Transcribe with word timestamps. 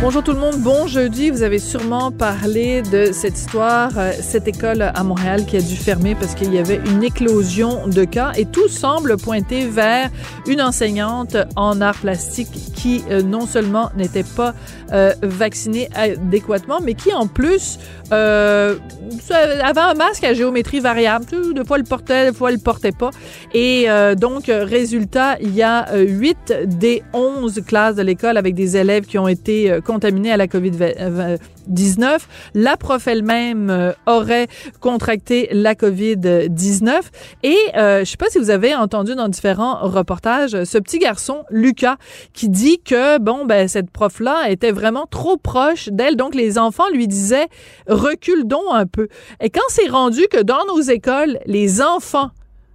Bonjour 0.00 0.22
tout 0.22 0.32
le 0.32 0.38
monde, 0.38 0.58
bon 0.58 0.86
jeudi. 0.86 1.30
Vous 1.30 1.42
avez 1.42 1.58
sûrement 1.58 2.10
parlé 2.10 2.82
de 2.82 3.10
cette 3.12 3.38
histoire, 3.38 3.90
euh, 3.96 4.12
cette 4.20 4.46
école 4.46 4.82
à 4.82 5.02
Montréal 5.04 5.46
qui 5.46 5.56
a 5.56 5.60
dû 5.60 5.76
fermer 5.76 6.14
parce 6.14 6.34
qu'il 6.34 6.52
y 6.52 6.58
avait 6.58 6.80
une 6.84 7.02
éclosion 7.02 7.86
de 7.86 8.04
cas 8.04 8.32
et 8.36 8.44
tout 8.44 8.68
semble 8.68 9.16
pointer 9.16 9.66
vers 9.66 10.10
une 10.46 10.60
enseignante 10.60 11.36
en 11.56 11.80
art 11.80 11.96
plastique 11.96 12.50
qui 12.74 13.02
euh, 13.10 13.22
non 13.22 13.46
seulement 13.46 13.90
n'était 13.96 14.24
pas 14.24 14.52
euh, 14.92 15.14
vaccinée 15.22 15.88
adéquatement, 15.94 16.80
mais 16.82 16.94
qui 16.94 17.14
en 17.14 17.26
plus 17.26 17.78
avait 18.10 19.80
un 19.80 19.94
masque 19.94 20.24
à 20.24 20.34
géométrie 20.34 20.80
variable. 20.80 21.24
Des 21.54 21.64
fois, 21.64 21.78
le 21.78 21.84
portait, 21.84 22.30
des 22.30 22.36
fois, 22.36 22.52
le 22.52 22.58
portait 22.58 22.92
pas. 22.92 23.10
Et 23.54 23.86
donc, 24.16 24.44
résultat, 24.46 25.36
il 25.40 25.52
y 25.54 25.62
a 25.62 25.86
8 25.96 26.66
des 26.66 27.02
11 27.12 27.62
classes 27.66 27.96
de 27.96 28.02
l'école 28.02 28.36
avec 28.36 28.54
des 28.54 28.76
élèves 28.76 29.06
qui 29.06 29.18
ont 29.18 29.26
été 29.26 29.80
contaminée 29.94 30.32
à 30.32 30.36
la 30.36 30.48
COVID-19. 30.48 32.18
La 32.54 32.76
prof 32.76 33.06
elle-même 33.06 33.70
euh, 33.70 33.92
aurait 34.06 34.48
contracté 34.80 35.48
la 35.52 35.74
COVID-19. 35.76 37.00
Et 37.44 37.56
euh, 37.76 38.00
je 38.00 38.10
sais 38.10 38.16
pas 38.16 38.28
si 38.28 38.38
vous 38.38 38.50
avez 38.50 38.74
entendu 38.74 39.14
dans 39.14 39.28
différents 39.28 39.78
reportages 39.82 40.64
ce 40.64 40.78
petit 40.78 40.98
garçon, 40.98 41.44
Lucas, 41.48 41.96
qui 42.32 42.48
dit 42.48 42.80
que, 42.80 43.18
bon, 43.20 43.44
ben, 43.44 43.68
cette 43.68 43.90
prof-là 43.92 44.50
était 44.50 44.72
vraiment 44.72 45.06
trop 45.08 45.36
proche 45.36 45.88
d'elle. 45.90 46.16
Donc, 46.16 46.34
les 46.34 46.58
enfants 46.58 46.88
lui 46.92 47.06
disaient, 47.06 47.46
recule 47.86 48.48
donc 48.48 48.64
un 48.72 48.86
peu. 48.86 49.06
Et 49.40 49.48
quand 49.48 49.68
c'est 49.68 49.88
rendu 49.88 50.22
que 50.28 50.42
dans 50.42 50.66
nos 50.66 50.80
écoles, 50.80 51.38
les 51.46 51.80
enfants 51.80 52.30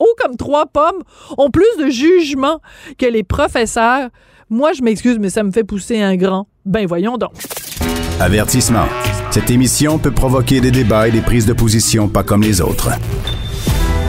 haut 0.00 0.14
comme 0.18 0.36
trois 0.36 0.66
pommes, 0.66 1.02
ont 1.38 1.50
plus 1.50 1.76
de 1.78 1.88
jugement 1.88 2.60
que 2.98 3.06
les 3.06 3.22
professeurs. 3.22 4.08
Moi, 4.52 4.72
je 4.72 4.82
m'excuse, 4.82 5.20
mais 5.20 5.30
ça 5.30 5.44
me 5.44 5.52
fait 5.52 5.62
pousser 5.62 6.00
un 6.00 6.16
grand. 6.16 6.48
Ben 6.66 6.84
voyons 6.84 7.16
donc. 7.16 7.30
Avertissement. 8.18 8.86
Cette 9.30 9.48
émission 9.48 9.96
peut 9.96 10.10
provoquer 10.10 10.60
des 10.60 10.72
débats 10.72 11.06
et 11.06 11.12
des 11.12 11.20
prises 11.20 11.46
de 11.46 11.52
position 11.52 12.08
pas 12.08 12.24
comme 12.24 12.42
les 12.42 12.60
autres. 12.60 12.90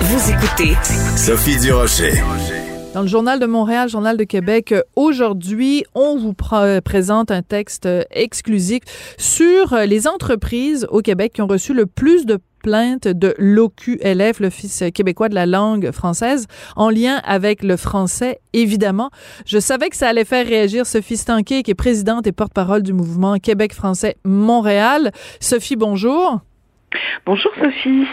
Vous 0.02 0.31
écoutez 0.31 0.75
Sophie 1.16 1.59
Durocher. 1.59 2.14
Dans 2.95 3.03
le 3.03 3.08
Journal 3.08 3.39
de 3.39 3.45
Montréal, 3.45 3.88
Journal 3.88 4.17
de 4.17 4.23
Québec, 4.23 4.73
aujourd'hui, 4.95 5.84
on 5.94 6.17
vous 6.17 6.34
présente 6.84 7.30
un 7.30 7.44
texte 7.44 7.88
exclusif 8.09 8.81
sur 9.19 9.75
les 9.86 10.08
entreprises 10.08 10.88
au 10.89 11.02
Québec 11.02 11.34
qui 11.34 11.44
ont 11.44 11.47
reçu 11.47 11.75
le 11.75 11.86
plus 11.86 12.25
de 12.25 12.39
plainte 12.62 13.08
de 13.08 13.34
l'OQLF, 13.38 14.40
l'Office 14.40 14.84
québécois 14.94 15.30
de 15.30 15.36
la 15.36 15.45
langue 15.45 15.92
française, 15.92 16.48
en 16.76 16.90
lien 16.90 17.22
avec 17.23 17.64
le 17.64 17.78
français, 17.78 18.40
évidemment. 18.53 19.09
Je 19.45 19.59
savais 19.59 19.90
que 19.90 19.95
ça 19.95 20.08
allait 20.08 20.26
faire 20.26 20.45
réagir 20.45 20.86
Sophie 20.86 21.18
Stanquet, 21.18 21.64
qui 21.64 21.72
est 21.72 21.76
présidente 21.76 22.28
et 22.28 22.31
porte-parole 22.31 22.84
du 22.84 22.94
mouvement 22.94 23.38
Québec 23.38 23.73
français 23.73 24.18
Montréal. 24.23 25.12
Sophie, 25.40 25.76
bonjour. 25.76 26.42
Bonjour 27.26 27.52
Sophie. 27.56 28.03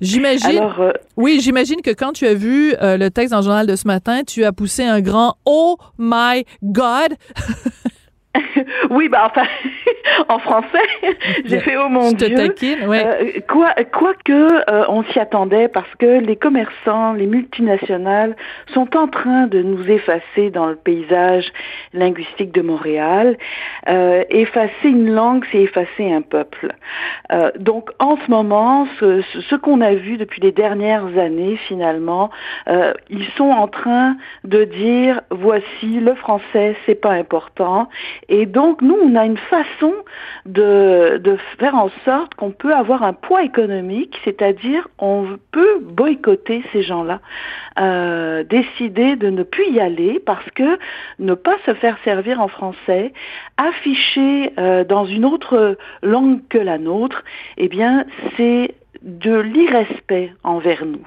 J'imagine. 0.00 0.60
Euh, 0.78 0.92
oui, 1.16 1.38
j'imagine 1.40 1.80
que 1.82 1.90
quand 1.90 2.12
tu 2.12 2.26
as 2.26 2.34
vu 2.34 2.74
euh, 2.82 2.96
le 2.96 3.10
texte 3.10 3.30
dans 3.30 3.38
le 3.38 3.44
journal 3.44 3.66
de 3.66 3.76
ce 3.76 3.86
matin, 3.86 4.22
tu 4.26 4.44
as 4.44 4.52
poussé 4.52 4.82
un 4.82 5.00
grand 5.00 5.36
Oh 5.44 5.76
my 5.98 6.44
God. 6.62 7.14
oui, 8.90 9.08
bah 9.08 9.30
enfin, 9.30 9.46
en 10.28 10.38
français, 10.38 10.78
j'ai 11.44 11.60
fait 11.60 11.76
oh 11.76 11.88
mon 11.88 12.12
Dieu. 12.12 12.34
Euh, 12.36 13.40
quoi, 13.48 13.74
quoi 13.92 14.14
que 14.24 14.70
euh, 14.70 14.84
on 14.88 15.04
s'y 15.04 15.18
attendait 15.20 15.68
parce 15.68 15.92
que 15.98 16.20
les 16.20 16.36
commerçants, 16.36 17.12
les 17.12 17.26
multinationales 17.26 18.36
sont 18.72 18.96
en 18.96 19.08
train 19.08 19.46
de 19.46 19.62
nous 19.62 19.88
effacer 19.88 20.50
dans 20.50 20.66
le 20.66 20.76
paysage 20.76 21.52
linguistique 21.92 22.52
de 22.52 22.62
Montréal. 22.62 23.36
Euh, 23.88 24.24
effacer 24.30 24.88
une 24.88 25.10
langue, 25.10 25.44
c'est 25.52 25.62
effacer 25.62 26.12
un 26.12 26.22
peuple. 26.22 26.74
Euh, 27.32 27.50
donc 27.58 27.90
en 27.98 28.16
ce 28.16 28.30
moment, 28.30 28.86
ce, 28.98 29.22
ce 29.22 29.54
qu'on 29.54 29.80
a 29.80 29.94
vu 29.94 30.16
depuis 30.16 30.40
les 30.40 30.52
dernières 30.52 31.18
années, 31.18 31.56
finalement, 31.68 32.30
ils 33.10 33.28
sont 33.36 33.50
en 33.50 33.68
train 33.68 34.16
de 34.44 34.64
dire 34.64 35.20
voici 35.30 36.00
le 36.00 36.14
français, 36.14 36.76
c'est 36.86 37.00
pas 37.00 37.12
important 37.12 37.88
et 38.28 38.46
donc, 38.46 38.80
nous, 38.80 38.96
on 39.02 39.14
a 39.16 39.24
une 39.24 39.36
façon 39.36 39.92
de, 40.46 41.18
de 41.18 41.36
faire 41.58 41.74
en 41.74 41.90
sorte 42.04 42.34
qu'on 42.34 42.50
peut 42.50 42.74
avoir 42.74 43.02
un 43.02 43.12
poids 43.12 43.42
économique, 43.42 44.18
c'est-à-dire 44.24 44.88
on 44.98 45.38
peut 45.52 45.78
boycotter 45.80 46.62
ces 46.72 46.82
gens-là, 46.82 47.20
euh, 47.78 48.44
décider 48.44 49.16
de 49.16 49.28
ne 49.28 49.42
plus 49.42 49.70
y 49.70 49.80
aller 49.80 50.20
parce 50.24 50.48
que 50.50 50.78
ne 51.18 51.34
pas 51.34 51.56
se 51.66 51.74
faire 51.74 51.98
servir 52.04 52.40
en 52.40 52.48
français, 52.48 53.12
afficher 53.56 54.52
euh, 54.58 54.84
dans 54.84 55.04
une 55.04 55.24
autre 55.24 55.76
langue 56.02 56.40
que 56.48 56.58
la 56.58 56.78
nôtre, 56.78 57.24
eh 57.56 57.68
bien, 57.68 58.04
c'est 58.36 58.74
de 59.02 59.38
l'irrespect 59.38 60.32
envers 60.44 60.86
nous. 60.86 61.06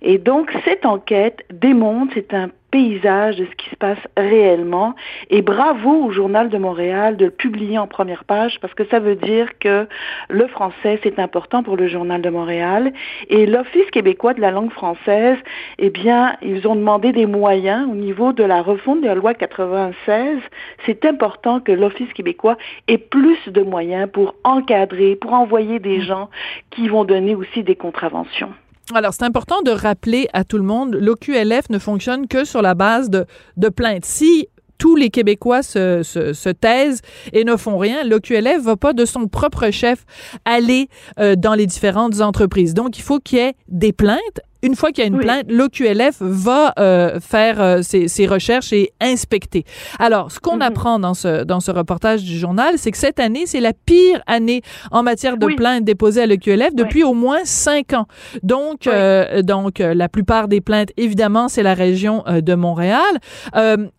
Et 0.00 0.18
donc, 0.18 0.50
cette 0.64 0.86
enquête 0.86 1.44
démontre, 1.52 2.12
c'est 2.14 2.32
un 2.32 2.48
paysage 2.74 3.36
de 3.36 3.44
ce 3.44 3.54
qui 3.54 3.70
se 3.70 3.76
passe 3.76 4.04
réellement. 4.16 4.96
Et 5.30 5.42
bravo 5.42 6.06
au 6.06 6.10
Journal 6.10 6.48
de 6.48 6.58
Montréal 6.58 7.16
de 7.16 7.26
le 7.26 7.30
publier 7.30 7.78
en 7.78 7.86
première 7.86 8.24
page 8.24 8.58
parce 8.60 8.74
que 8.74 8.84
ça 8.86 8.98
veut 8.98 9.14
dire 9.14 9.60
que 9.60 9.86
le 10.28 10.48
français, 10.48 10.98
c'est 11.04 11.20
important 11.20 11.62
pour 11.62 11.76
le 11.76 11.86
Journal 11.86 12.20
de 12.20 12.30
Montréal. 12.30 12.92
Et 13.28 13.46
l'Office 13.46 13.88
québécois 13.92 14.34
de 14.34 14.40
la 14.40 14.50
langue 14.50 14.72
française, 14.72 15.38
eh 15.78 15.90
bien, 15.90 16.36
ils 16.42 16.66
ont 16.66 16.74
demandé 16.74 17.12
des 17.12 17.26
moyens 17.26 17.88
au 17.88 17.94
niveau 17.94 18.32
de 18.32 18.42
la 18.42 18.60
refonte 18.60 19.02
de 19.02 19.06
la 19.06 19.14
loi 19.14 19.34
96. 19.34 20.40
C'est 20.84 21.04
important 21.04 21.60
que 21.60 21.70
l'Office 21.70 22.12
québécois 22.12 22.56
ait 22.88 22.98
plus 22.98 23.38
de 23.46 23.62
moyens 23.62 24.10
pour 24.12 24.34
encadrer, 24.42 25.14
pour 25.14 25.32
envoyer 25.32 25.78
des 25.78 26.00
gens 26.00 26.28
qui 26.70 26.88
vont 26.88 27.04
donner 27.04 27.36
aussi 27.36 27.62
des 27.62 27.76
contraventions. 27.76 28.52
Alors, 28.92 29.14
c'est 29.14 29.24
important 29.24 29.62
de 29.62 29.70
rappeler 29.70 30.28
à 30.34 30.44
tout 30.44 30.58
le 30.58 30.62
monde, 30.62 30.94
l'OQLF 30.94 31.70
ne 31.70 31.78
fonctionne 31.78 32.28
que 32.28 32.44
sur 32.44 32.60
la 32.60 32.74
base 32.74 33.08
de, 33.08 33.24
de 33.56 33.68
plaintes. 33.70 34.04
Si 34.04 34.48
tous 34.76 34.96
les 34.96 35.08
Québécois 35.08 35.62
se, 35.62 36.02
se, 36.02 36.34
se, 36.34 36.48
taisent 36.50 37.00
et 37.32 37.44
ne 37.44 37.56
font 37.56 37.78
rien, 37.78 38.04
l'OQLF 38.04 38.60
va 38.60 38.76
pas 38.76 38.92
de 38.92 39.06
son 39.06 39.28
propre 39.28 39.70
chef 39.70 40.04
aller 40.44 40.88
euh, 41.18 41.36
dans 41.36 41.54
les 41.54 41.66
différentes 41.66 42.20
entreprises. 42.20 42.74
Donc, 42.74 42.98
il 42.98 43.02
faut 43.02 43.20
qu'il 43.20 43.38
y 43.38 43.42
ait 43.42 43.54
des 43.68 43.92
plaintes 43.92 44.40
une 44.64 44.76
fois 44.76 44.92
qu'il 44.92 45.04
y 45.04 45.06
a 45.06 45.08
une 45.08 45.18
plainte, 45.18 45.44
l'OQLF 45.50 46.16
va 46.20 46.72
euh, 46.78 47.20
faire 47.20 47.60
euh, 47.60 47.82
ses, 47.82 48.26
recherches 48.26 48.72
et 48.72 48.92
inspecter. 49.00 49.64
Alors, 49.98 50.32
ce 50.32 50.40
qu'on 50.40 50.56
mhm. 50.56 50.62
apprend 50.62 50.98
dans 50.98 51.12
ce, 51.12 51.44
dans 51.44 51.60
ce 51.60 51.70
reportage 51.70 52.24
du 52.24 52.38
journal, 52.38 52.78
c'est 52.78 52.90
que 52.90 52.96
cette 52.96 53.20
année, 53.20 53.44
c'est 53.44 53.60
la 53.60 53.74
pire 53.74 54.22
année 54.26 54.62
en 54.90 55.02
matière 55.02 55.36
de 55.36 55.46
plaintes 55.54 55.84
déposées 55.84 56.22
à 56.22 56.26
l'OQLF 56.26 56.74
depuis 56.74 57.04
au 57.04 57.12
moins 57.12 57.44
cinq 57.44 57.92
ans. 57.92 58.06
Donc, 58.42 58.86
euh, 58.86 59.42
donc 59.42 59.80
la 59.80 60.08
plupart 60.08 60.48
des 60.48 60.62
plaintes, 60.62 60.90
évidemment, 60.96 61.48
c'est 61.48 61.62
la 61.62 61.74
région 61.74 62.24
de 62.26 62.54
Montréal. 62.54 63.02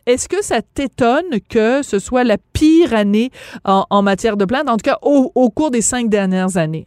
Est-ce 0.07 0.27
que 0.27 0.43
ça 0.43 0.61
t'étonne 0.61 1.39
que 1.47 1.83
ce 1.83 1.99
soit 1.99 2.23
la 2.23 2.37
pire 2.53 2.93
année 2.93 3.29
en, 3.65 3.85
en 3.89 4.01
matière 4.01 4.35
de 4.35 4.45
plaintes, 4.45 4.69
en 4.69 4.77
tout 4.77 4.89
cas 4.89 4.97
au, 5.03 5.31
au 5.35 5.49
cours 5.51 5.69
des 5.69 5.81
cinq 5.81 6.09
dernières 6.09 6.57
années? 6.57 6.85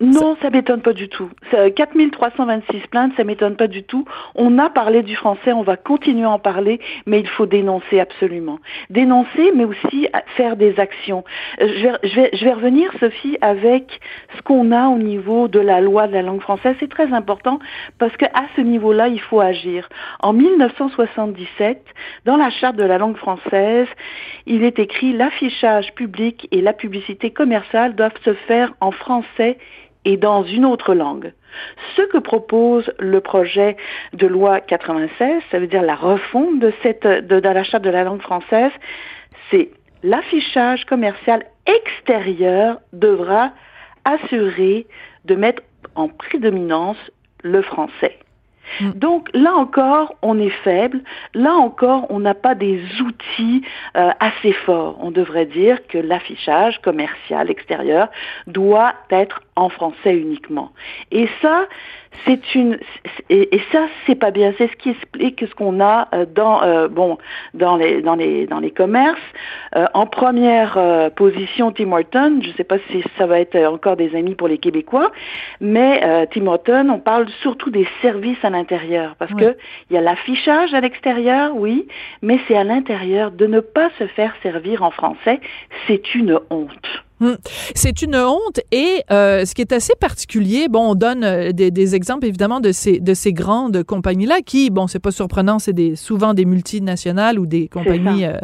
Non, 0.00 0.36
ça 0.40 0.50
m'étonne 0.50 0.80
pas 0.80 0.92
du 0.92 1.08
tout. 1.08 1.28
4326 1.50 2.86
plaintes, 2.88 3.12
ça 3.16 3.24
m'étonne 3.24 3.56
pas 3.56 3.66
du 3.66 3.82
tout. 3.82 4.04
On 4.36 4.56
a 4.58 4.70
parlé 4.70 5.02
du 5.02 5.16
français, 5.16 5.52
on 5.52 5.62
va 5.62 5.76
continuer 5.76 6.24
à 6.24 6.30
en 6.30 6.38
parler, 6.38 6.78
mais 7.06 7.18
il 7.18 7.26
faut 7.26 7.46
dénoncer 7.46 7.98
absolument. 7.98 8.60
Dénoncer, 8.90 9.50
mais 9.56 9.64
aussi 9.64 10.08
faire 10.36 10.56
des 10.56 10.78
actions. 10.78 11.24
Euh, 11.60 11.68
je 11.76 11.82
vais, 11.82 11.98
je 12.04 12.14
vais, 12.14 12.30
je 12.32 12.44
vais 12.44 12.52
revenir, 12.52 12.92
Sophie, 13.00 13.38
avec 13.40 14.00
ce 14.36 14.42
qu'on 14.42 14.70
a 14.70 14.88
au 14.88 14.98
niveau 14.98 15.48
de 15.48 15.58
la 15.58 15.80
loi 15.80 16.06
de 16.06 16.12
la 16.12 16.22
langue 16.22 16.42
française. 16.42 16.76
C'est 16.78 16.90
très 16.90 17.12
important 17.12 17.58
parce 17.98 18.16
qu'à 18.16 18.30
ce 18.54 18.60
niveau-là, 18.60 19.08
il 19.08 19.20
faut 19.20 19.40
agir. 19.40 19.88
En 20.20 20.32
1977, 20.32 21.82
dans 22.24 22.36
la 22.36 22.50
charte 22.50 22.76
de 22.76 22.84
la 22.84 22.98
langue 22.98 23.16
française, 23.16 23.88
il 24.46 24.62
est 24.62 24.78
écrit 24.78 25.12
l'affichage 25.12 25.92
public 25.94 26.46
et 26.52 26.60
la 26.60 26.72
publicité 26.72 27.30
commerciale 27.32 27.96
doivent 27.96 28.12
se 28.24 28.34
faire 28.34 28.72
en 28.80 28.92
français 28.92 29.58
et 30.08 30.16
dans 30.16 30.42
une 30.42 30.64
autre 30.64 30.94
langue. 30.94 31.34
Ce 31.94 32.02
que 32.02 32.16
propose 32.16 32.90
le 32.98 33.20
projet 33.20 33.76
de 34.14 34.26
loi 34.26 34.60
96, 34.60 35.42
ça 35.50 35.58
veut 35.58 35.66
dire 35.66 35.82
la 35.82 35.96
refonte 35.96 36.58
de, 36.60 36.72
cette, 36.82 37.06
de, 37.06 37.40
de 37.40 37.90
la 37.90 38.04
langue 38.04 38.22
française, 38.22 38.72
c'est 39.50 39.70
l'affichage 40.02 40.86
commercial 40.86 41.44
extérieur 41.66 42.80
devra 42.94 43.52
assurer 44.06 44.86
de 45.26 45.34
mettre 45.34 45.62
en 45.94 46.08
prédominance 46.08 46.96
le 47.42 47.60
français. 47.60 48.18
Mm. 48.80 48.90
Donc 48.92 49.28
là 49.34 49.54
encore, 49.54 50.14
on 50.22 50.38
est 50.38 50.56
faible. 50.64 51.00
Là 51.34 51.52
encore, 51.54 52.06
on 52.10 52.20
n'a 52.20 52.34
pas 52.34 52.54
des 52.54 52.80
outils 53.00 53.62
euh, 53.96 54.10
assez 54.20 54.52
forts. 54.52 54.96
On 55.00 55.10
devrait 55.10 55.46
dire 55.46 55.78
que 55.88 55.98
l'affichage 55.98 56.80
commercial 56.82 57.50
extérieur 57.50 58.08
doit 58.46 58.94
être 59.10 59.40
en 59.56 59.68
français 59.68 60.16
uniquement. 60.16 60.72
Et 61.10 61.28
ça, 61.42 61.66
c'est 62.26 62.54
une 62.54 62.78
et, 63.30 63.60
ça 63.72 63.86
c'est 64.06 64.14
pas 64.14 64.30
bien. 64.30 64.52
C'est 64.58 64.68
ce 64.68 64.76
qui 64.76 64.90
explique 64.90 65.44
ce 65.48 65.54
qu'on 65.54 65.80
a 65.80 66.08
euh, 66.14 66.26
dans 66.26 66.62
euh, 66.62 66.88
bon 66.88 67.18
dans 67.54 67.76
les 67.76 68.02
dans 68.02 68.14
les 68.14 68.46
dans 68.46 68.60
les 68.60 68.70
commerces. 68.70 69.18
Euh, 69.76 69.86
en 69.94 70.06
première 70.06 70.78
position, 71.16 71.72
Tim 71.72 71.92
Horton. 71.92 72.40
Je 72.42 72.50
sais 72.52 72.64
pas 72.64 72.78
si 72.90 73.02
ça 73.16 73.26
va 73.26 73.40
être 73.40 73.56
encore 73.66 73.96
des 73.96 74.14
amis 74.14 74.34
pour 74.34 74.48
les 74.48 74.58
Québécois, 74.58 75.12
mais 75.60 76.26
Tim 76.32 76.46
Horton, 76.46 76.88
on 76.90 76.98
parle 76.98 77.28
surtout 77.42 77.70
des 77.70 77.86
services 78.02 78.42
à 78.42 78.50
l'intérieur 78.50 79.14
parce 79.18 79.32
que 79.34 79.56
il 79.90 79.94
y 79.94 79.96
a 79.96 80.00
l'affichage 80.00 80.74
à 80.74 80.80
l'extérieur, 80.80 81.54
oui, 81.54 81.86
mais 82.22 82.38
c'est 82.46 82.56
à 82.56 82.64
l'intérieur 82.64 83.30
de 83.30 83.46
ne 83.46 83.60
pas 83.60 83.90
se 83.98 84.06
faire 84.06 84.34
servir 84.42 84.82
en 84.82 84.90
français, 84.90 85.40
c'est 85.86 86.14
une 86.14 86.38
honte. 86.50 87.04
Hmm. 87.20 87.34
C'est 87.74 88.02
une 88.02 88.16
honte 88.16 88.60
et 88.70 89.02
euh, 89.10 89.44
ce 89.44 89.54
qui 89.54 89.60
est 89.60 89.72
assez 89.72 89.94
particulier, 89.98 90.68
bon, 90.68 90.90
on 90.90 90.94
donne 90.94 91.24
euh, 91.24 91.52
des, 91.52 91.70
des, 91.70 91.94
exemples 91.94 92.26
évidemment 92.26 92.60
de 92.60 92.70
ces 92.70 93.00
de 93.00 93.14
ces 93.14 93.32
grandes 93.32 93.82
compagnies 93.82 94.26
là 94.26 94.40
qui, 94.40 94.70
bon, 94.70 94.86
c'est 94.86 95.00
pas 95.00 95.10
surprenant, 95.10 95.58
c'est 95.58 95.72
des 95.72 95.96
souvent 95.96 96.32
des 96.32 96.44
multinationales 96.44 97.38
ou 97.38 97.46
des 97.46 97.68
compagnies 97.68 98.24
euh, 98.24 98.38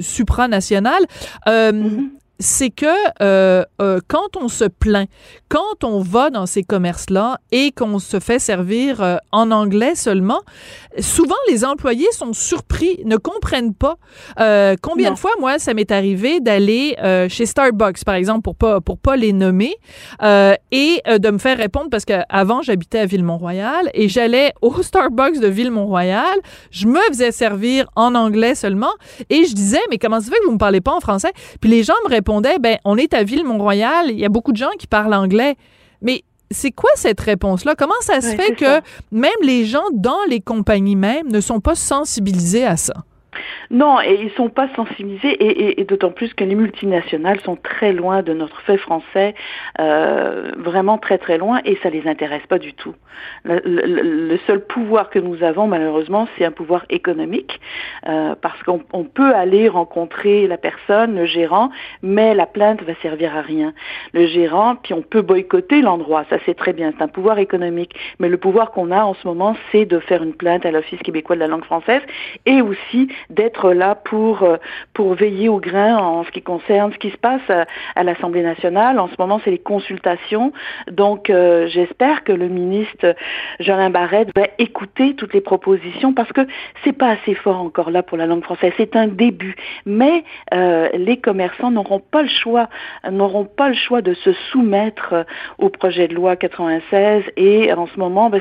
supranationales. 0.00 1.04
Euh, 1.46 1.72
mm-hmm 1.72 2.08
c'est 2.38 2.70
que 2.70 2.86
euh, 3.20 3.64
euh, 3.82 3.98
quand 4.06 4.36
on 4.36 4.48
se 4.48 4.64
plaint, 4.64 5.08
quand 5.48 5.82
on 5.82 6.00
va 6.00 6.30
dans 6.30 6.46
ces 6.46 6.62
commerces-là 6.62 7.38
et 7.50 7.72
qu'on 7.72 7.98
se 7.98 8.20
fait 8.20 8.38
servir 8.38 9.02
euh, 9.02 9.16
en 9.32 9.50
anglais 9.50 9.94
seulement, 9.96 10.40
souvent 11.00 11.34
les 11.48 11.64
employés 11.64 12.10
sont 12.12 12.32
surpris, 12.32 13.00
ne 13.04 13.16
comprennent 13.16 13.74
pas. 13.74 13.96
Euh, 14.38 14.76
combien 14.80 15.10
de 15.10 15.18
fois, 15.18 15.32
moi, 15.40 15.58
ça 15.58 15.74
m'est 15.74 15.90
arrivé 15.90 16.40
d'aller 16.40 16.96
euh, 17.02 17.28
chez 17.28 17.46
Starbucks, 17.46 18.04
par 18.04 18.14
exemple, 18.14 18.42
pour 18.42 18.54
pas 18.54 18.80
pour 18.80 18.98
pas 18.98 19.16
les 19.16 19.32
nommer, 19.32 19.74
et 20.70 21.02
de 21.06 21.30
me 21.30 21.38
faire 21.38 21.58
répondre 21.58 21.88
parce 21.90 22.04
qu'avant 22.04 22.62
j'habitais 22.62 23.00
à 23.00 23.06
Ville-Mont-Royal 23.06 23.90
et 23.94 24.08
j'allais 24.08 24.52
au 24.62 24.82
Starbucks 24.82 25.40
de 25.40 25.48
Ville-Mont-Royal, 25.48 26.38
je 26.70 26.86
me 26.86 27.00
faisais 27.08 27.32
servir 27.32 27.88
en 27.96 28.14
anglais 28.14 28.54
seulement 28.54 28.92
et 29.30 29.44
je 29.44 29.54
disais 29.54 29.80
mais 29.90 29.98
comment 29.98 30.20
ça 30.20 30.30
fait 30.30 30.38
que 30.38 30.46
vous 30.46 30.52
me 30.52 30.58
parlez 30.58 30.80
pas 30.80 30.92
en 30.94 31.00
français 31.00 31.32
Puis 31.60 31.70
les 31.70 31.82
gens 31.82 31.94
me 32.04 32.10
répondaient 32.10 32.27
ben, 32.60 32.78
on 32.84 32.96
est 32.96 33.14
à 33.14 33.22
Ville-Mont-Royal, 33.22 34.10
il 34.10 34.18
y 34.18 34.24
a 34.24 34.28
beaucoup 34.28 34.52
de 34.52 34.56
gens 34.56 34.70
qui 34.78 34.86
parlent 34.86 35.14
anglais. 35.14 35.56
Mais 36.02 36.22
c'est 36.50 36.70
quoi 36.70 36.90
cette 36.94 37.20
réponse-là? 37.20 37.74
Comment 37.76 38.00
ça 38.00 38.20
se 38.20 38.34
fait 38.34 38.54
que 38.54 38.80
même 39.10 39.30
les 39.42 39.64
gens 39.64 39.84
dans 39.92 40.24
les 40.28 40.40
compagnies 40.40 40.96
même 40.96 41.30
ne 41.30 41.40
sont 41.40 41.60
pas 41.60 41.74
sensibilisés 41.74 42.64
à 42.64 42.76
ça? 42.76 42.94
Non, 43.70 44.00
et 44.00 44.18
ils 44.22 44.30
sont 44.32 44.48
pas 44.48 44.68
sensibilisés, 44.74 45.80
et, 45.80 45.84
d'autant 45.84 46.10
plus 46.10 46.32
que 46.34 46.44
les 46.44 46.54
multinationales 46.54 47.40
sont 47.40 47.56
très 47.56 47.92
loin 47.92 48.22
de 48.22 48.32
notre 48.32 48.60
fait 48.62 48.76
français, 48.76 49.34
euh, 49.80 50.52
vraiment 50.56 50.98
très 50.98 51.18
très 51.18 51.38
loin, 51.38 51.60
et 51.64 51.76
ça 51.82 51.90
les 51.90 52.06
intéresse 52.06 52.46
pas 52.48 52.58
du 52.58 52.72
tout. 52.74 52.94
Le, 53.44 54.38
seul 54.46 54.64
pouvoir 54.64 55.10
que 55.10 55.18
nous 55.18 55.42
avons, 55.42 55.66
malheureusement, 55.66 56.28
c'est 56.36 56.44
un 56.44 56.50
pouvoir 56.50 56.84
économique, 56.90 57.60
euh, 58.08 58.34
parce 58.40 58.62
qu'on 58.62 59.04
peut 59.04 59.34
aller 59.34 59.68
rencontrer 59.68 60.46
la 60.46 60.56
personne, 60.56 61.16
le 61.16 61.26
gérant, 61.26 61.70
mais 62.02 62.34
la 62.34 62.46
plainte 62.46 62.82
va 62.82 62.94
servir 63.02 63.36
à 63.36 63.40
rien. 63.40 63.72
Le 64.12 64.26
gérant, 64.26 64.76
puis 64.76 64.94
on 64.94 65.02
peut 65.02 65.22
boycotter 65.22 65.82
l'endroit, 65.82 66.24
ça 66.30 66.36
c'est 66.46 66.54
très 66.54 66.72
bien, 66.72 66.92
c'est 66.96 67.02
un 67.02 67.08
pouvoir 67.08 67.38
économique, 67.38 67.94
mais 68.18 68.28
le 68.28 68.36
pouvoir 68.36 68.70
qu'on 68.70 68.90
a 68.90 69.02
en 69.02 69.14
ce 69.14 69.26
moment, 69.26 69.56
c'est 69.72 69.84
de 69.84 69.98
faire 69.98 70.22
une 70.22 70.34
plainte 70.34 70.64
à 70.64 70.70
l'Office 70.70 71.00
québécois 71.00 71.36
de 71.36 71.40
la 71.40 71.46
langue 71.46 71.64
française, 71.64 72.02
et 72.46 72.62
aussi 72.62 73.08
d'être 73.30 73.72
là 73.72 73.94
pour 73.94 74.42
euh, 74.42 74.56
pour 74.94 75.14
veiller 75.14 75.48
au 75.48 75.60
grain 75.60 75.96
en 75.96 76.24
ce 76.24 76.30
qui 76.30 76.42
concerne 76.42 76.92
ce 76.92 76.98
qui 76.98 77.10
se 77.10 77.16
passe 77.16 77.42
à, 77.94 78.02
l'Assemblée 78.02 78.42
nationale. 78.42 78.98
En 78.98 79.08
ce 79.08 79.14
moment, 79.18 79.40
c'est 79.44 79.50
les 79.50 79.58
consultations. 79.58 80.52
Donc, 80.90 81.30
euh, 81.30 81.66
j'espère 81.68 82.24
que 82.24 82.32
le 82.32 82.48
ministre 82.48 83.14
Jolin 83.60 83.90
Barrette 83.90 84.30
va 84.36 84.46
écouter 84.58 85.14
toutes 85.14 85.34
les 85.34 85.40
propositions 85.40 86.12
parce 86.14 86.32
que 86.32 86.40
c'est 86.84 86.92
pas 86.92 87.10
assez 87.10 87.34
fort 87.34 87.60
encore 87.60 87.90
là 87.90 88.02
pour 88.02 88.16
la 88.16 88.26
langue 88.26 88.42
française. 88.42 88.72
C'est 88.76 88.96
un 88.96 89.06
début, 89.06 89.56
mais 89.86 90.24
euh, 90.54 90.88
les 90.94 91.18
commerçants 91.18 91.70
n'auront 91.70 92.00
pas 92.00 92.22
le 92.22 92.28
choix, 92.28 92.68
n'auront 93.10 93.44
pas 93.44 93.68
le 93.68 93.74
choix 93.74 94.02
de 94.02 94.14
se 94.14 94.32
soumettre 94.50 95.26
au 95.58 95.68
projet 95.68 96.08
de 96.08 96.14
loi 96.14 96.36
96. 96.36 97.24
Et 97.36 97.72
en 97.72 97.86
ce 97.86 97.98
moment, 97.98 98.30
ben, 98.30 98.40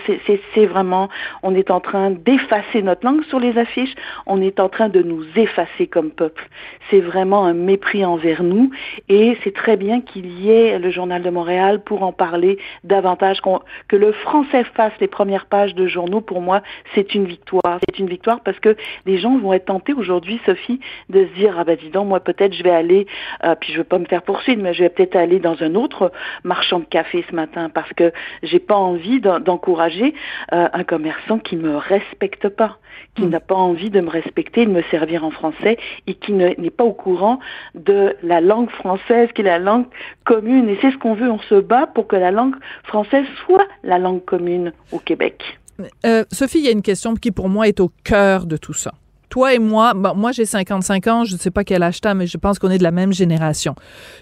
c'est 0.54 0.66
vraiment, 0.66 1.10
on 1.44 1.56
est 1.56 1.72
en 1.72 1.80
train 1.80 2.12
d'effacer 2.12 2.82
notre 2.82 3.06
langue 3.06 3.24
sur 3.26 3.40
les 3.40 3.58
affiches. 3.58 3.94
On 4.26 4.42
est 4.42 4.60
train 4.70 4.90
de 4.90 5.02
nous 5.02 5.24
effacer 5.36 5.88
comme 5.88 6.12
peuple. 6.12 6.48
C'est 6.90 7.00
vraiment 7.00 7.46
un 7.46 7.54
mépris 7.54 8.06
envers 8.06 8.44
nous 8.44 8.72
et 9.10 9.38
c'est 9.44 9.54
très 9.54 9.78
bien 9.78 10.02
qu'il 10.02 10.40
y 10.40 10.50
ait 10.50 10.80
le 10.80 10.90
Journal 10.90 11.22
de 11.22 11.30
Montréal 11.30 11.82
pour 11.84 12.04
en 12.04 12.12
parler 12.12 12.58
davantage, 12.84 13.40
que 13.88 13.96
le 13.96 14.12
français 14.12 14.64
fasse 14.76 14.94
les 15.00 15.08
premières 15.08 15.46
pages 15.46 15.76
de 15.76 15.88
journaux, 15.88 16.22
pour 16.22 16.42
moi, 16.42 16.62
c'est 16.96 17.16
une 17.16 17.26
victoire. 17.26 17.80
C'est 17.90 18.00
une 18.00 18.08
victoire 18.08 18.42
parce 18.42 18.60
que 18.60 18.76
les 19.06 19.18
gens 19.18 19.38
vont 19.38 19.54
être 19.54 19.66
tentés 19.66 19.94
aujourd'hui, 19.94 20.40
Sophie, 20.46 20.80
de 21.10 21.26
se 21.26 21.40
dire, 21.40 21.56
ah 21.58 21.64
ben 21.64 21.78
dis 21.78 21.90
donc, 21.90 22.08
moi 22.08 22.20
peut-être 22.20 22.54
je 22.54 22.64
vais 22.64 22.72
aller, 22.72 23.08
euh, 23.44 23.56
puis 23.56 23.74
je 23.74 23.78
veux 23.78 23.84
pas 23.84 24.00
me 24.00 24.06
faire 24.06 24.24
poursuivre, 24.24 24.62
mais 24.62 24.74
je 24.74 24.84
vais 24.84 24.90
peut-être 24.90 25.16
aller 25.16 25.40
dans 25.40 25.62
un 25.62 25.76
autre 25.76 26.12
marchand 26.44 26.80
de 26.80 26.86
café 26.86 27.24
ce 27.30 27.36
matin 27.36 27.70
parce 27.70 27.92
que 27.94 28.12
j'ai 28.44 28.60
pas 28.60 28.76
envie 28.76 29.20
d'encourager 29.20 30.14
euh, 30.54 30.68
un 30.72 30.84
commerçant 30.84 31.40
qui 31.40 31.56
me 31.56 31.76
respecte 31.78 32.50
pas 32.50 32.78
qui 33.16 33.24
hmm. 33.24 33.30
n'a 33.30 33.40
pas 33.40 33.56
envie 33.56 33.90
de 33.90 34.02
me 34.02 34.10
respecter, 34.10 34.57
de 34.66 34.72
me 34.72 34.82
servir 34.84 35.24
en 35.24 35.32
français 35.32 35.78
et 36.08 36.14
qui 36.16 36.34
n'est 36.34 36.56
pas 36.70 36.84
au 36.84 36.94
courant 36.94 37.40
de 37.76 38.16
la 38.24 38.42
langue 38.42 38.70
française, 38.70 39.30
qui 39.34 39.42
est 39.42 39.46
la 39.46 39.60
langue 39.60 39.86
commune. 40.26 40.70
Et 40.70 40.78
c'est 40.82 40.92
ce 40.92 40.98
qu'on 40.98 41.14
veut, 41.14 41.32
on 41.32 41.40
se 41.40 41.56
bat 41.56 41.88
pour 41.88 42.08
que 42.08 42.16
la 42.16 42.32
langue 42.32 42.56
française 42.84 43.26
soit 43.46 43.68
la 43.84 44.00
langue 44.00 44.24
commune 44.24 44.74
au 44.92 45.00
Québec. 45.00 45.60
Euh, 46.06 46.24
Sophie, 46.32 46.60
il 46.60 46.66
y 46.66 46.70
a 46.70 46.72
une 46.72 46.82
question 46.82 47.16
qui 47.16 47.32
pour 47.32 47.50
moi 47.50 47.68
est 47.68 47.80
au 47.80 47.92
cœur 48.04 48.46
de 48.46 48.58
tout 48.58 48.74
ça. 48.74 48.94
Toi 49.30 49.54
et 49.54 49.60
moi, 49.60 49.94
moi 49.94 50.32
j'ai 50.32 50.46
55 50.46 51.08
ans, 51.08 51.26
je 51.26 51.34
ne 51.34 51.40
sais 51.40 51.52
pas 51.52 51.66
quel 51.66 51.84
âge 51.84 52.00
t'as, 52.00 52.14
mais 52.14 52.28
je 52.28 52.38
pense 52.38 52.60
qu'on 52.60 52.70
est 52.70 52.78
de 52.78 52.84
la 52.84 52.92
même 52.92 53.12
génération. 53.12 53.76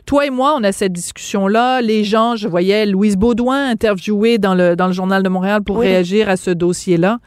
Toi 0.07 0.25
et 0.25 0.29
moi, 0.31 0.55
on 0.57 0.63
a 0.63 0.71
cette 0.71 0.93
discussion-là. 0.93 1.81
Les 1.81 2.03
gens, 2.03 2.35
je 2.35 2.47
voyais 2.47 2.87
Louise 2.87 3.15
Baudouin 3.15 3.69
interviewée 3.69 4.39
dans 4.39 4.55
le, 4.55 4.75
dans 4.75 4.87
le 4.87 4.93
Journal 4.93 5.21
de 5.21 5.29
Montréal 5.29 5.61
pour 5.61 5.79
réagir 5.79 6.27
à 6.27 6.37
ce 6.37 6.49
dossier-là. 6.49 7.19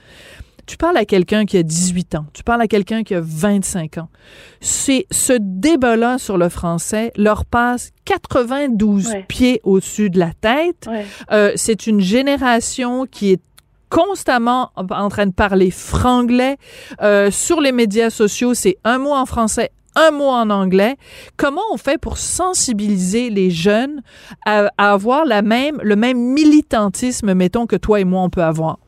Tu 0.69 0.77
parles 0.77 0.99
à 0.99 1.07
quelqu'un 1.07 1.47
qui 1.47 1.57
a 1.57 1.63
18 1.63 2.15
ans, 2.15 2.27
tu 2.35 2.45
parles 2.45 2.61
à 2.61 2.69
quelqu'un 2.69 3.03
qui 3.03 3.15
a 3.15 3.23
25 3.23 3.97
ans. 3.97 4.11
C'est 4.61 5.07
ce 5.11 5.33
débat-là 5.33 6.19
sur 6.19 6.37
le 6.37 6.51
français 6.51 7.11
leur 7.17 7.47
passe 7.47 7.91
92 8.05 9.09
pieds 9.29 9.63
au-dessus 9.65 10.11
de 10.11 10.19
la 10.19 10.33
tête. 10.39 10.87
Euh, 11.33 11.53
c'est 11.57 11.87
une 11.87 12.03
génération 12.03 13.07
qui 13.11 13.33
est 13.33 13.43
constamment 13.89 14.71
en 14.77 15.09
train 15.09 15.25
de 15.25 15.33
parler 15.33 15.71
franglais. 15.71 16.59
Euh, 17.01 17.31
sur 17.31 17.63
les 17.63 17.73
médias 17.73 18.11
sociaux, 18.11 18.53
c'est 18.53 18.77
un 18.85 18.99
mot 18.99 19.15
en 19.15 19.25
français, 19.25 19.71
un 19.95 20.11
mot 20.11 20.29
en 20.29 20.51
anglais. 20.51 20.97
Comment 21.39 21.63
on 21.73 21.79
fait 21.79 21.97
pour 21.97 22.19
sensibiliser 22.19 23.31
les 23.31 23.51
jeunes 23.51 24.03
à, 24.45 24.71
à 24.77 24.93
avoir 24.93 25.25
la 25.25 25.41
même, 25.41 25.81
le 25.83 25.97
même 25.97 26.19
militantisme, 26.19 27.33
mettons, 27.33 27.67
que 27.67 27.77
toi 27.77 28.01
et 28.01 28.05
moi, 28.05 28.21
on 28.21 28.29
peut 28.29 28.43
avoir? 28.43 28.79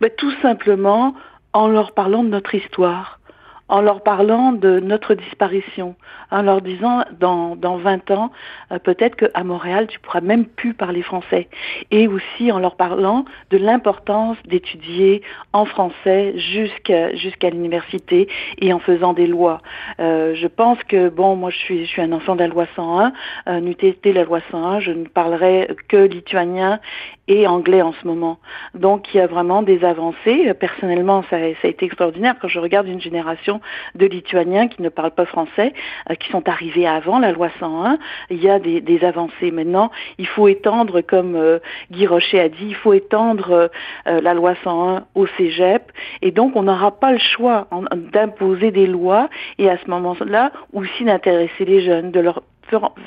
Ben, 0.00 0.10
tout 0.16 0.32
simplement 0.42 1.14
en 1.52 1.68
leur 1.68 1.92
parlant 1.92 2.24
de 2.24 2.28
notre 2.28 2.54
histoire, 2.54 3.20
en 3.68 3.80
leur 3.80 4.02
parlant 4.02 4.52
de 4.52 4.80
notre 4.80 5.14
disparition, 5.14 5.96
en 6.32 6.42
leur 6.42 6.62
disant 6.62 7.04
dans, 7.20 7.54
dans 7.56 7.76
20 7.76 8.10
ans, 8.10 8.32
euh, 8.72 8.78
peut-être 8.78 9.16
qu'à 9.16 9.44
Montréal, 9.44 9.86
tu 9.86 10.00
pourras 10.00 10.20
même 10.22 10.46
plus 10.46 10.74
parler 10.74 11.02
français. 11.02 11.48
Et 11.90 12.08
aussi 12.08 12.50
en 12.50 12.58
leur 12.58 12.76
parlant 12.76 13.24
de 13.50 13.58
l'importance 13.58 14.36
d'étudier 14.46 15.22
en 15.52 15.66
français 15.66 16.34
jusqu'à 16.36 17.14
jusqu'à 17.14 17.50
l'université 17.50 18.28
et 18.58 18.72
en 18.72 18.78
faisant 18.78 19.12
des 19.12 19.26
lois. 19.26 19.60
Euh, 20.00 20.34
je 20.34 20.46
pense 20.46 20.82
que, 20.84 21.10
bon, 21.10 21.36
moi 21.36 21.50
je 21.50 21.58
suis, 21.58 21.84
je 21.84 21.90
suis 21.90 22.02
un 22.02 22.12
enfant 22.12 22.34
de 22.34 22.40
la 22.40 22.48
loi 22.48 22.66
101, 22.74 23.12
euh, 23.48 23.60
n'eût 23.60 23.72
été 23.72 24.12
la 24.12 24.24
loi 24.24 24.40
101, 24.50 24.80
je 24.80 24.92
ne 24.92 25.04
parlerai 25.04 25.68
que 25.88 25.96
lituanien 25.96 26.80
et 27.28 27.46
anglais 27.46 27.82
en 27.82 27.92
ce 27.92 28.06
moment. 28.06 28.38
Donc 28.74 29.12
il 29.12 29.18
y 29.18 29.20
a 29.20 29.26
vraiment 29.26 29.62
des 29.62 29.84
avancées. 29.84 30.52
Personnellement, 30.54 31.22
ça, 31.30 31.36
ça 31.60 31.64
a 31.64 31.68
été 31.68 31.86
extraordinaire 31.86 32.36
quand 32.40 32.48
je 32.48 32.58
regarde 32.58 32.86
une 32.88 33.00
génération 33.00 33.60
de 33.94 34.06
Lituaniens 34.06 34.68
qui 34.68 34.82
ne 34.82 34.88
parlent 34.88 35.12
pas 35.12 35.26
français, 35.26 35.72
euh, 36.10 36.14
qui 36.22 36.30
sont 36.30 36.48
arrivés 36.48 36.86
avant 36.86 37.18
la 37.18 37.32
loi 37.32 37.48
101. 37.58 37.98
Il 38.30 38.42
y 38.42 38.48
a 38.48 38.58
des, 38.58 39.04
avancées. 39.04 39.50
Maintenant, 39.50 39.90
il 40.18 40.26
faut 40.26 40.48
étendre, 40.48 41.00
comme 41.00 41.34
euh, 41.34 41.58
Guy 41.90 42.06
Rocher 42.06 42.40
a 42.40 42.48
dit, 42.48 42.66
il 42.68 42.74
faut 42.74 42.92
étendre 42.92 43.70
euh, 44.06 44.20
la 44.20 44.34
loi 44.34 44.54
101 44.62 45.04
au 45.14 45.26
cégep. 45.38 45.90
Et 46.20 46.30
donc, 46.30 46.56
on 46.56 46.62
n'aura 46.62 46.92
pas 46.92 47.12
le 47.12 47.18
choix 47.18 47.66
d'imposer 48.12 48.70
des 48.70 48.86
lois 48.86 49.28
et 49.58 49.68
à 49.68 49.76
ce 49.78 49.90
moment-là 49.90 50.52
aussi 50.72 51.04
d'intéresser 51.04 51.64
les 51.64 51.82
jeunes, 51.82 52.10
de 52.10 52.20
leur 52.20 52.42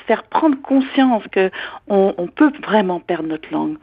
faire 0.07 0.24
prendre 0.24 0.55
conscience 0.62 1.24
que 1.31 1.51
on, 1.88 2.13
peut 2.36 2.51
vraiment 2.63 3.00
perdre 3.00 3.29
notre 3.29 3.51
langue. 3.51 3.77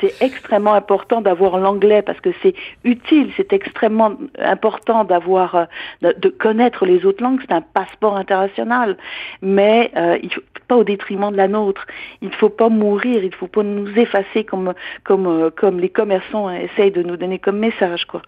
C'est 0.00 0.22
extrêmement 0.22 0.74
important 0.74 1.20
d'avoir 1.20 1.58
l'anglais 1.58 2.02
parce 2.02 2.20
que 2.20 2.30
c'est 2.42 2.54
utile, 2.84 3.30
c'est 3.36 3.52
extrêmement 3.52 4.12
important 4.38 5.04
d'avoir, 5.04 5.54
euh, 5.54 5.64
de, 6.02 6.28
connaître 6.28 6.86
les 6.86 7.04
autres 7.04 7.22
langues. 7.22 7.40
C'est 7.46 7.54
un 7.54 7.60
passeport 7.60 8.16
international, 8.16 8.96
mais 9.42 9.90
euh, 9.96 10.18
il 10.22 10.32
faut 10.32 10.42
pas 10.68 10.76
au 10.76 10.84
détriment 10.84 11.32
de 11.32 11.36
la 11.36 11.48
nôtre. 11.48 11.86
Il 12.22 12.28
ne 12.28 12.34
faut 12.34 12.50
pas 12.50 12.68
mourir, 12.68 13.24
il 13.24 13.30
ne 13.30 13.34
faut 13.34 13.46
pas 13.46 13.62
nous 13.62 13.88
effacer 13.98 14.44
comme 14.44 14.74
comme 15.04 15.26
euh, 15.26 15.50
comme 15.50 15.80
les 15.80 15.88
commerçants 15.88 16.50
essayent 16.50 16.92
de 16.92 17.02
nous 17.02 17.16
donner 17.16 17.38
comme 17.38 17.58
message 17.58 18.04
quoi. 18.04 18.22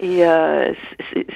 Et 0.00 0.26
euh, 0.26 0.72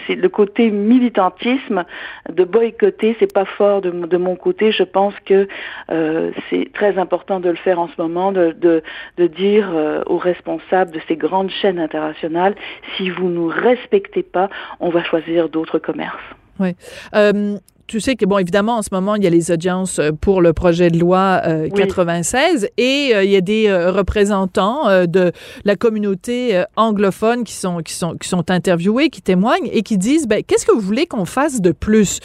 c'est 0.06 0.14
le 0.14 0.28
côté 0.28 0.70
militantisme 0.70 1.84
de 2.30 2.44
boycotter, 2.44 3.16
c'est 3.18 3.32
pas 3.32 3.44
fort 3.44 3.80
de, 3.82 3.90
de, 3.90 4.16
mon 4.16 4.36
côté. 4.36 4.72
Je 4.72 4.84
pense 4.84 5.13
que 5.20 5.48
euh, 5.90 6.30
c'est 6.50 6.72
très 6.72 6.98
important 6.98 7.40
de 7.40 7.48
le 7.48 7.56
faire 7.56 7.78
en 7.78 7.88
ce 7.88 8.00
moment, 8.00 8.32
de, 8.32 8.82
dire 9.18 9.70
euh, 9.74 10.02
aux 10.06 10.18
responsables 10.18 10.90
de 10.90 11.00
ces 11.08 11.16
grandes 11.16 11.50
chaînes 11.50 11.78
internationales, 11.78 12.54
si 12.96 13.10
vous 13.10 13.28
nous 13.28 13.46
respectez 13.46 14.22
pas, 14.22 14.48
on 14.80 14.90
va 14.90 15.02
choisir 15.04 15.48
d'autres 15.48 15.78
commerces. 15.78 16.16
Oui. 16.60 16.76
Euh, 17.14 17.58
tu 17.86 18.00
sais 18.00 18.16
que, 18.16 18.24
bon, 18.24 18.38
évidemment, 18.38 18.78
en 18.78 18.82
ce 18.82 18.88
moment, 18.92 19.14
il 19.14 19.24
y 19.24 19.26
a 19.26 19.30
les 19.30 19.50
audiences 19.50 19.98
euh, 19.98 20.10
pour 20.12 20.40
le 20.40 20.52
projet 20.52 20.90
de 20.90 20.98
loi 20.98 21.42
96 21.74 22.64
euh, 22.64 22.68
et 22.78 23.14
euh, 23.14 23.24
il 23.24 23.30
y 23.30 23.36
a 23.36 23.40
des 23.40 23.72
représentants 23.72 25.06
de 25.06 25.32
la 25.64 25.76
communauté 25.76 26.62
anglophone 26.76 27.44
qui 27.44 27.52
sont, 27.52 27.78
qui, 27.78 27.92
sont, 27.92 28.16
qui 28.16 28.28
sont 28.28 28.50
interviewés, 28.50 29.10
qui 29.10 29.22
témoignent 29.22 29.68
et 29.72 29.82
qui 29.82 29.98
disent, 29.98 30.26
ben, 30.26 30.42
qu'est-ce 30.42 30.64
que 30.66 30.72
vous 30.72 30.80
voulez 30.80 31.06
qu'on 31.06 31.24
fasse 31.24 31.60
de 31.60 31.72
plus? 31.72 32.20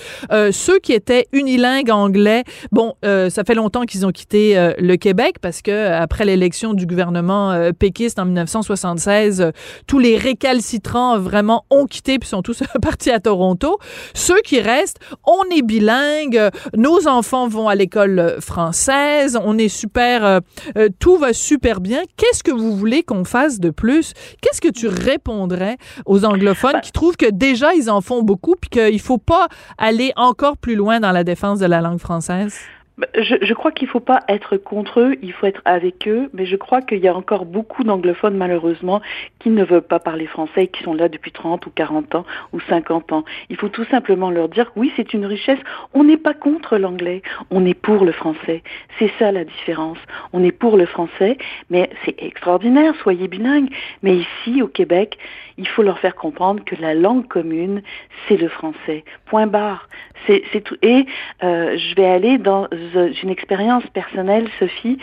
ceux 0.51 0.79
qui 0.79 0.93
étaient 0.93 1.27
unilingues 1.33 1.89
anglais, 1.89 2.43
bon, 2.71 2.93
ça 3.03 3.43
fait 3.45 3.55
longtemps 3.55 3.83
qu'ils 3.83 4.05
ont 4.05 4.11
quitté 4.11 4.73
le 4.77 4.95
Québec 4.95 5.37
parce 5.41 5.61
que 5.61 5.91
après 5.91 6.25
l'élection 6.25 6.73
du 6.73 6.85
gouvernement 6.85 7.71
péquiste 7.77 8.19
en 8.19 8.25
1976, 8.25 9.51
tous 9.87 9.99
les 9.99 10.17
récalcitrants 10.17 11.19
vraiment 11.19 11.65
ont 11.69 11.85
quitté 11.85 12.19
puis 12.19 12.29
sont 12.29 12.41
tous 12.41 12.63
partis 12.81 13.11
à 13.11 13.19
Toronto. 13.19 13.79
Ceux 14.13 14.41
qui 14.41 14.61
restent, 14.61 14.99
on 15.25 15.48
est 15.49 15.61
bilingue, 15.61 16.49
nos 16.75 17.07
enfants 17.07 17.47
vont 17.47 17.67
à 17.67 17.75
l'école 17.75 18.37
française, 18.39 19.37
on 19.43 19.57
est 19.57 19.69
super, 19.69 20.25
euh, 20.25 20.39
euh, 20.77 20.89
tout 20.99 21.17
va 21.17 21.33
super 21.33 21.81
bien. 21.81 22.01
Qu'est-ce 22.17 22.43
que 22.43 22.51
vous 22.51 22.75
voulez 22.75 23.03
qu'on 23.03 23.23
fasse 23.23 23.59
de 23.59 23.69
plus? 23.69 24.13
Qu'est-ce 24.41 24.61
que 24.61 24.69
tu 24.69 24.87
répondrais 24.87 25.77
aux 26.05 26.25
anglophones 26.25 26.73
ben 26.73 26.81
qui 26.81 26.91
trouvent 26.91 27.17
que 27.17 27.29
déjà 27.29 27.73
ils 27.73 27.89
en 27.89 28.01
font 28.01 28.21
beaucoup 28.21 28.55
puis 28.59 28.69
qu'il 28.69 28.99
faut 28.99 29.17
pas 29.17 29.47
aller 29.77 30.11
encore 30.15 30.57
plus 30.57 30.75
loin 30.75 30.99
dans 30.99 31.11
la 31.11 31.23
défense 31.23 31.59
de 31.59 31.65
la 31.65 31.81
langue 31.81 31.99
française? 31.99 32.55
Bah, 32.99 33.07
je, 33.15 33.35
je, 33.41 33.53
crois 33.53 33.71
qu'il 33.71 33.87
ne 33.87 33.91
faut 33.91 34.01
pas 34.01 34.19
être 34.27 34.57
contre 34.57 34.99
eux, 34.99 35.15
il 35.21 35.31
faut 35.31 35.45
être 35.45 35.61
avec 35.63 36.05
eux, 36.05 36.29
mais 36.33 36.45
je 36.45 36.57
crois 36.57 36.81
qu'il 36.81 36.99
y 36.99 37.07
a 37.07 37.15
encore 37.15 37.45
beaucoup 37.45 37.85
d'anglophones, 37.85 38.35
malheureusement, 38.35 38.99
qui 39.39 39.51
ne 39.51 39.63
veulent 39.63 39.81
pas 39.81 39.99
parler 39.99 40.27
français 40.27 40.65
et 40.65 40.67
qui 40.67 40.83
sont 40.83 40.93
là 40.93 41.07
depuis 41.07 41.31
30 41.31 41.65
ou 41.65 41.69
40 41.69 42.15
ans 42.15 42.25
ou 42.51 42.59
50 42.59 43.13
ans. 43.13 43.23
Il 43.49 43.55
faut 43.55 43.69
tout 43.69 43.85
simplement 43.85 44.29
leur 44.29 44.49
dire 44.49 44.69
oui, 44.75 44.91
c'est 44.97 45.13
une 45.13 45.25
richesse. 45.25 45.59
On 45.93 46.03
n'est 46.03 46.17
pas 46.17 46.33
contre 46.33 46.77
l'anglais, 46.77 47.21
on 47.51 47.65
est 47.65 47.73
pour 47.73 48.03
le 48.03 48.11
français. 48.11 48.63
C'est 48.97 49.11
ça 49.17 49.31
la 49.31 49.45
différence. 49.45 49.99
On 50.33 50.43
est 50.43 50.51
pour 50.51 50.75
le 50.75 50.85
français, 50.85 51.37
mais 51.69 51.89
c'est 52.03 52.21
extraordinaire, 52.21 52.95
soyez 53.01 53.29
bilingues. 53.29 53.69
Mais 54.03 54.17
ici, 54.17 54.61
au 54.61 54.67
Québec, 54.67 55.17
il 55.57 55.69
faut 55.69 55.83
leur 55.83 55.99
faire 55.99 56.15
comprendre 56.15 56.65
que 56.65 56.75
la 56.75 56.93
langue 56.93 57.27
commune, 57.27 57.81
c'est 58.27 58.37
le 58.37 58.49
français. 58.49 59.05
Point 59.25 59.47
barre. 59.47 59.87
C'est, 60.27 60.61
tout. 60.63 60.75
Et 60.83 61.05
euh, 61.43 61.75
je 61.77 61.95
vais 61.95 62.05
aller 62.05 62.37
dans 62.37 62.67
une 62.95 63.29
expérience 63.29 63.85
personnelle, 63.93 64.47
Sophie. 64.59 64.97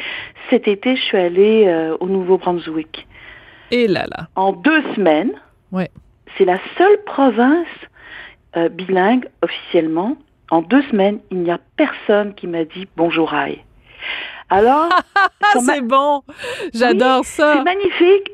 Cet 0.50 0.68
été, 0.68 0.96
je 0.96 1.02
suis 1.02 1.18
allée 1.18 1.64
euh, 1.66 1.96
au 2.00 2.06
Nouveau-Brunswick. 2.06 3.06
Et 3.70 3.86
là 3.86 4.06
là. 4.08 4.28
En 4.34 4.52
deux 4.52 4.82
semaines. 4.94 5.32
Ouais. 5.72 5.90
C'est 6.36 6.44
la 6.44 6.58
seule 6.78 7.02
province 7.04 7.66
euh, 8.56 8.68
bilingue 8.68 9.28
officiellement. 9.42 10.16
En 10.50 10.62
deux 10.62 10.82
semaines, 10.84 11.18
il 11.30 11.38
n'y 11.38 11.50
a 11.50 11.58
personne 11.76 12.34
qui 12.34 12.46
m'a 12.46 12.64
dit 12.64 12.86
bonjour 12.96 13.34
aïe. 13.34 13.62
Alors, 14.48 14.88
c'est 15.60 15.80
bon, 15.80 16.22
j'adore 16.72 17.24
ça. 17.24 17.54
C'est 17.54 17.64
magnifique, 17.64 18.30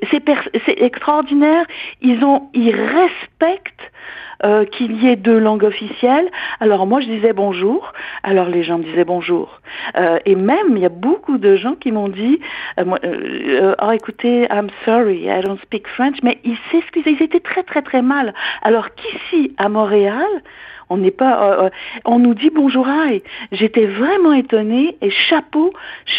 c'est 0.67 0.81
extraordinaire. 0.83 1.65
Ils 2.03 2.23
ont, 2.25 2.51
ils 2.53 2.75
respectent 2.75 3.93
euh, 4.45 4.65
qu'il 4.65 5.01
y 5.01 5.09
ait 5.09 5.15
deux 5.15 5.39
langues 5.39 5.63
officielles. 5.63 6.29
Alors 6.59 6.85
moi 6.85 7.01
je 7.01 7.07
disais 7.07 7.33
bonjour, 7.33 7.93
alors 8.25 8.49
les 8.49 8.65
gens 8.65 8.79
me 8.79 8.83
disaient 8.83 9.05
bonjour. 9.05 9.61
Euh, 9.97 10.19
et 10.27 10.35
même 10.35 10.77
il 10.77 10.79
y 10.81 10.85
a 10.85 10.89
beaucoup 10.89 11.39
de 11.39 11.55
gens 11.55 11.77
qui 11.77 11.93
m'ont 11.93 12.09
dit, 12.09 12.41
euh, 12.81 12.85
euh 13.05 13.77
oh 13.81 13.91
écoutez, 13.93 14.49
I'm 14.51 14.69
sorry, 14.85 15.29
I 15.29 15.43
don't 15.43 15.61
speak 15.63 15.87
French, 15.87 16.17
mais 16.25 16.41
ils 16.43 16.59
s'excusaient, 16.73 17.13
ils 17.13 17.23
étaient 17.23 17.39
très 17.39 17.63
très 17.63 17.83
très 17.83 18.03
mal. 18.03 18.35
Alors 18.63 18.89
qu'ici 18.97 19.55
à 19.59 19.69
Montréal, 19.69 20.27
on 20.93 20.99
n'est 20.99 21.11
pas, 21.11 21.43
euh, 21.43 21.65
euh, 21.65 21.71
on 22.05 22.19
nous 22.19 22.35
dit 22.35 22.51
bonjour 22.55 22.87
et 23.11 23.23
J'étais 23.51 23.87
vraiment 23.87 24.35
étonnée 24.35 24.99
et 25.01 25.11
chapeau, 25.11 25.73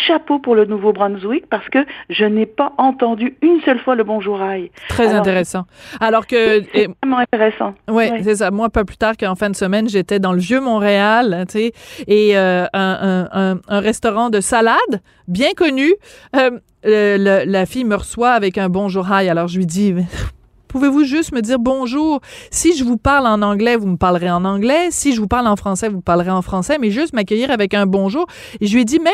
chapeau 0.07 0.39
pour 0.39 0.55
le 0.55 0.65
Nouveau-Brunswick 0.65 1.45
parce 1.47 1.67
que 1.69 1.79
je 2.09 2.25
n'ai 2.25 2.47
pas 2.47 2.73
entendu 2.77 3.35
une 3.41 3.61
seule 3.61 3.79
fois 3.79 3.95
le 3.95 4.03
bonjour 4.03 4.41
aïe. 4.41 4.71
Très 4.89 5.13
intéressant. 5.13 5.65
Alors 5.99 6.25
que 6.25 6.63
c'est 6.73 6.87
vraiment 7.01 7.19
intéressant. 7.19 7.75
Oui, 7.87 8.05
c'est 8.23 8.35
ça. 8.35 8.49
Moi, 8.49 8.69
pas 8.69 8.83
plus 8.83 8.97
tard 8.97 9.13
qu'en 9.17 9.35
fin 9.35 9.49
de 9.49 9.55
semaine, 9.55 9.87
j'étais 9.87 10.19
dans 10.19 10.33
le 10.33 10.39
vieux 10.39 10.59
Montréal, 10.59 11.45
tu 11.47 11.59
sais, 11.59 11.73
et 12.07 12.35
euh, 12.35 12.65
un, 12.73 13.59
restaurant 13.67 14.29
de 14.29 14.41
salade 14.41 15.01
bien 15.27 15.53
connu. 15.55 15.93
la 16.83 17.65
fille 17.65 17.85
me 17.85 17.95
reçoit 17.95 18.31
avec 18.31 18.57
un 18.57 18.69
bonjour 18.69 19.11
aïe. 19.11 19.29
Alors 19.29 19.47
je 19.47 19.57
lui 19.57 19.67
dis 19.67 19.93
Pouvez-vous 20.73 21.03
juste 21.03 21.33
me 21.33 21.41
dire 21.41 21.59
bonjour? 21.59 22.19
Si 22.49 22.75
je 22.75 22.83
vous 22.83 22.97
parle 22.97 23.27
en 23.27 23.43
anglais, 23.43 23.75
vous 23.75 23.85
me 23.85 23.95
parlerez 23.95 24.31
en 24.31 24.43
anglais. 24.43 24.87
Si 24.89 25.13
je 25.13 25.21
vous 25.21 25.27
parle 25.27 25.45
en 25.45 25.55
français, 25.55 25.87
vous 25.87 26.01
parlerez 26.01 26.31
en 26.31 26.41
français, 26.41 26.79
mais 26.81 26.89
juste 26.89 27.13
m'accueillir 27.13 27.51
avec 27.51 27.75
un 27.75 27.85
bonjour. 27.85 28.25
Et 28.59 28.65
je 28.65 28.73
lui 28.73 28.81
ai 28.81 28.83
dit, 28.83 28.99
même 28.99 29.13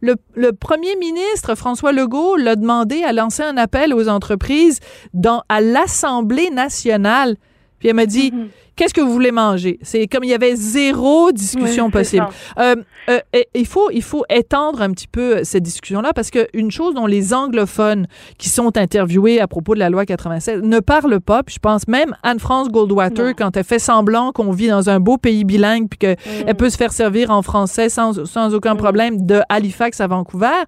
le, 0.00 0.16
le, 0.34 0.52
premier 0.52 0.96
ministre, 0.96 1.54
François 1.54 1.92
Legault, 1.92 2.34
l'a 2.34 2.56
demandé 2.56 3.04
à 3.04 3.12
lancer 3.12 3.44
un 3.44 3.56
appel 3.56 3.94
aux 3.94 4.08
entreprises 4.08 4.80
dans, 5.14 5.44
à 5.48 5.60
l'Assemblée 5.60 6.50
nationale. 6.50 7.36
Puis 7.78 7.88
elle 7.88 7.94
m'a 7.94 8.06
dit, 8.06 8.32
mm-hmm. 8.32 8.48
Qu'est-ce 8.76 8.92
que 8.92 9.00
vous 9.00 9.12
voulez 9.12 9.32
manger? 9.32 9.78
C'est 9.80 10.06
comme 10.06 10.22
il 10.22 10.30
y 10.30 10.34
avait 10.34 10.54
zéro 10.54 11.32
discussion 11.32 11.90
possible. 11.90 12.26
Euh, 12.58 12.76
euh, 13.08 13.20
il, 13.54 13.66
faut, 13.66 13.90
il 13.90 14.02
faut 14.02 14.24
étendre 14.28 14.82
un 14.82 14.90
petit 14.90 15.08
peu 15.08 15.44
cette 15.44 15.62
discussion-là 15.62 16.12
parce 16.14 16.30
qu'une 16.30 16.70
chose 16.70 16.94
dont 16.94 17.06
les 17.06 17.32
anglophones 17.32 18.06
qui 18.36 18.50
sont 18.50 18.76
interviewés 18.76 19.40
à 19.40 19.46
propos 19.46 19.74
de 19.74 19.78
la 19.78 19.88
loi 19.88 20.04
96 20.04 20.60
ne 20.62 20.80
parlent 20.80 21.20
pas, 21.20 21.42
puis 21.42 21.54
je 21.54 21.60
pense 21.60 21.88
même 21.88 22.14
Anne-France 22.22 22.68
Goldwater, 22.68 23.34
quand 23.34 23.56
elle 23.56 23.64
fait 23.64 23.78
semblant 23.78 24.32
qu'on 24.32 24.50
vit 24.50 24.68
dans 24.68 24.90
un 24.90 25.00
beau 25.00 25.16
pays 25.16 25.44
bilingue 25.44 25.88
puis 25.88 25.98
qu'elle 25.98 26.16
mm. 26.46 26.54
peut 26.54 26.68
se 26.68 26.76
faire 26.76 26.92
servir 26.92 27.30
en 27.30 27.40
français 27.40 27.88
sans, 27.88 28.26
sans 28.26 28.54
aucun 28.54 28.74
mm. 28.74 28.78
problème 28.78 29.24
de 29.24 29.40
Halifax 29.48 30.00
à 30.00 30.06
Vancouver, 30.06 30.64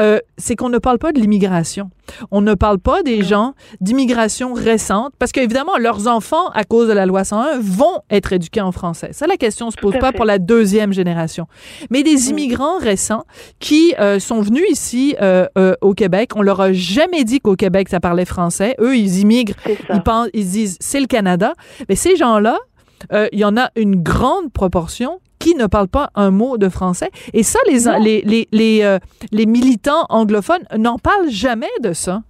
euh, 0.00 0.18
c'est 0.38 0.56
qu'on 0.56 0.70
ne 0.70 0.78
parle 0.78 0.98
pas 0.98 1.12
de 1.12 1.20
l'immigration. 1.20 1.90
On 2.30 2.40
ne 2.40 2.54
parle 2.54 2.78
pas 2.78 3.02
des 3.02 3.22
gens 3.22 3.54
d'immigration 3.80 4.54
récente 4.54 5.12
parce 5.18 5.32
qu'évidemment, 5.32 5.76
leurs 5.78 6.08
enfants, 6.08 6.48
à 6.54 6.64
cause 6.64 6.88
de 6.88 6.92
la 6.92 7.06
loi 7.06 7.24
101, 7.24 7.41
vont 7.60 8.00
être 8.10 8.32
éduqués 8.32 8.60
en 8.60 8.72
français. 8.72 9.10
Ça, 9.12 9.26
la 9.26 9.36
question 9.36 9.70
se 9.70 9.76
pose 9.76 9.94
pas 9.98 10.12
pour 10.12 10.24
la 10.24 10.38
deuxième 10.38 10.92
génération. 10.92 11.46
Mais 11.90 12.02
des 12.02 12.16
mm. 12.16 12.30
immigrants 12.30 12.78
récents 12.78 13.24
qui 13.58 13.94
euh, 13.98 14.18
sont 14.18 14.40
venus 14.40 14.64
ici 14.70 15.16
euh, 15.20 15.46
euh, 15.58 15.74
au 15.80 15.94
Québec, 15.94 16.32
on 16.36 16.42
leur 16.42 16.60
a 16.60 16.72
jamais 16.72 17.24
dit 17.24 17.40
qu'au 17.40 17.56
Québec, 17.56 17.88
ça 17.88 18.00
parlait 18.00 18.24
français. 18.24 18.74
Eux, 18.80 18.96
ils 18.96 19.20
immigrent, 19.20 19.54
ils, 19.92 20.02
pensent, 20.02 20.28
ils 20.34 20.48
disent 20.48 20.76
c'est 20.80 21.00
le 21.00 21.06
Canada. 21.06 21.54
Mais 21.88 21.96
ces 21.96 22.16
gens-là, 22.16 22.58
il 23.32 23.38
y 23.38 23.44
en 23.44 23.56
a 23.56 23.70
une 23.74 23.96
grande 23.96 24.52
proportion 24.52 25.18
qui 25.40 25.56
ne 25.56 25.66
parlent 25.66 25.88
pas 25.88 26.10
un 26.14 26.30
mot 26.30 26.56
de 26.56 26.68
français. 26.68 27.10
Et 27.32 27.42
ça, 27.42 27.58
les, 27.68 27.80
les, 28.00 28.22
les, 28.22 28.48
les, 28.52 28.98
les 29.32 29.46
militants 29.46 30.06
anglophones 30.08 30.62
n'en 30.78 30.98
parlent 30.98 31.30
jamais 31.30 31.70
de 31.82 31.92
ça. 31.92 32.22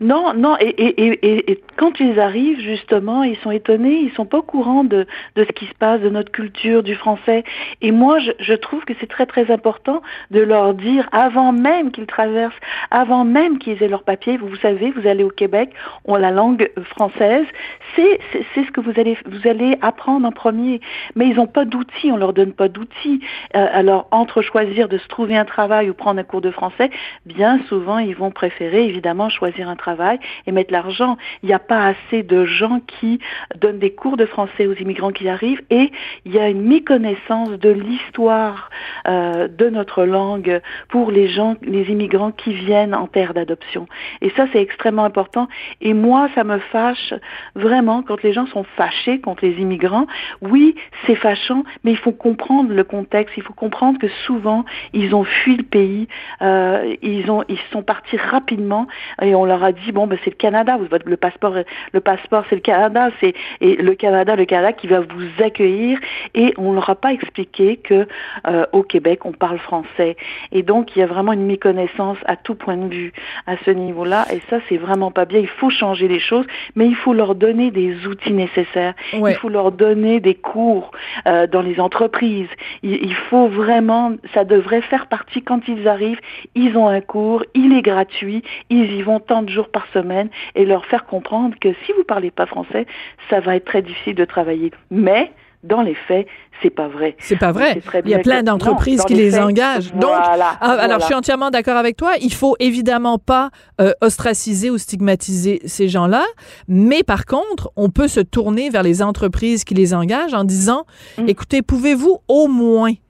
Non, 0.00 0.34
non, 0.34 0.56
et, 0.60 1.60
quand 1.76 2.00
ils 2.00 2.18
arrivent, 2.18 2.60
justement, 2.60 3.22
ils 3.22 3.36
sont 3.38 3.52
étonnés, 3.52 4.00
ils 4.02 4.12
sont 4.14 4.26
pas 4.26 4.38
au 4.38 4.42
courant 4.42 4.82
de, 4.82 5.06
de 5.36 5.44
ce 5.44 5.52
qui 5.52 5.66
se 5.66 5.74
passe, 5.74 6.00
de 6.00 6.08
notre 6.08 6.32
culture, 6.32 6.82
du 6.82 6.96
français. 6.96 7.44
Et 7.80 7.92
moi, 7.92 8.18
je, 8.18 8.54
trouve 8.54 8.84
que 8.84 8.92
c'est 8.98 9.06
très, 9.06 9.26
très 9.26 9.52
important 9.52 10.02
de 10.32 10.40
leur 10.40 10.74
dire, 10.74 11.08
avant 11.12 11.52
même 11.52 11.92
qu'ils 11.92 12.06
traversent, 12.06 12.54
avant 12.90 13.24
même 13.24 13.58
qu'ils 13.58 13.80
aient 13.82 13.88
leur 13.88 14.02
papier, 14.02 14.36
vous, 14.36 14.48
vous 14.48 14.56
savez, 14.56 14.90
vous 14.90 15.06
allez 15.06 15.22
au 15.22 15.30
Québec, 15.30 15.70
on 16.04 16.16
la 16.16 16.32
langue 16.32 16.70
française, 16.96 17.46
c'est, 17.94 18.18
c'est, 18.54 18.64
ce 18.64 18.70
que 18.72 18.80
vous 18.80 18.92
allez, 18.96 19.16
vous 19.26 19.48
allez 19.48 19.78
apprendre 19.80 20.26
en 20.26 20.32
premier. 20.32 20.80
Mais 21.14 21.28
ils 21.28 21.36
n'ont 21.36 21.46
pas 21.46 21.64
d'outils, 21.64 22.10
on 22.10 22.16
leur 22.16 22.32
donne 22.32 22.52
pas 22.52 22.68
d'outils. 22.68 23.20
Euh, 23.54 23.66
alors, 23.72 24.08
entre 24.10 24.42
choisir 24.42 24.88
de 24.88 24.98
se 24.98 25.06
trouver 25.06 25.36
un 25.36 25.44
travail 25.44 25.88
ou 25.88 25.94
prendre 25.94 26.18
un 26.18 26.24
cours 26.24 26.40
de 26.40 26.50
français, 26.50 26.90
bien 27.26 27.60
souvent, 27.68 27.98
ils 27.98 28.16
vont 28.16 28.32
préférer, 28.32 28.86
évidemment, 28.86 29.28
choisir 29.28 29.68
un 29.68 29.76
travail 29.76 29.83
travail 29.84 30.18
et 30.46 30.52
mettre 30.52 30.72
l'argent. 30.72 31.16
Il 31.42 31.46
n'y 31.48 31.54
a 31.54 31.64
pas 31.74 31.82
assez 31.92 32.22
de 32.22 32.44
gens 32.46 32.80
qui 32.86 33.18
donnent 33.60 33.78
des 33.78 33.94
cours 34.00 34.16
de 34.16 34.26
français 34.26 34.66
aux 34.66 34.74
immigrants 34.74 35.12
qui 35.18 35.28
arrivent 35.28 35.62
et 35.70 35.90
il 36.24 36.32
y 36.32 36.38
a 36.38 36.48
une 36.48 36.62
méconnaissance 36.62 37.50
de 37.66 37.70
l'histoire 37.70 38.70
euh, 39.06 39.48
de 39.48 39.68
notre 39.68 40.04
langue 40.04 40.60
pour 40.88 41.10
les 41.10 41.28
gens, 41.28 41.56
les 41.62 41.84
immigrants 41.94 42.32
qui 42.32 42.52
viennent 42.54 42.94
en 42.94 43.06
terre 43.06 43.34
d'adoption. 43.34 43.86
Et 44.22 44.30
ça, 44.36 44.46
c'est 44.52 44.62
extrêmement 44.68 45.04
important. 45.04 45.48
Et 45.80 45.92
moi, 45.92 46.28
ça 46.34 46.44
me 46.44 46.58
fâche 46.58 47.12
vraiment 47.54 48.02
quand 48.02 48.22
les 48.22 48.32
gens 48.32 48.46
sont 48.46 48.64
fâchés 48.78 49.20
contre 49.20 49.44
les 49.44 49.56
immigrants. 49.64 50.06
Oui, 50.40 50.74
c'est 51.04 51.16
fâchant, 51.16 51.64
mais 51.82 51.92
il 51.92 51.98
faut 51.98 52.12
comprendre 52.12 52.72
le 52.72 52.84
contexte. 52.84 53.34
Il 53.36 53.42
faut 53.42 53.52
comprendre 53.52 53.98
que 53.98 54.08
souvent, 54.26 54.64
ils 54.92 55.14
ont 55.14 55.24
fui 55.24 55.56
le 55.56 55.62
pays, 55.62 56.08
euh, 56.40 56.96
ils 57.02 57.30
ont, 57.30 57.42
ils 57.48 57.64
sont 57.72 57.82
partis 57.82 58.16
rapidement 58.16 58.86
et 59.20 59.34
on 59.34 59.44
leur 59.44 59.62
a 59.62 59.72
dit 59.74 59.92
bon, 59.92 60.06
ben 60.06 60.18
c'est 60.24 60.30
le 60.30 60.36
Canada, 60.36 60.78
le 61.04 61.16
passeport, 61.16 61.56
le 61.92 62.00
passeport, 62.00 62.44
c'est 62.48 62.56
le 62.56 62.62
Canada, 62.62 63.10
c'est 63.20 63.34
et 63.60 63.76
le 63.76 63.94
Canada, 63.94 64.36
le 64.36 64.44
Canada 64.44 64.72
qui 64.72 64.86
va 64.86 65.00
vous 65.00 65.42
accueillir 65.42 65.98
et 66.34 66.54
on 66.56 66.72
leur 66.72 66.88
a 66.90 66.94
pas 66.94 67.12
expliqué 67.12 67.76
que 67.76 68.06
euh, 68.46 68.66
au 68.72 68.82
Québec 68.82 69.24
on 69.24 69.32
parle 69.32 69.58
français 69.58 70.16
et 70.52 70.62
donc 70.62 70.96
il 70.96 71.00
y 71.00 71.02
a 71.02 71.06
vraiment 71.06 71.32
une 71.32 71.46
méconnaissance 71.46 72.18
à 72.26 72.36
tout 72.36 72.54
point 72.54 72.76
de 72.76 72.92
vue 72.92 73.12
à 73.46 73.56
ce 73.64 73.70
niveau-là 73.70 74.26
et 74.32 74.40
ça 74.50 74.58
c'est 74.68 74.76
vraiment 74.76 75.10
pas 75.10 75.24
bien. 75.24 75.40
Il 75.40 75.48
faut 75.48 75.70
changer 75.70 76.08
les 76.08 76.20
choses, 76.20 76.46
mais 76.76 76.86
il 76.86 76.96
faut 76.96 77.12
leur 77.12 77.34
donner 77.34 77.70
des 77.70 78.06
outils 78.06 78.32
nécessaires. 78.32 78.94
Il 79.12 79.34
faut 79.34 79.48
leur 79.48 79.72
donner 79.72 80.20
des 80.20 80.34
cours 80.34 80.90
euh, 81.26 81.46
dans 81.46 81.62
les 81.62 81.80
entreprises. 81.80 82.48
Il, 82.82 82.94
il 83.04 83.14
faut 83.14 83.48
vraiment, 83.48 84.12
ça 84.32 84.44
devrait 84.44 84.82
faire 84.82 85.06
partie 85.06 85.42
quand 85.42 85.60
ils 85.68 85.88
arrivent, 85.88 86.20
ils 86.54 86.76
ont 86.76 86.88
un 86.88 87.00
cours, 87.00 87.44
il 87.54 87.72
est 87.76 87.82
gratuit, 87.82 88.42
ils 88.70 88.92
y 88.92 89.02
vont 89.02 89.20
tant 89.20 89.42
de 89.42 89.48
jours 89.48 89.63
par 89.68 89.86
semaine 89.92 90.28
et 90.54 90.64
leur 90.64 90.86
faire 90.86 91.06
comprendre 91.06 91.54
que 91.60 91.68
si 91.84 91.92
vous 91.92 92.04
parlez 92.04 92.30
pas 92.30 92.46
français, 92.46 92.86
ça 93.30 93.40
va 93.40 93.56
être 93.56 93.64
très 93.64 93.82
difficile 93.82 94.14
de 94.14 94.24
travailler. 94.24 94.70
Mais 94.90 95.30
dans 95.64 95.82
les 95.82 95.94
faits, 95.94 96.26
c'est 96.62 96.70
pas 96.70 96.88
vrai. 96.88 97.16
C'est 97.18 97.38
pas 97.38 97.50
vrai. 97.50 97.80
Il 98.04 98.10
y 98.10 98.14
a 98.14 98.18
plein 98.18 98.42
d'entreprises 98.42 99.02
qui 99.04 99.14
les, 99.14 99.38
engagent. 99.38 99.92
Donc, 99.94 100.10
ah, 100.12 100.58
alors 100.60 101.00
je 101.00 101.06
suis 101.06 101.14
entièrement 101.14 101.50
d'accord 101.50 101.76
avec 101.76 101.96
toi. 101.96 102.12
Il 102.20 102.32
faut 102.32 102.54
évidemment 102.60 103.18
pas 103.18 103.50
euh, 103.80 103.92
ostraciser 104.00 104.70
ou 104.70 104.78
stigmatiser 104.78 105.60
ces 105.64 105.88
gens-là, 105.88 106.24
mais 106.68 107.02
par 107.02 107.24
contre, 107.24 107.70
on 107.76 107.88
peut 107.88 108.08
se 108.08 108.20
tourner 108.20 108.70
vers 108.70 108.82
les 108.82 109.02
entreprises 109.02 109.64
qui 109.64 109.74
les 109.74 109.94
engagent 109.94 110.34
en 110.34 110.44
disant, 110.44 110.84
mm. 111.18 111.28
écoutez, 111.28 111.62
pouvez-vous 111.62 112.18
au 112.28 112.46
moins, 112.46 112.92
tu 112.92 113.00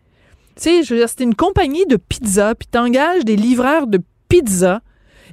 sais, 0.57 0.83
je 0.85 0.95
veux 0.95 1.01
dire, 1.01 1.09
c'est 1.09 1.25
une 1.25 1.35
compagnie 1.35 1.87
de 1.87 1.97
pizza, 1.97 2.55
puis 2.55 2.69
t'engages 2.69 3.25
des 3.25 3.37
livreurs 3.37 3.89
de 3.89 4.01
pizza 4.29 4.81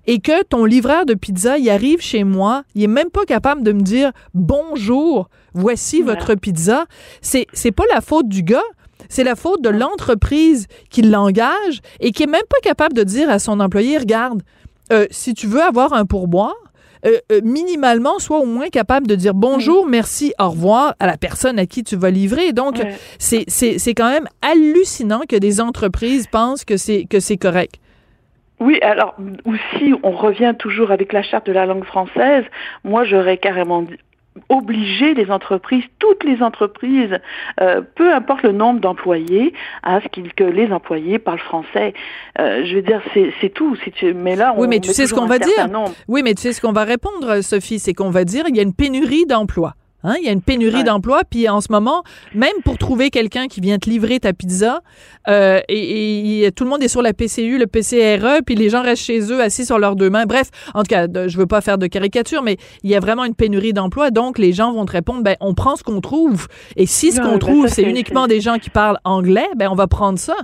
et 0.07 0.19
que 0.19 0.43
ton 0.43 0.65
livreur 0.65 1.05
de 1.05 1.13
pizza, 1.13 1.57
il 1.57 1.69
arrive 1.69 2.01
chez 2.01 2.23
moi, 2.23 2.63
il 2.75 2.83
est 2.83 2.87
même 2.87 3.09
pas 3.09 3.25
capable 3.25 3.63
de 3.63 3.71
me 3.71 3.81
dire 3.81 4.11
bonjour, 4.33 5.29
voici 5.53 6.01
votre 6.01 6.35
pizza. 6.35 6.85
C'est 7.21 7.47
c'est 7.53 7.71
pas 7.71 7.85
la 7.93 8.01
faute 8.01 8.27
du 8.27 8.43
gars, 8.43 8.61
c'est 9.09 9.23
la 9.23 9.35
faute 9.35 9.61
de 9.61 9.69
l'entreprise 9.69 10.67
qui 10.89 11.01
l'engage 11.01 11.81
et 11.99 12.11
qui 12.11 12.23
est 12.23 12.27
même 12.27 12.41
pas 12.49 12.59
capable 12.63 12.93
de 12.93 13.03
dire 13.03 13.29
à 13.29 13.39
son 13.39 13.59
employé 13.59 13.97
regarde, 13.97 14.41
euh, 14.91 15.05
si 15.11 15.33
tu 15.33 15.47
veux 15.47 15.61
avoir 15.61 15.93
un 15.93 16.05
pourboire, 16.05 16.55
euh, 17.05 17.17
euh, 17.31 17.41
minimalement, 17.43 18.19
sois 18.19 18.39
au 18.39 18.45
moins 18.45 18.69
capable 18.69 19.07
de 19.07 19.15
dire 19.15 19.33
bonjour, 19.33 19.87
merci, 19.87 20.33
au 20.39 20.49
revoir 20.49 20.95
à 20.99 21.07
la 21.07 21.17
personne 21.17 21.57
à 21.57 21.65
qui 21.65 21.83
tu 21.83 21.95
vas 21.95 22.11
livrer. 22.11 22.53
Donc, 22.53 22.81
c'est 23.17 23.45
c'est 23.47 23.93
quand 23.93 24.09
même 24.09 24.27
hallucinant 24.41 25.21
que 25.27 25.35
des 25.35 25.61
entreprises 25.61 26.27
pensent 26.27 26.63
que 26.63 26.77
c'est 26.77 27.05
que 27.09 27.19
c'est 27.19 27.37
correct. 27.37 27.79
Oui, 28.61 28.77
alors 28.83 29.15
aussi, 29.45 29.93
on 30.03 30.11
revient 30.11 30.53
toujours 30.57 30.91
avec 30.91 31.13
la 31.13 31.23
charte 31.23 31.47
de 31.47 31.51
la 31.51 31.65
langue 31.65 31.83
française. 31.83 32.45
Moi, 32.83 33.03
j'aurais 33.05 33.37
carrément 33.37 33.85
obligé 34.49 35.15
les 35.15 35.29
entreprises, 35.31 35.83
toutes 35.97 36.23
les 36.23 36.41
entreprises, 36.43 37.17
euh, 37.59 37.81
peu 37.95 38.13
importe 38.13 38.43
le 38.43 38.51
nombre 38.51 38.79
d'employés, 38.79 39.53
à 39.81 39.99
ce 39.99 40.07
que 40.07 40.43
les 40.43 40.71
employés 40.71 41.17
parlent 41.17 41.39
français. 41.39 41.93
Euh, 42.39 42.63
je 42.65 42.75
veux 42.75 42.81
dire, 42.83 43.01
c'est 43.13 43.49
tout. 43.49 43.75
Si 43.83 43.91
tu, 43.91 44.13
mais 44.13 44.35
là, 44.35 44.53
on, 44.55 44.61
oui, 44.61 44.67
mais 44.69 44.79
tu 44.79 44.93
sais 44.93 45.07
ce 45.07 45.13
qu'on 45.15 45.25
va 45.25 45.39
dire? 45.39 45.67
Oui, 46.07 46.21
mais 46.23 46.35
tu 46.35 46.43
sais 46.43 46.53
ce 46.53 46.61
qu'on 46.61 46.71
va 46.71 46.83
répondre, 46.83 47.41
Sophie, 47.41 47.79
c'est 47.79 47.93
qu'on 47.93 48.11
va 48.11 48.23
dire 48.25 48.45
il 48.47 48.55
y 48.55 48.59
a 48.59 48.63
une 48.63 48.75
pénurie 48.75 49.25
d'emplois. 49.25 49.73
Hein, 50.03 50.15
il 50.19 50.25
y 50.25 50.29
a 50.29 50.31
une 50.31 50.41
pénurie 50.41 50.83
d'emplois, 50.83 51.21
puis 51.29 51.47
en 51.47 51.61
ce 51.61 51.71
moment, 51.71 52.03
même 52.33 52.53
pour 52.63 52.77
trouver 52.77 53.09
quelqu'un 53.09 53.47
qui 53.47 53.61
vient 53.61 53.77
te 53.77 53.89
livrer 53.89 54.19
ta 54.19 54.33
pizza, 54.33 54.81
euh, 55.27 55.59
et, 55.69 56.49
tout 56.55 56.63
le 56.63 56.69
monde 56.69 56.83
est 56.83 56.87
sur 56.87 57.01
la 57.01 57.13
PCU, 57.13 57.57
le 57.57 57.67
PCRE, 57.67 58.43
puis 58.45 58.55
les 58.55 58.69
gens 58.69 58.81
restent 58.81 59.03
chez 59.03 59.31
eux 59.31 59.41
assis 59.41 59.65
sur 59.65 59.79
leurs 59.79 59.95
deux 59.95 60.09
mains. 60.09 60.25
Bref, 60.25 60.49
en 60.73 60.81
tout 60.83 60.89
cas, 60.89 61.07
je 61.27 61.37
veux 61.37 61.45
pas 61.45 61.61
faire 61.61 61.77
de 61.77 61.87
caricature, 61.87 62.41
mais 62.41 62.57
il 62.83 62.89
y 62.89 62.95
a 62.95 62.99
vraiment 62.99 63.25
une 63.25 63.35
pénurie 63.35 63.73
d'emplois, 63.73 64.11
donc 64.11 64.37
les 64.37 64.53
gens 64.53 64.73
vont 64.73 64.85
te 64.85 64.91
répondre, 64.91 65.23
ben 65.23 65.35
on 65.39 65.53
prend 65.53 65.75
ce 65.75 65.83
qu'on 65.83 66.01
trouve, 66.01 66.47
et 66.75 66.85
si 66.85 67.11
ce 67.11 67.21
qu'on 67.21 67.37
trouve 67.37 67.67
c'est 67.67 67.83
uniquement 67.83 68.27
des 68.27 68.41
gens 68.41 68.57
qui 68.57 68.69
parlent 68.69 68.99
anglais, 69.03 69.47
ben 69.55 69.69
on 69.69 69.75
va 69.75 69.87
prendre 69.87 70.19
ça. 70.19 70.35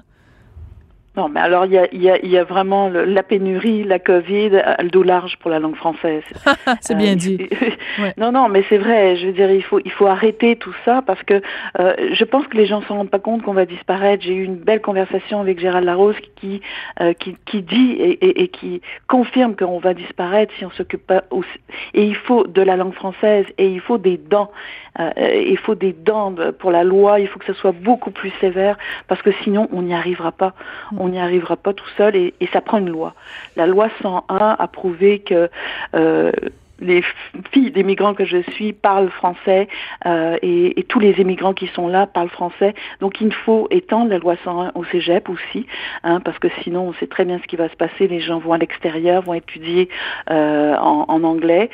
Non, 1.17 1.29
mais 1.29 1.39
alors 1.39 1.65
il 1.65 1.71
y 1.71 1.77
a, 1.79 1.87
y, 1.95 2.09
a, 2.11 2.23
y 2.23 2.37
a, 2.37 2.43
vraiment 2.43 2.89
la 2.89 3.23
pénurie, 3.23 3.83
la 3.83 3.97
Covid, 3.97 4.49
le 4.79 4.89
dos 4.89 5.01
large 5.01 5.37
pour 5.39 5.49
la 5.49 5.57
langue 5.57 5.75
française. 5.75 6.23
c'est 6.81 6.95
bien 6.95 7.13
euh, 7.13 7.15
dit. 7.15 7.49
Non, 8.17 8.31
non, 8.31 8.47
mais 8.49 8.63
c'est 8.69 8.77
vrai. 8.77 9.15
Je 9.15 9.27
veux 9.27 9.33
dire, 9.33 9.49
il 9.49 9.63
faut, 9.63 9.79
il 9.83 9.91
faut 9.91 10.05
arrêter 10.05 10.55
tout 10.55 10.75
ça 10.85 11.01
parce 11.01 11.21
que 11.23 11.41
euh, 11.79 11.93
je 12.11 12.23
pense 12.23 12.45
que 12.45 12.55
les 12.55 12.67
gens 12.67 12.83
s'en 12.83 12.97
rendent 12.97 13.09
pas 13.09 13.17
compte 13.17 13.41
qu'on 13.41 13.53
va 13.53 13.65
disparaître. 13.65 14.23
J'ai 14.23 14.35
eu 14.35 14.43
une 14.43 14.57
belle 14.57 14.81
conversation 14.81 15.41
avec 15.41 15.59
Gérald 15.59 15.85
Larose 15.85 16.15
qui, 16.35 16.61
euh, 17.01 17.13
qui, 17.13 17.35
qui, 17.45 17.63
dit 17.63 17.93
et, 17.93 18.11
et, 18.23 18.43
et 18.43 18.47
qui 18.49 18.81
confirme 19.07 19.55
qu'on 19.55 19.79
va 19.79 19.95
disparaître 19.95 20.53
si 20.59 20.65
on 20.65 20.71
s'occupe 20.71 21.07
pas. 21.07 21.23
Aussi. 21.31 21.49
Et 21.95 22.05
il 22.05 22.15
faut 22.15 22.45
de 22.45 22.61
la 22.61 22.75
langue 22.75 22.93
française 22.93 23.45
et 23.57 23.67
il 23.67 23.81
faut 23.81 23.97
des 23.97 24.17
dents. 24.17 24.51
Euh, 24.99 25.11
il 25.47 25.57
faut 25.57 25.75
des 25.75 25.93
dents 25.93 26.33
pour 26.59 26.71
la 26.71 26.83
loi. 26.83 27.19
Il 27.19 27.27
faut 27.27 27.39
que 27.39 27.45
ce 27.45 27.53
soit 27.53 27.71
beaucoup 27.71 28.11
plus 28.11 28.31
sévère 28.39 28.77
parce 29.07 29.21
que 29.23 29.31
sinon 29.43 29.67
on 29.71 29.81
n'y 29.81 29.93
arrivera 29.93 30.31
pas. 30.31 30.53
On 30.97 31.06
on 31.07 31.11
n'y 31.11 31.19
arrivera 31.19 31.55
pas 31.55 31.73
tout 31.73 31.87
seul 31.95 32.15
et, 32.15 32.33
ça 32.53 32.61
prend 32.61 32.77
une 32.77 32.89
loi. 32.89 33.13
La 33.55 33.65
loi 33.65 33.87
101 34.01 34.55
a 34.59 34.67
prouvé 34.67 35.19
que 35.19 35.49
euh, 35.95 36.31
les 36.79 37.03
filles 37.51 37.71
des 37.71 37.83
migrants 37.83 38.13
que 38.13 38.25
je 38.25 38.37
suis 38.51 38.71
parlent 38.71 39.09
français 39.09 39.67
euh, 40.05 40.37
et, 40.43 40.85
tous 40.87 40.99
les 40.99 41.19
immigrants 41.19 41.53
qui 41.53 41.67
sont 41.67 41.87
là 41.87 42.05
parlent 42.05 42.29
français. 42.29 42.75
Donc 42.99 43.19
il 43.19 43.33
faut 43.33 43.67
étendre 43.71 44.11
la 44.11 44.19
loi 44.19 44.35
101 44.43 44.71
au 44.75 44.83
cégep 44.85 45.27
aussi, 45.29 45.65
hein, 46.03 46.19
parce 46.19 46.37
que 46.39 46.47
sinon 46.63 46.89
on 46.89 46.93
sait 46.93 47.07
très 47.07 47.25
bien 47.25 47.39
ce 47.41 47.47
qui 47.47 47.55
va 47.55 47.67
se 47.69 47.75
passer. 47.75 48.07
Les 48.07 48.19
gens 48.19 48.37
vont 48.37 48.53
à 48.53 48.57
l'extérieur, 48.57 49.23
vont 49.23 49.33
étudier 49.33 49.89
euh, 50.29 50.75
en, 50.77 51.23
anglais. 51.23 51.69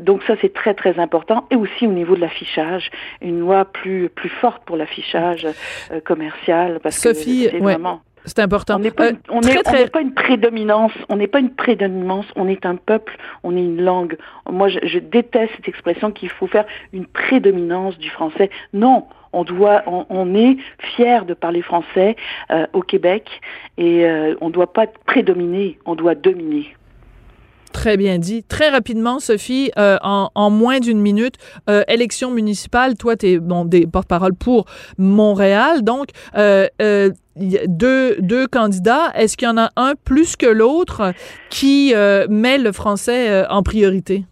donc 0.00 0.22
ça 0.24 0.34
c'est 0.40 0.52
très 0.52 0.74
très 0.74 0.98
important. 0.98 1.46
Et 1.50 1.56
aussi 1.56 1.86
au 1.86 1.92
niveau 1.92 2.16
de 2.16 2.20
l'affichage, 2.20 2.90
une 3.22 3.38
loi 3.38 3.64
plus 3.64 4.08
plus 4.08 4.30
forte 4.30 4.64
pour 4.64 4.76
l'affichage 4.76 5.46
commercial, 6.04 6.80
parce 6.82 7.00
que 7.00 7.14
c'est 7.14 7.58
vraiment 7.58 8.00
c'est 8.28 8.40
important. 8.40 8.76
On 8.76 8.78
n'est 8.78 8.90
pas, 8.90 9.08
euh, 9.08 9.86
pas, 9.92 10.00
une 10.00 10.14
prédominance, 10.14 10.92
on 11.08 11.16
n'est 11.16 11.26
pas 11.26 11.40
une 11.40 11.50
prédominance, 11.50 12.26
on 12.36 12.48
est 12.48 12.64
un 12.64 12.76
peuple, 12.76 13.16
on 13.42 13.56
est 13.56 13.60
une 13.60 13.82
langue. 13.82 14.16
Moi, 14.50 14.68
je, 14.68 14.98
déteste 14.98 15.52
cette 15.56 15.68
expression 15.68 16.10
qu'il 16.10 16.28
faut 16.28 16.46
faire 16.46 16.66
une 16.92 17.06
prédominance 17.06 17.98
du 17.98 18.10
français. 18.10 18.50
Non, 18.72 19.06
on 19.32 19.44
doit, 19.44 19.82
on, 19.86 20.34
est 20.34 20.56
fier 20.78 21.24
de 21.24 21.34
parler 21.34 21.62
français 21.62 22.16
euh, 22.50 22.66
au 22.72 22.82
Québec 22.82 23.40
et 23.76 24.06
euh, 24.06 24.34
on 24.40 24.48
ne 24.48 24.52
doit 24.52 24.72
pas 24.72 24.86
prédominer, 25.06 25.78
on 25.84 25.94
doit 25.94 26.14
dominer. 26.14 26.74
Très 27.72 27.96
bien 27.96 28.18
dit. 28.18 28.42
Très 28.44 28.70
rapidement, 28.70 29.20
Sophie, 29.20 29.70
en, 29.76 30.50
moins 30.50 30.80
d'une 30.80 31.00
minute, 31.00 31.34
élection 31.86 32.30
municipale, 32.30 32.96
toi, 32.96 33.16
tu 33.16 33.26
es 33.26 33.38
bon, 33.38 33.64
des 33.64 33.86
porte-parole 33.86 34.34
pour 34.34 34.64
Montréal. 34.96 35.82
Donc, 35.82 36.08
deux, 37.38 38.16
deux 38.20 38.46
candidats. 38.46 39.12
Est-ce 39.14 39.36
qu'il 39.36 39.46
y 39.46 39.50
en 39.50 39.58
a 39.58 39.70
un 39.76 39.94
plus 40.04 40.36
que 40.36 40.46
l'autre 40.46 41.12
qui 41.50 41.92
euh, 41.94 42.26
met 42.28 42.58
le 42.58 42.72
français 42.72 43.30
euh, 43.30 43.46
en 43.48 43.62
priorité? 43.62 44.24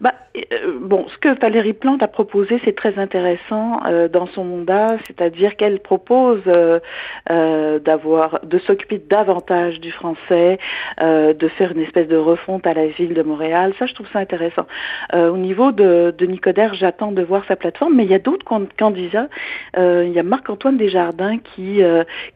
Bah, 0.00 0.14
euh, 0.36 0.78
bon, 0.80 1.06
ce 1.08 1.18
que 1.18 1.40
Valérie 1.40 1.72
Plante 1.72 2.04
a 2.04 2.08
proposé, 2.08 2.60
c'est 2.64 2.76
très 2.76 2.98
intéressant 2.98 3.80
euh, 3.86 4.06
dans 4.06 4.26
son 4.28 4.44
mandat, 4.44 4.96
c'est-à-dire 5.06 5.56
qu'elle 5.56 5.80
propose 5.80 6.42
euh, 6.46 7.78
d'avoir, 7.80 8.38
de 8.44 8.58
s'occuper 8.58 8.98
davantage 8.98 9.80
du 9.80 9.90
français, 9.90 10.58
de 11.00 11.48
faire 11.48 11.72
une 11.72 11.80
espèce 11.80 12.08
de 12.08 12.16
refonte 12.16 12.66
à 12.66 12.74
la 12.74 12.86
ville 12.86 13.14
de 13.14 13.22
Montréal. 13.22 13.72
Ça, 13.78 13.86
je 13.86 13.94
trouve 13.94 14.06
ça 14.12 14.18
intéressant. 14.18 14.66
au 15.12 15.36
niveau 15.36 15.72
de, 15.72 16.14
de 16.16 16.26
Nicodère, 16.26 16.74
j'attends 16.74 17.12
de 17.12 17.22
voir 17.22 17.44
sa 17.46 17.56
plateforme, 17.56 17.94
mais 17.96 18.04
il 18.04 18.10
y 18.10 18.14
a 18.14 18.18
d'autres 18.18 18.44
candidats. 18.44 19.28
il 19.76 20.12
y 20.12 20.18
a 20.18 20.22
Marc-Antoine 20.22 20.76
Desjardins 20.76 21.38
qui 21.38 21.80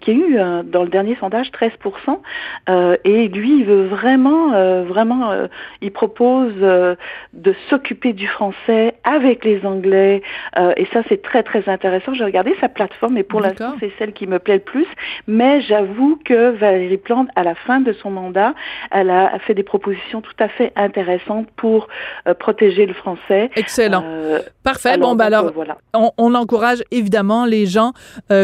qui 0.01 0.11
a 0.11 0.15
eu 0.15 0.39
dans 0.65 0.83
le 0.83 0.89
dernier 0.89 1.17
sondage 1.21 1.51
13%, 1.51 2.99
et 3.05 3.29
lui, 3.29 3.59
il 3.61 3.65
veut 3.65 3.87
vraiment, 3.87 4.83
vraiment, 4.85 5.33
il 5.81 5.93
propose 5.93 6.55
de 6.55 7.55
s'occuper 7.69 7.84
du 7.93 8.27
français 8.27 8.95
avec 9.05 9.45
les 9.45 9.65
Anglais. 9.65 10.23
Euh, 10.59 10.73
et 10.77 10.87
ça, 10.93 11.03
c'est 11.09 11.23
très, 11.23 11.43
très 11.43 11.69
intéressant. 11.69 12.15
J'ai 12.15 12.25
regardé 12.25 12.55
sa 12.61 12.69
plateforme 12.69 13.19
et 13.19 13.23
pour 13.23 13.41
l'instant, 13.41 13.75
c'est 13.81 13.93
celle 13.99 14.13
qui 14.13 14.27
me 14.27 14.39
plaît 14.39 14.55
le 14.55 14.61
plus. 14.61 14.87
Mais 15.27 15.61
j'avoue 15.63 16.19
que 16.25 16.51
Valérie 16.51 16.97
Plante, 16.97 17.29
à 17.37 17.43
la 17.43 17.55
fin 17.55 17.81
de 17.81 17.93
son 17.93 18.11
mandat, 18.11 18.55
elle 18.91 19.11
a 19.11 19.39
fait 19.41 19.55
des 19.55 19.63
propositions 19.63 20.21
tout 20.21 20.33
à 20.39 20.49
fait 20.49 20.73
intéressantes 20.77 21.49
pour 21.57 21.89
euh, 22.27 22.35
protéger 22.35 22.87
le 22.87 22.95
français. 22.95 23.51
Excellent. 23.57 24.03
Euh, 24.05 24.41
Parfait. 24.63 24.97
bon, 24.99 25.15
ben 25.15 25.27
alors, 25.27 25.53
voilà. 25.53 25.77
on, 25.93 26.11
on, 26.17 26.35
encourage 26.35 26.83
évidemment 26.91 27.45
les 27.45 27.67
gens, 27.67 27.93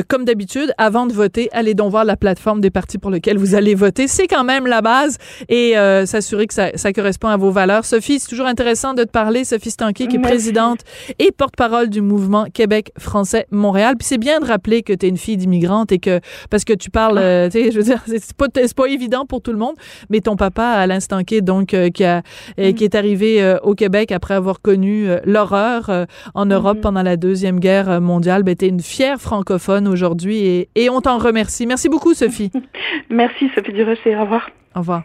comme 0.08 0.24
d'habitude, 0.24 0.72
avant 0.78 1.06
de 1.06 1.12
voter, 1.12 1.48
allez 1.52 1.74
donc 1.74 1.90
voir 1.90 2.04
la 2.04 2.16
plateforme 2.16 2.60
des 2.60 2.70
partis 2.70 2.98
pour 2.98 3.10
lesquels 3.10 3.36
vous 3.36 3.54
allez 3.54 3.74
voter. 3.74 4.06
C'est 4.06 4.28
quand 4.28 4.44
même 4.44 4.66
la 4.66 4.80
base 4.80 5.18
et 5.48 5.74
s'assurer 6.04 6.46
que 6.46 6.54
ça, 6.54 6.76
ça 6.76 6.92
correspond 6.92 7.28
à 7.28 7.36
vos 7.36 7.50
valeurs. 7.50 7.84
Sophie, 7.84 8.18
c'est 8.20 8.28
toujours 8.28 8.46
intéressant 8.46 8.94
de 8.94 9.04
te 9.04 9.10
parler. 9.10 9.29
Sophie 9.44 9.70
Stanky, 9.70 10.08
qui 10.08 10.16
est 10.16 10.20
présidente 10.20 10.80
et 11.18 11.30
porte-parole 11.32 11.88
du 11.88 12.00
mouvement 12.00 12.46
Québec 12.52 12.92
français 12.98 13.46
Montréal. 13.50 13.94
Puis 13.98 14.06
c'est 14.06 14.18
bien 14.18 14.40
de 14.40 14.44
rappeler 14.44 14.82
que 14.82 14.92
tu 14.92 15.06
es 15.06 15.08
une 15.08 15.16
fille 15.16 15.36
d'immigrante 15.36 15.92
et 15.92 15.98
que, 15.98 16.20
parce 16.50 16.64
que 16.64 16.72
tu 16.72 16.90
parles, 16.90 17.18
euh, 17.18 17.48
tu 17.48 17.52
sais, 17.52 17.70
je 17.70 17.78
veux 17.78 17.84
dire, 17.84 18.02
c'est 18.06 18.34
pas, 18.34 18.46
pas 18.48 18.86
évident 18.86 19.26
pour 19.26 19.40
tout 19.42 19.52
le 19.52 19.58
monde, 19.58 19.74
mais 20.10 20.20
ton 20.20 20.36
papa, 20.36 20.64
Alain 20.64 21.00
Stanky, 21.00 21.42
donc, 21.42 21.74
euh, 21.74 21.90
qui, 21.90 22.04
a, 22.04 22.22
euh, 22.58 22.72
qui 22.72 22.84
est 22.84 22.94
arrivé 22.94 23.56
au 23.62 23.74
Québec 23.74 24.12
après 24.12 24.34
avoir 24.34 24.60
connu 24.60 25.08
l'horreur 25.24 26.06
en 26.34 26.46
mm-hmm. 26.46 26.52
Europe 26.52 26.80
pendant 26.80 27.02
la 27.02 27.16
Deuxième 27.16 27.60
Guerre 27.60 28.00
mondiale, 28.00 28.42
ben, 28.42 28.56
tu 28.56 28.66
es 28.66 28.68
une 28.68 28.80
fière 28.80 29.20
francophone 29.20 29.86
aujourd'hui 29.86 30.38
et, 30.38 30.68
et 30.74 30.90
on 30.90 31.00
t'en 31.00 31.18
remercie. 31.18 31.66
Merci 31.66 31.88
beaucoup, 31.88 32.14
Sophie. 32.14 32.50
Merci, 33.10 33.50
Sophie 33.54 33.72
Durocher. 33.72 34.16
Au 34.16 34.22
revoir. 34.22 34.50
Au 34.74 34.80
revoir. 34.80 35.04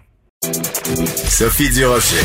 Sophie 1.27 1.69
Durocher. 1.69 2.23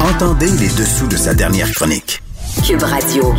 Entendez 0.00 0.46
les 0.46 0.68
dessous 0.68 1.06
de 1.08 1.16
sa 1.16 1.34
dernière 1.34 1.70
chronique. 1.72 2.22
Cube 2.66 2.82
Radio. 2.82 3.34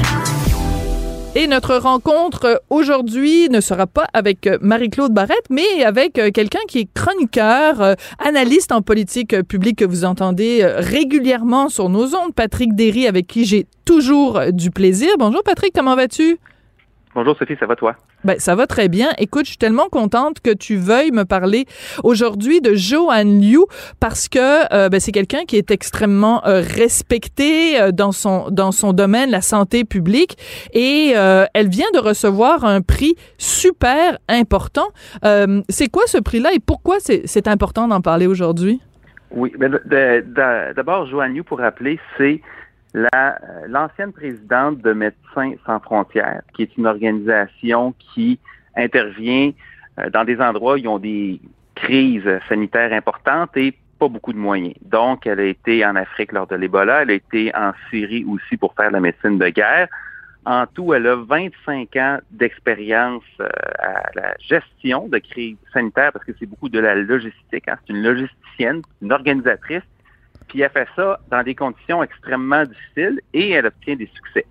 Et 1.34 1.48
notre 1.48 1.76
rencontre 1.78 2.62
aujourd'hui 2.70 3.50
ne 3.50 3.60
sera 3.62 3.88
pas 3.88 4.06
avec 4.14 4.48
Marie-Claude 4.62 5.12
Barrette, 5.12 5.48
mais 5.50 5.84
avec 5.84 6.20
euh, 6.20 6.30
quelqu'un 6.32 6.60
qui 6.68 6.80
est 6.80 6.88
chroniqueur, 6.94 7.82
euh, 7.82 7.96
analyste 8.20 8.72
en 8.72 8.82
politique 8.82 9.42
publique 9.44 9.80
que 9.80 9.86
vous 9.86 10.06
entendez 10.06 10.60
euh, 10.62 10.76
régulièrement 10.78 11.68
sur 11.70 11.90
nos 11.90 12.16
ondes, 12.16 12.34
Patrick 12.36 12.76
Derry, 12.76 13.08
avec 13.08 13.28
qui 13.28 13.46
j'ai 13.46 13.66
toujours 13.86 14.40
du 14.54 14.70
plaisir. 14.70 15.10
Bonjour 15.18 15.42
Patrick, 15.44 15.74
comment 15.74 15.96
vas-tu? 15.96 16.38
Bonjour 17.16 17.38
Sophie, 17.38 17.56
ça 17.58 17.66
va 17.66 17.78
toi? 17.78 17.96
Ben, 18.26 18.38
ça 18.40 18.56
va 18.56 18.68
très 18.68 18.90
bien. 18.90 19.08
Écoute, 19.18 19.46
je 19.46 19.52
suis 19.52 19.58
tellement 19.58 19.88
contente 19.90 20.42
que 20.42 20.54
tu 20.54 20.76
veuilles 20.76 21.14
me 21.14 21.24
parler 21.24 21.64
aujourd'hui 22.04 22.60
de 22.60 22.74
Joanne 22.74 23.40
Liu 23.40 23.62
parce 24.02 24.28
que 24.28 24.74
euh, 24.74 24.90
ben, 24.90 25.00
c'est 25.00 25.14
quelqu'un 25.14 25.46
qui 25.48 25.56
est 25.56 25.72
extrêmement 25.72 26.46
euh, 26.46 26.60
respecté 26.60 27.80
euh, 27.80 27.92
dans 27.94 28.12
son 28.12 28.50
dans 28.52 28.74
son 28.74 28.92
domaine, 28.92 29.32
la 29.32 29.40
santé 29.40 29.86
publique, 29.86 30.38
et 30.74 31.14
elle 31.54 31.70
vient 31.70 31.90
de 31.94 32.00
recevoir 32.00 32.66
un 32.66 32.82
prix 32.82 33.16
super 33.38 34.18
important. 34.28 34.88
c'est 35.70 35.90
quoi 35.90 36.04
ce 36.08 36.18
prix-là 36.18 36.50
et 36.54 36.60
pourquoi 36.60 36.98
c'est 37.00 37.48
important 37.48 37.88
d'en 37.88 38.02
parler 38.02 38.28
aujourd'hui? 38.28 38.82
Oui, 39.32 39.54
ben, 39.58 39.80
d'abord, 40.76 41.06
Joanne 41.08 41.34
Liu, 41.34 41.44
pour 41.44 41.60
rappeler, 41.60 41.98
c'est 42.18 42.42
la, 42.96 43.40
l'ancienne 43.68 44.14
présidente 44.14 44.80
de 44.80 44.94
Médecins 44.94 45.54
sans 45.66 45.80
frontières, 45.82 46.42
qui 46.56 46.64
est 46.64 46.78
une 46.78 46.88
organisation 46.88 47.94
qui 48.00 48.40
intervient 48.76 49.52
euh, 50.00 50.10
dans 50.10 50.24
des 50.24 50.40
endroits 50.40 50.76
où 50.76 50.78
ils 50.78 50.88
ont 50.88 51.00
des 51.00 51.42
crises 51.76 52.40
sanitaires 52.48 52.94
importantes 52.94 53.56
et 53.58 53.74
pas 54.00 54.08
beaucoup 54.08 54.32
de 54.32 54.38
moyens. 54.38 54.76
Donc, 54.82 55.28
elle 55.28 55.42
a 55.42 55.46
été 55.46 55.86
en 55.86 55.98
Afrique 55.98 56.32
lors 56.32 56.48
de 56.48 56.56
l'Ebola, 56.56 57.02
elle 57.02 57.12
a 57.12 57.14
été 57.14 57.54
en 57.54 57.74
Syrie 57.90 58.26
aussi 58.26 58.56
pour 58.56 58.74
faire 58.76 58.92
la 58.92 59.02
médecine 59.02 59.38
de 59.38 59.50
guerre. 59.50 59.90
En 60.46 60.66
tout, 60.66 60.94
elle 60.94 61.08
a 61.08 61.16
25 61.16 61.96
ans 61.98 62.20
d'expérience 62.32 63.24
euh, 63.42 63.50
à 63.80 64.04
la 64.16 64.36
gestion 64.40 65.10
de 65.10 65.18
crises 65.18 65.58
sanitaires 65.74 66.14
parce 66.14 66.24
que 66.24 66.32
c'est 66.40 66.46
beaucoup 66.46 66.70
de 66.70 66.80
la 66.80 66.96
logistique. 66.96 67.68
Hein. 67.68 67.76
C'est 67.86 67.94
une 67.94 68.04
logisticienne, 68.04 68.84
une 69.02 69.12
organisatrice 69.12 69.84
puis 70.48 70.62
elle 70.62 70.70
fait 70.70 70.88
ça 70.96 71.20
dans 71.30 71.44
des 71.44 71.56
conditions 71.56 72.04
extrêmement 72.04 72.64
difficiles 72.64 73.22
et 73.34 73.52
elle 73.52 73.66
obtient 73.66 73.96
des 73.96 74.10
succès. 74.14 74.46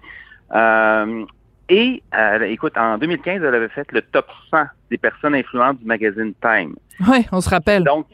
Euh, 0.52 1.24
et 1.68 2.02
euh, 2.14 2.42
écoute, 2.42 2.76
en 2.76 2.98
2015, 2.98 3.42
elle 3.42 3.54
avait 3.54 3.68
fait 3.68 3.90
le 3.92 4.02
top 4.02 4.30
100 4.50 4.64
des 4.90 4.98
personnes 4.98 5.34
influentes 5.34 5.78
du 5.78 5.86
magazine 5.86 6.34
Time. 6.40 6.74
Oui, 7.08 7.26
on 7.32 7.40
se 7.40 7.48
rappelle. 7.48 7.84
Donc, 7.84 8.06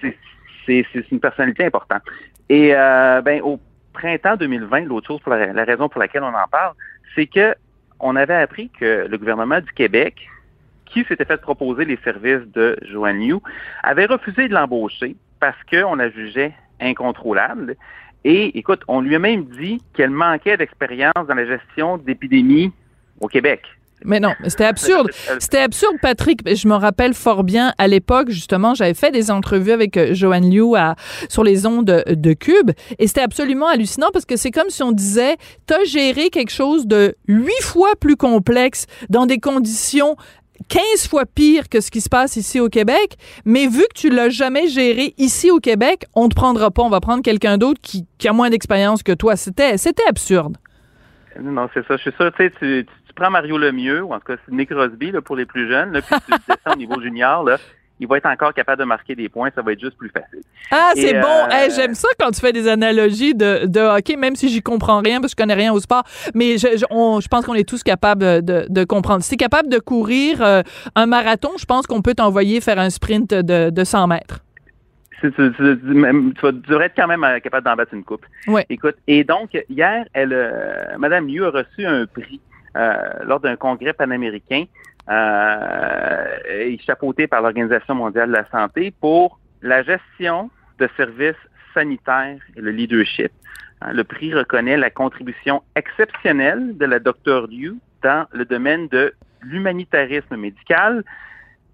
c'est 0.67 0.87
une 1.11 1.21
personnalité 1.21 1.65
importante. 1.65 2.03
Et 2.49 2.75
euh, 2.75 3.21
ben, 3.23 3.41
au 3.43 3.61
printemps 3.93 4.37
2020, 4.37 4.83
l'autre 4.83 5.09
chose, 5.09 5.21
pour 5.21 5.33
la, 5.33 5.65
raison 5.65 5.89
pour 5.89 6.01
laquelle 6.01 6.23
on 6.23 6.29
en 6.29 6.49
parle, 6.51 6.75
c'est 7.15 7.27
que 7.27 7.55
on 7.99 8.17
avait 8.17 8.35
appris 8.35 8.71
que 8.71 9.07
le 9.11 9.19
gouvernement 9.19 9.61
du 9.61 9.71
Québec, 9.73 10.29
qui 10.87 11.05
s'était 11.05 11.25
fait 11.25 11.41
proposer 11.41 11.85
les 11.85 11.99
services 11.99 12.47
de 12.55 12.77
Joanne 12.91 13.21
Liu, 13.21 13.37
avait 13.83 14.07
refusé 14.07 14.49
de 14.49 14.55
l'embaucher 14.55 15.17
parce 15.39 15.59
qu'on 15.71 15.97
la 15.97 16.11
jugeait 16.11 16.55
incontrôlable. 16.81 17.77
Et 18.25 18.59
écoute, 18.59 18.81
on 18.89 19.01
lui 19.01 19.15
a 19.15 19.19
même 19.19 19.45
dit 19.45 19.83
qu'elle 19.95 20.11
manquait 20.11 20.57
d'expérience 20.57 21.27
dans 21.27 21.35
la 21.35 21.47
gestion 21.47 21.97
d'épidémies 21.99 22.73
au 23.21 23.29
Québec. 23.29 23.63
Mais 24.05 24.21
non, 24.21 24.33
c'était 24.47 24.65
absurde. 24.65 25.11
C'était 25.39 25.59
absurde, 25.59 25.97
Patrick. 26.01 26.41
Je 26.47 26.69
me 26.69 26.75
rappelle 26.75 27.15
fort 27.15 27.45
bien 27.45 27.75
à 27.79 27.87
l'époque, 27.87 28.31
justement, 28.31 28.75
j'avais 28.75 28.95
fait 28.95 29.11
des 29.11 29.31
entrevues 29.31 29.73
avec 29.73 29.97
euh, 29.97 30.15
Joanne 30.15 30.51
Liu 30.51 30.75
à, 30.77 30.97
sur 31.29 31.45
les 31.45 31.67
ondes 31.67 31.85
de, 31.85 32.15
de 32.15 32.33
Cube 32.33 32.71
et 32.99 33.07
c'était 33.07 33.21
absolument 33.21 33.69
hallucinant 33.69 34.09
parce 34.13 34.25
que 34.25 34.37
c'est 34.37 34.51
comme 34.51 34.71
si 34.71 34.83
on 34.83 34.93
disait, 34.93 35.37
t'as 35.67 35.85
géré 35.85 36.31
quelque 36.31 36.51
chose 36.53 36.87
de 36.87 37.15
huit 37.29 37.63
fois 37.63 37.91
plus 38.01 38.17
complexe 38.17 38.87
dans 39.11 39.27
des 39.27 39.39
conditions 39.39 40.17
15 40.71 41.09
fois 41.09 41.25
pire 41.27 41.69
que 41.69 41.81
ce 41.81 41.91
qui 41.91 42.01
se 42.01 42.09
passe 42.09 42.37
ici 42.37 42.61
au 42.61 42.69
Québec, 42.69 43.17
mais 43.45 43.67
vu 43.67 43.81
que 43.93 43.95
tu 43.95 44.09
l'as 44.09 44.29
jamais 44.29 44.69
géré 44.69 45.15
ici 45.19 45.51
au 45.51 45.59
Québec, 45.59 46.05
on 46.15 46.29
te 46.29 46.37
prendra 46.37 46.71
pas, 46.71 46.83
on 46.83 46.89
va 46.89 47.01
prendre 47.01 47.25
quelqu'un 47.25 47.59
d'autre 47.59 47.81
qui, 47.83 48.07
a 48.25 48.33
moins 48.33 48.51
d'expérience 48.51 49.03
que 49.03 49.11
toi. 49.11 49.35
C'était, 49.35 49.77
c'était 49.79 50.07
absurde. 50.09 50.57
Non, 51.41 51.69
c'est 51.75 51.85
ça. 51.89 51.97
Je 51.97 52.03
suis 52.03 52.13
sûr, 52.13 52.33
tu 52.33 52.45
sais, 52.45 52.53
tu, 52.61 52.87
prends 53.17 53.31
Mario 53.31 53.59
Lemieux, 53.59 54.03
ou 54.03 54.15
en 54.15 54.21
tout 54.21 54.27
cas 54.29 54.37
Nick 54.49 54.71
Crosby 54.71 55.13
pour 55.25 55.35
les 55.35 55.45
plus 55.45 55.69
jeunes, 55.69 55.91
là, 55.93 56.03
puis 56.03 56.15
tu 56.25 56.33
descends 56.49 56.75
au 56.75 56.77
niveau 56.77 57.01
junior, 57.01 57.43
là, 57.43 57.59
il 58.01 58.09
va 58.09 58.17
être 58.17 58.27
encore 58.27 58.55
capable 58.55 58.81
de 58.81 58.87
marquer 58.87 59.15
des 59.15 59.29
points, 59.29 59.51
ça 59.55 59.61
va 59.61 59.73
être 59.73 59.81
juste 59.81 59.97
plus 59.99 60.09
facile. 60.09 60.41
Ah, 60.71 60.93
c'est 60.95 61.21
bon. 61.21 61.29
Euh, 61.29 61.69
j'aime 61.77 61.95
ça 61.95 62.09
quand 62.19 62.31
tu 62.31 62.41
fais 62.41 62.53
des 62.53 62.67
analogies 62.67 63.35
de, 63.35 63.67
de 63.67 63.81
hockey, 63.81 64.17
même 64.17 64.37
si 64.37 64.49
j'y 64.49 64.63
comprends 64.63 65.01
rien, 65.01 65.21
parce 65.21 65.35
que 65.35 65.43
je 65.43 65.45
connais 65.45 65.55
rien 65.55 65.73
au 65.73 65.81
sport. 65.81 66.05
Mais 66.35 66.57
je, 66.57 66.79
je, 66.79 67.29
pense 67.29 67.45
qu'on 67.45 67.55
est 67.55 67.69
tous 67.69 67.83
capables 67.83 68.43
de, 68.43 68.67
de 68.69 68.85
comprendre. 68.85 69.23
Si 69.23 69.29
tu 69.29 69.35
es 69.35 69.37
capable 69.37 69.69
de 69.69 69.79
courir 69.79 70.43
euh, 70.43 70.63
un 70.95 71.07
marathon, 71.07 71.51
je 71.59 71.67
pense 71.67 71.87
qu'on 71.87 72.01
peut 72.01 72.15
t'envoyer 72.15 72.63
faire 72.63 72.79
un 72.79 72.89
sprint 72.89 73.35
de, 73.35 73.69
de 73.69 73.85
100 73.85 74.07
mètres. 74.07 74.41
Tu, 75.21 75.31
tu, 75.31 75.43
devrais 75.43 76.87
être 76.87 76.97
quand 76.97 77.07
même 77.07 77.25
euh, 77.25 77.39
capable 77.41 77.67
d'en 77.67 77.77
battre 77.77 77.93
une 77.93 78.05
coupe. 78.05 78.25
Oui. 78.47 78.63
Écoute, 78.71 78.97
et 79.07 79.25
donc, 79.25 79.51
hier, 79.69 80.07
elle, 80.15 80.35
Madame 80.99 81.27
Liu 81.27 81.45
a 81.45 81.51
reçu 81.51 81.85
un 81.85 82.07
prix 82.07 82.41
lors 83.27 83.41
d'un 83.41 83.57
congrès 83.57 83.93
panaméricain 83.93 84.65
euh, 85.11 86.77
chapeauté 86.87 87.27
par 87.27 87.43
l'Organisation 87.43 87.95
mondiale 87.95 88.29
de 88.29 88.35
la 88.35 88.49
santé 88.51 88.93
pour 89.01 89.41
la 89.63 89.83
gestion 89.83 90.51
de 90.79 90.89
services 90.97 91.35
sanitaires 91.75 92.39
et 92.57 92.61
le 92.61 92.71
leadership. 92.71 93.33
Hein, 93.81 93.93
le 93.93 94.05
prix 94.05 94.33
reconnaît 94.35 94.77
la 94.77 94.91
contribution 94.91 95.63
exceptionnelle 95.75 96.77
de 96.77 96.85
la 96.87 96.99
Dr. 96.99 97.47
Liu 97.49 97.77
dans 98.03 98.27
le 98.33 98.45
domaine 98.45 98.89
de 98.89 99.15
l'humanitarisme 99.43 100.37
médical 100.37 101.03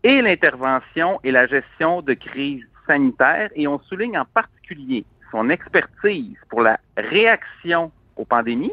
et 0.02 0.22
l'intervention 0.22 1.20
et 1.24 1.30
la 1.30 1.46
gestion 1.46 2.02
de 2.02 2.14
crises 2.14 2.66
sanitaires. 2.86 3.50
Et 3.54 3.66
on 3.66 3.78
souligne 3.80 4.18
en 4.18 4.24
particulier 4.24 5.04
son 5.30 5.50
expertise 5.50 6.36
pour 6.48 6.62
la 6.62 6.78
réaction 6.96 7.90
aux 8.16 8.24
pandémies 8.24 8.72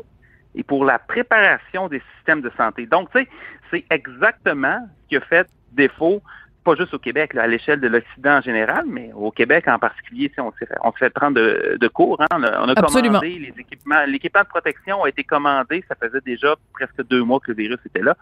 et 0.55 0.63
pour 0.63 0.85
la 0.85 0.99
préparation 0.99 1.87
des 1.87 2.01
systèmes 2.15 2.41
de 2.41 2.51
santé. 2.55 2.85
Donc, 2.85 3.09
tu 3.11 3.19
sais, 3.19 3.27
c'est 3.71 3.85
exactement 3.89 4.87
ce 5.03 5.09
qui 5.09 5.17
a 5.17 5.21
fait 5.21 5.47
défaut, 5.71 6.21
pas 6.63 6.75
juste 6.75 6.93
au 6.93 6.99
Québec, 6.99 7.35
à 7.35 7.47
l'échelle 7.47 7.79
de 7.81 7.87
l'Occident 7.87 8.37
en 8.37 8.41
général, 8.41 8.85
mais 8.87 9.11
au 9.13 9.31
Québec 9.31 9.67
en 9.67 9.79
particulier, 9.79 10.31
on 10.37 10.51
s'est 10.53 10.65
fait, 10.65 10.77
on 10.83 10.91
fait 10.91 11.09
prendre 11.09 11.39
de, 11.39 11.87
cours. 11.87 12.21
Hein. 12.21 12.27
On 12.31 12.43
a, 12.43 12.75
commandé 12.75 13.39
les 13.39 13.53
équipements. 13.57 14.05
L'équipement 14.07 14.41
de 14.41 14.47
protection 14.47 15.03
a 15.03 15.09
été 15.09 15.23
commandé, 15.23 15.83
ça 15.87 15.95
faisait 15.95 16.21
déjà 16.25 16.55
presque 16.73 17.05
deux 17.07 17.23
mois 17.23 17.39
que 17.39 17.51
le 17.51 17.57
virus 17.57 17.79
était 17.85 18.01
là. 18.01 18.15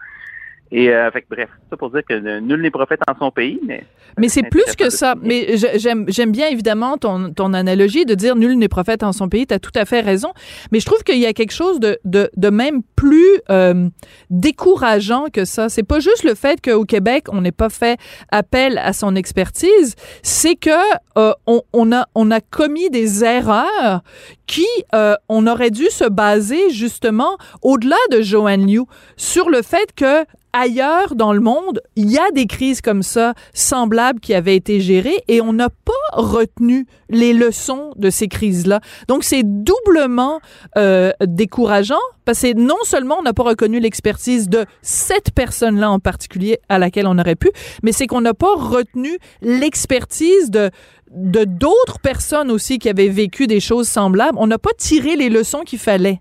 Et 0.74 0.88
euh, 0.88 1.10
fait, 1.10 1.24
bref, 1.30 1.50
ça 1.68 1.76
pour 1.76 1.90
dire 1.90 2.02
que 2.08 2.40
nul 2.40 2.62
n'est 2.62 2.70
prophète 2.70 3.00
en 3.06 3.16
son 3.18 3.30
pays, 3.30 3.60
mais 3.66 3.84
mais 4.18 4.28
c'est 4.28 4.42
plus 4.42 4.74
que 4.76 4.90
ça. 4.90 5.14
Mais 5.20 5.56
j'aime 5.76 6.06
j'aime 6.08 6.32
bien 6.32 6.48
évidemment 6.48 6.96
ton, 6.96 7.32
ton 7.32 7.52
analogie 7.52 8.04
de 8.04 8.14
dire 8.14 8.36
nul 8.36 8.56
n'est 8.56 8.68
prophète 8.68 9.02
en 9.02 9.12
son 9.12 9.28
pays. 9.28 9.46
Tu 9.46 9.54
as 9.54 9.58
tout 9.58 9.72
à 9.74 9.84
fait 9.84 10.00
raison. 10.00 10.32
Mais 10.70 10.80
je 10.80 10.86
trouve 10.86 11.02
qu'il 11.02 11.18
y 11.18 11.26
a 11.26 11.32
quelque 11.32 11.52
chose 11.52 11.78
de, 11.80 11.98
de, 12.04 12.30
de 12.36 12.50
même 12.50 12.82
plus 12.96 13.40
euh, 13.50 13.88
décourageant 14.30 15.26
que 15.32 15.44
ça. 15.44 15.68
C'est 15.68 15.82
pas 15.82 16.00
juste 16.00 16.24
le 16.24 16.34
fait 16.34 16.60
qu'au 16.60 16.84
Québec, 16.84 17.26
on 17.30 17.42
n'ait 17.42 17.52
pas 17.52 17.68
fait 17.68 17.98
appel 18.30 18.78
à 18.78 18.92
son 18.92 19.14
expertise, 19.14 19.94
c'est 20.22 20.56
que 20.56 20.70
euh, 21.18 21.32
on, 21.46 21.62
on, 21.72 21.92
a, 21.92 22.06
on 22.14 22.30
a 22.30 22.40
commis 22.40 22.90
des 22.90 23.24
erreurs 23.24 24.02
qui, 24.46 24.66
euh, 24.94 25.14
on 25.28 25.46
aurait 25.46 25.70
dû 25.70 25.86
se 25.90 26.08
baser 26.08 26.70
justement, 26.70 27.36
au-delà 27.62 27.96
de 28.10 28.22
Joanne 28.22 28.66
Liu, 28.66 28.82
sur 29.16 29.48
le 29.48 29.62
fait 29.62 29.92
que 29.94 30.24
ailleurs 30.52 31.14
dans 31.14 31.32
le 31.32 31.40
monde, 31.40 31.80
il 31.96 32.10
y 32.10 32.18
a 32.18 32.30
des 32.30 32.46
crises 32.46 32.80
comme 32.80 33.02
ça, 33.02 33.34
semblables, 33.54 34.20
qui 34.20 34.34
avaient 34.34 34.56
été 34.56 34.80
gérées 34.80 35.22
et 35.28 35.40
on 35.40 35.52
n'a 35.52 35.68
pas 35.68 35.92
retenu 36.12 36.86
les 37.08 37.32
leçons 37.32 37.92
de 37.96 38.10
ces 38.10 38.28
crises-là. 38.28 38.80
Donc, 39.08 39.24
c'est 39.24 39.42
doublement 39.44 40.40
euh, 40.76 41.12
décourageant 41.26 42.00
parce 42.24 42.40
que 42.42 42.56
non 42.56 42.76
seulement 42.82 43.16
on 43.18 43.22
n'a 43.22 43.32
pas 43.32 43.42
reconnu 43.42 43.80
l'expertise 43.80 44.48
de 44.48 44.64
cette 44.82 45.32
personne-là 45.32 45.90
en 45.90 45.98
particulier 45.98 46.58
à 46.68 46.78
laquelle 46.78 47.06
on 47.06 47.18
aurait 47.18 47.36
pu, 47.36 47.50
mais 47.82 47.92
c'est 47.92 48.06
qu'on 48.06 48.20
n'a 48.20 48.34
pas 48.34 48.54
retenu 48.54 49.18
l'expertise 49.40 50.50
de 50.50 50.70
de 51.14 51.44
d'autres 51.44 51.98
personnes 52.00 52.50
aussi 52.50 52.78
qui 52.78 52.88
avaient 52.88 53.08
vécu 53.08 53.46
des 53.46 53.60
choses 53.60 53.86
semblables. 53.86 54.38
On 54.40 54.46
n'a 54.46 54.58
pas 54.58 54.72
tiré 54.78 55.14
les 55.14 55.28
leçons 55.28 55.60
qu'il 55.60 55.78
fallait. 55.78 56.20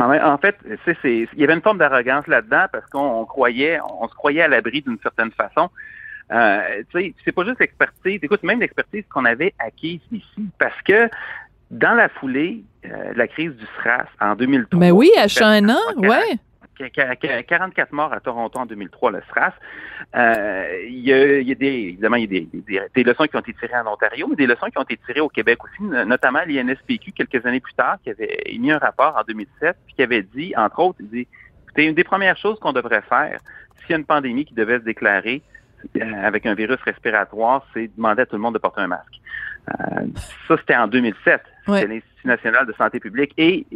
En 0.00 0.38
fait, 0.38 0.56
il 1.04 1.28
y 1.36 1.44
avait 1.44 1.54
une 1.54 1.62
forme 1.62 1.78
d'arrogance 1.78 2.26
là-dedans 2.26 2.66
parce 2.72 2.86
qu'on 2.86 3.24
croyait, 3.24 3.78
on 4.00 4.08
se 4.08 4.14
croyait 4.14 4.42
à 4.42 4.48
l'abri 4.48 4.82
d'une 4.82 4.98
certaine 5.02 5.30
façon. 5.32 5.70
Euh, 6.32 6.82
tu 6.90 7.00
sais, 7.00 7.14
c'est 7.24 7.32
pas 7.32 7.44
juste 7.44 7.60
l'expertise. 7.60 8.20
Écoute, 8.22 8.42
même 8.42 8.60
l'expertise 8.60 9.04
qu'on 9.12 9.24
avait 9.24 9.52
acquise 9.58 10.00
ici, 10.12 10.46
parce 10.58 10.80
que 10.82 11.08
dans 11.70 11.94
la 11.94 12.08
foulée 12.08 12.62
euh, 12.84 13.12
la 13.14 13.26
crise 13.26 13.52
du 13.56 13.64
SRAS 13.78 14.06
en 14.20 14.34
2003. 14.34 14.78
Mais 14.78 14.90
oui, 14.90 15.10
à 15.18 15.28
China, 15.28 15.76
ouais. 15.96 16.38
44 16.88 17.92
morts 17.92 18.12
à 18.12 18.20
Toronto 18.20 18.58
en 18.58 18.66
2003, 18.66 19.10
le 19.12 19.22
SRAS. 19.30 19.52
Euh, 20.14 20.82
il, 20.88 21.00
y 21.00 21.12
a, 21.12 21.38
il 21.38 21.48
y 21.48 21.52
a, 21.52 21.54
des, 21.54 21.66
évidemment, 21.66 22.16
il 22.16 22.22
y 22.22 22.38
a 22.38 22.40
des, 22.40 22.88
des, 22.94 23.02
leçons 23.04 23.24
qui 23.26 23.36
ont 23.36 23.40
été 23.40 23.54
tirées 23.54 23.76
en 23.76 23.92
Ontario, 23.92 24.26
mais 24.28 24.36
des 24.36 24.46
leçons 24.46 24.66
qui 24.66 24.78
ont 24.78 24.82
été 24.82 24.98
tirées 25.06 25.20
au 25.20 25.28
Québec 25.28 25.58
aussi, 25.64 25.82
notamment 25.82 26.40
l'INSPQ 26.46 27.12
quelques 27.12 27.44
années 27.46 27.60
plus 27.60 27.74
tard, 27.74 27.96
qui 28.02 28.10
avait 28.10 28.38
émis 28.46 28.72
un 28.72 28.78
rapport 28.78 29.16
en 29.16 29.22
2007, 29.26 29.76
puis 29.86 29.94
qui 29.94 30.02
avait 30.02 30.22
dit, 30.22 30.54
entre 30.56 30.78
autres, 30.80 30.98
il 31.00 31.08
dit, 31.08 31.28
écoutez, 31.64 31.84
une 31.84 31.94
des 31.94 32.04
premières 32.04 32.36
choses 32.36 32.58
qu'on 32.58 32.72
devrait 32.72 33.02
faire, 33.02 33.38
s'il 33.80 33.90
y 33.90 33.94
a 33.94 33.96
une 33.98 34.04
pandémie 34.04 34.44
qui 34.44 34.54
devait 34.54 34.78
se 34.78 34.84
déclarer 34.84 35.42
euh, 35.96 36.00
avec 36.22 36.46
un 36.46 36.54
virus 36.54 36.78
respiratoire, 36.82 37.66
c'est 37.72 37.90
demander 37.96 38.22
à 38.22 38.26
tout 38.26 38.36
le 38.36 38.42
monde 38.42 38.54
de 38.54 38.58
porter 38.58 38.82
un 38.82 38.88
masque. 38.88 39.20
Euh, 39.68 40.06
ça, 40.48 40.56
c'était 40.58 40.76
en 40.76 40.88
2007. 40.88 41.42
C'était 41.66 42.02
l'Institut 42.24 42.28
national 42.28 42.66
de 42.66 42.72
santé 42.72 43.00
publique. 43.00 43.32
Et, 43.36 43.66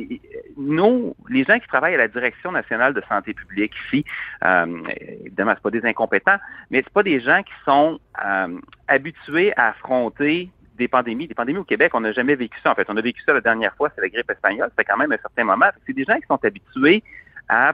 nous, 0.57 1.14
les 1.28 1.44
gens 1.44 1.59
qui 1.59 1.66
travaillent 1.66 1.94
à 1.94 1.98
la 1.98 2.09
Direction 2.09 2.52
nationale 2.52 2.94
de 2.94 3.02
santé 3.09 3.35
publique 3.35 3.72
ici, 3.87 4.04
euh, 4.44 4.66
évidemment, 5.24 5.52
c'est 5.54 5.62
pas 5.62 5.70
des 5.70 5.85
incompétents, 5.85 6.38
mais 6.70 6.83
c'est 6.85 6.92
pas 6.92 7.02
des 7.02 7.20
gens 7.20 7.42
qui 7.42 7.52
sont 7.64 7.98
euh, 8.24 8.59
habitués 8.88 9.52
à 9.57 9.68
affronter 9.68 10.50
des 10.76 10.88
pandémies. 10.88 11.28
Des 11.28 11.35
pandémies 11.35 11.59
au 11.59 11.64
Québec, 11.64 11.92
on 11.94 12.00
n'a 12.00 12.12
jamais 12.12 12.35
vécu 12.35 12.59
ça. 12.62 12.72
En 12.72 12.74
fait, 12.74 12.87
on 12.88 12.96
a 12.96 13.02
vécu 13.02 13.22
ça 13.24 13.33
la 13.33 13.40
dernière 13.40 13.74
fois, 13.76 13.90
c'est 13.94 14.00
la 14.00 14.09
grippe 14.09 14.30
espagnole. 14.30 14.68
C'était 14.70 14.85
quand 14.85 14.98
même 14.98 15.12
un 15.12 15.18
certain 15.18 15.44
moment. 15.44 15.66
C'est 15.87 15.92
des 15.92 16.04
gens 16.04 16.16
qui 16.16 16.26
sont 16.28 16.44
habitués 16.44 17.02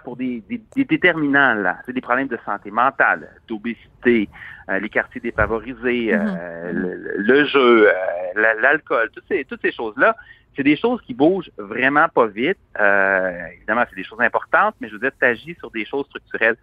pour 0.04 0.16
des, 0.16 0.42
déterminants, 0.74 1.54
là. 1.54 1.78
C'est 1.86 1.92
des 1.92 2.00
problèmes 2.00 2.28
de 2.28 2.38
santé 2.44 2.70
mentale, 2.70 3.28
d'obésité, 3.48 4.28
euh, 4.68 4.78
les 4.78 4.88
quartiers 4.88 5.20
défavorisés, 5.20 6.12
euh, 6.12 6.18
mm-hmm. 6.18 7.14
le, 7.16 7.44
jeu, 7.46 7.88
euh, 7.88 8.54
l'alcool, 8.60 9.10
toutes 9.14 9.24
ces, 9.28 9.44
toutes 9.44 9.62
ces 9.62 9.72
choses-là. 9.72 10.16
C'est 10.56 10.62
des 10.62 10.76
choses 10.76 11.00
qui 11.02 11.14
bougent 11.14 11.50
vraiment 11.58 12.08
pas 12.08 12.26
vite. 12.26 12.58
évidemment, 12.76 13.84
c'est 13.88 13.96
des 13.96 14.04
choses 14.04 14.20
importantes, 14.20 14.74
mais 14.80 14.88
je 14.88 14.94
veux 14.94 15.00
dire, 15.00 15.12
tu 15.18 15.26
agis 15.26 15.54
sur 15.60 15.70
des 15.70 15.84
choses 15.84 16.06
structurelles 16.06 16.56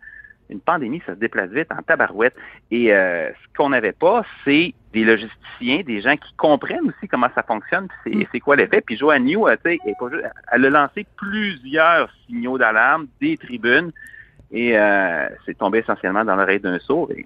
une 0.49 0.59
pandémie, 0.59 1.01
ça 1.05 1.13
se 1.13 1.19
déplace 1.19 1.49
vite 1.49 1.71
en 1.71 1.81
tabarouette. 1.81 2.35
Et 2.71 2.93
euh, 2.93 3.29
ce 3.29 3.57
qu'on 3.57 3.69
n'avait 3.69 3.91
pas, 3.91 4.23
c'est 4.45 4.73
des 4.93 5.03
logisticiens, 5.03 5.81
des 5.85 6.01
gens 6.01 6.15
qui 6.15 6.33
comprennent 6.35 6.87
aussi 6.87 7.07
comment 7.07 7.27
ça 7.35 7.43
fonctionne, 7.43 7.87
c'est, 8.03 8.15
mm. 8.15 8.25
c'est 8.31 8.39
quoi 8.39 8.55
l'effet. 8.55 8.81
Puis 8.81 8.97
Joanne 8.97 9.25
New, 9.25 9.47
elle, 9.47 9.59
elle 9.63 10.65
a 10.65 10.69
lancé 10.69 11.05
plusieurs 11.17 12.09
signaux 12.25 12.57
d'alarme 12.57 13.07
des 13.21 13.37
tribunes 13.37 13.91
et 14.51 14.77
euh, 14.77 15.27
c'est 15.45 15.57
tombé 15.57 15.79
essentiellement 15.79 16.23
dans 16.23 16.35
l'oreille 16.35 16.59
d'un 16.59 16.79
sourd. 16.79 17.11
Et 17.11 17.25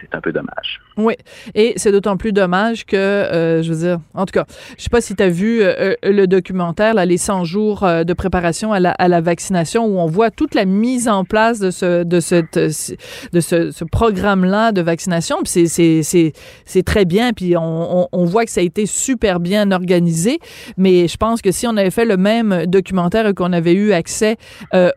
c'est 0.00 0.16
un 0.16 0.20
peu 0.20 0.32
dommage. 0.32 0.80
Oui, 0.96 1.14
et 1.54 1.72
c'est 1.76 1.90
d'autant 1.90 2.16
plus 2.16 2.32
dommage 2.32 2.86
que, 2.86 2.96
euh, 2.96 3.62
je 3.62 3.72
veux 3.72 3.86
dire, 3.86 4.00
en 4.14 4.26
tout 4.26 4.32
cas, 4.32 4.44
je 4.78 4.84
sais 4.84 4.90
pas 4.90 5.00
si 5.00 5.16
tu 5.16 5.22
as 5.22 5.28
vu 5.28 5.60
euh, 5.60 5.74
euh, 6.04 6.12
le 6.12 6.26
documentaire, 6.26 6.94
les 6.94 7.16
100 7.16 7.44
jours 7.44 7.80
de 7.82 8.12
préparation 8.12 8.72
à 8.72 8.78
la, 8.78 8.92
à 8.92 9.08
la, 9.08 9.20
vaccination, 9.20 9.86
où 9.86 9.98
on 9.98 10.06
voit 10.06 10.30
toute 10.30 10.54
la 10.54 10.64
mise 10.66 11.08
en 11.08 11.24
place 11.24 11.58
de 11.58 11.70
ce, 11.70 12.04
de 12.04 12.20
cette, 12.20 12.58
de 12.58 13.40
ce, 13.40 13.84
programme-là 13.84 14.72
de 14.72 14.82
vaccination. 14.82 15.38
Puis 15.44 15.68
c'est 15.68 16.82
très 16.84 17.04
bien, 17.04 17.32
puis 17.32 17.56
on, 17.56 18.08
on, 18.12 18.24
voit 18.24 18.44
que 18.44 18.50
ça 18.50 18.60
a 18.60 18.64
été 18.64 18.86
super 18.86 19.40
bien 19.40 19.72
organisé, 19.72 20.38
mais 20.76 21.08
je 21.08 21.16
pense 21.16 21.42
que 21.42 21.50
si 21.50 21.66
on 21.66 21.76
avait 21.76 21.90
fait 21.90 22.04
le 22.04 22.16
même 22.16 22.66
documentaire 22.66 23.26
et 23.26 23.34
qu'on 23.34 23.52
avait 23.52 23.74
eu 23.74 23.92
accès 23.92 24.36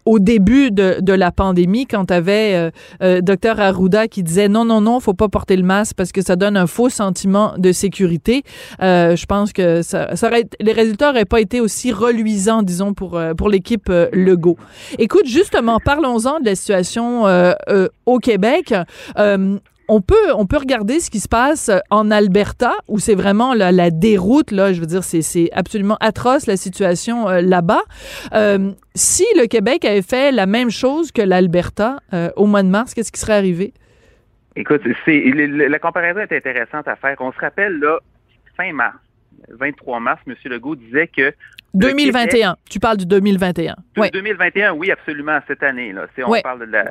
au 0.06 0.20
début 0.20 0.72
de, 0.72 0.98
de 1.02 1.14
la 1.14 1.32
pandémie, 1.32 1.86
quand 1.86 2.06
tu 2.06 2.14
avais 2.14 2.72
docteur 3.22 3.60
Arruda 3.60 4.08
qui 4.08 4.24
disait 4.24 4.47
non, 4.48 4.66
non, 4.66 4.82
non, 4.82 5.00
faut 5.00 5.14
pas 5.14 5.30
porter 5.30 5.56
le 5.56 5.64
masque 5.64 5.96
parce 5.96 6.12
que 6.12 6.22
ça 6.22 6.36
donne 6.36 6.58
un 6.58 6.68
faux 6.68 6.90
sentiment 6.90 7.54
de 7.58 7.72
sécurité. 7.72 8.44
Euh, 8.82 9.16
je 9.16 9.26
pense 9.26 9.54
que 9.54 9.82
les 10.60 10.72
résultats 10.74 11.12
n'auraient 11.12 11.26
pas 11.26 11.42
été 11.42 11.62
aussi 11.62 11.92
reluisants, 11.92 12.64
disons, 12.64 12.94
pour, 12.94 13.18
euh, 13.18 13.34
pour 13.34 13.50
l'équipe 13.50 13.90
euh, 13.90 14.08
Legault. 14.14 14.58
Écoute, 15.00 15.26
justement, 15.26 15.80
parlons-en 15.80 16.40
de 16.40 16.46
la 16.46 16.56
situation 16.56 17.26
au 18.06 18.20
Québec 18.20 18.74
on 19.90 20.02
peut, 20.02 20.34
on 20.36 20.46
peut 20.46 20.58
regarder 20.58 21.00
ce 21.00 21.10
qui 21.10 21.22
se 21.22 21.30
passe 21.30 21.72
en 21.90 22.12
Alberta, 22.12 22.74
où 22.90 23.00
c'est 23.00 23.16
vraiment 23.16 23.54
la, 23.54 23.90
déroute, 23.90 24.52
là, 24.52 24.74
je 24.74 24.82
veux 24.82 24.86
dire, 24.86 25.02
c'est 25.02 25.50
absolument 25.54 25.96
atroce 26.02 26.46
la 26.46 26.58
situation 26.58 27.30
là-bas. 27.30 27.84
si 28.96 29.26
le 29.38 29.46
Québec 29.46 29.86
avait 29.86 30.02
fait 30.02 30.34
la 30.34 30.46
même 30.46 30.70
chose 30.70 31.14
que 31.14 31.22
l'Alberta 31.22 32.00
au 32.36 32.48
mois 32.48 32.64
de 32.64 32.68
mars, 32.68 32.94
qu'est-ce 32.94 33.14
qui 33.14 33.20
serait 33.22 33.38
arrivé? 33.38 33.74
Écoute, 34.58 34.82
c'est 35.06 35.20
la 35.20 35.80
comparaison 35.80 36.20
est 36.20 36.32
intéressante 36.32 36.88
à 36.88 36.96
faire. 36.96 37.16
On 37.20 37.32
se 37.32 37.40
rappelle, 37.40 37.78
là, 37.78 38.00
fin 38.56 38.74
mars, 38.74 38.98
23 39.50 40.00
mars, 40.00 40.20
M. 40.26 40.34
Legault 40.46 40.76
disait 40.76 41.08
que 41.08 41.32
2021. 41.76 42.56
tu 42.68 42.80
parles 42.80 42.98
du 42.98 43.06
2021. 43.06 43.76
Oui. 43.98 44.10
2021, 44.10 44.74
oui, 44.74 44.90
absolument, 44.90 45.40
cette 45.48 45.62
année. 45.62 45.94
Là. 45.94 46.08
On 46.26 46.42
parle 46.42 46.62
de 46.62 46.72
la, 46.72 46.86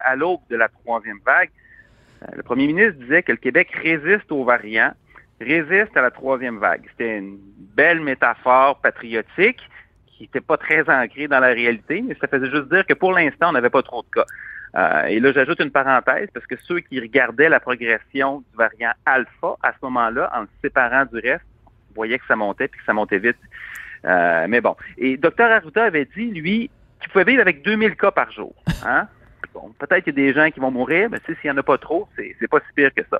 à, 0.00 0.16
l'aube 0.16 0.40
de 0.50 0.56
la 0.56 0.68
troisième 0.68 1.20
vague, 1.24 1.48
euh, 2.22 2.26
le 2.36 2.42
premier 2.42 2.66
ministre 2.66 2.98
disait 3.00 3.22
que 3.22 3.32
le 3.32 3.38
Québec 3.38 3.70
résiste 3.82 4.30
aux 4.30 4.44
variants, 4.44 4.92
résiste 5.40 5.96
à 5.96 6.02
la 6.02 6.10
troisième 6.10 6.58
vague. 6.58 6.82
C'était 6.90 7.16
une 7.16 7.38
belle 7.74 8.00
métaphore 8.00 8.78
patriotique 8.80 9.60
qui 10.06 10.24
n'était 10.24 10.42
pas 10.42 10.58
très 10.58 10.82
ancrée 10.90 11.28
dans 11.28 11.40
la 11.40 11.48
réalité, 11.48 12.04
mais 12.06 12.14
ça 12.20 12.26
faisait 12.26 12.50
juste 12.50 12.68
dire 12.68 12.84
que 12.84 12.94
pour 12.94 13.12
l'instant, 13.12 13.50
on 13.50 13.52
n'avait 13.52 13.70
pas 13.70 13.82
trop 13.82 14.02
de 14.02 14.08
cas. 14.10 14.26
Euh, 14.76 15.04
et 15.04 15.20
là, 15.20 15.32
j'ajoute 15.32 15.60
une 15.60 15.70
parenthèse 15.70 16.28
parce 16.32 16.46
que 16.46 16.56
ceux 16.64 16.80
qui 16.80 17.00
regardaient 17.00 17.48
la 17.48 17.60
progression 17.60 18.38
du 18.38 18.56
variant 18.56 18.92
alpha 19.06 19.56
à 19.62 19.72
ce 19.72 19.78
moment-là, 19.82 20.30
en 20.34 20.42
se 20.42 20.50
séparant 20.62 21.04
du 21.06 21.18
reste, 21.20 21.44
voyaient 21.94 22.18
que 22.18 22.26
ça 22.26 22.36
montait 22.36 22.68
puis 22.68 22.78
que 22.78 22.86
ça 22.86 22.92
montait 22.92 23.18
vite. 23.18 23.38
Euh, 24.04 24.46
mais 24.48 24.60
bon. 24.60 24.76
Et 24.96 25.16
Dr 25.16 25.44
Arruda 25.44 25.84
avait 25.84 26.08
dit, 26.16 26.30
lui, 26.30 26.70
qu'il 27.00 27.10
pouvait 27.10 27.24
vivre 27.24 27.40
avec 27.40 27.62
2000 27.62 27.96
cas 27.96 28.10
par 28.10 28.30
jour. 28.32 28.54
Hein? 28.84 29.08
Bon, 29.54 29.72
peut-être 29.78 30.04
qu'il 30.04 30.18
y 30.18 30.20
a 30.20 30.26
des 30.26 30.34
gens 30.34 30.50
qui 30.50 30.60
vont 30.60 30.70
mourir, 30.70 31.08
mais 31.10 31.18
s'il 31.24 31.36
n'y 31.44 31.50
en 31.50 31.56
a 31.56 31.62
pas 31.62 31.78
trop, 31.78 32.06
c'est 32.16 32.48
pas 32.48 32.58
si 32.60 32.72
pire 32.74 32.92
que 32.94 33.00
ça. 33.10 33.18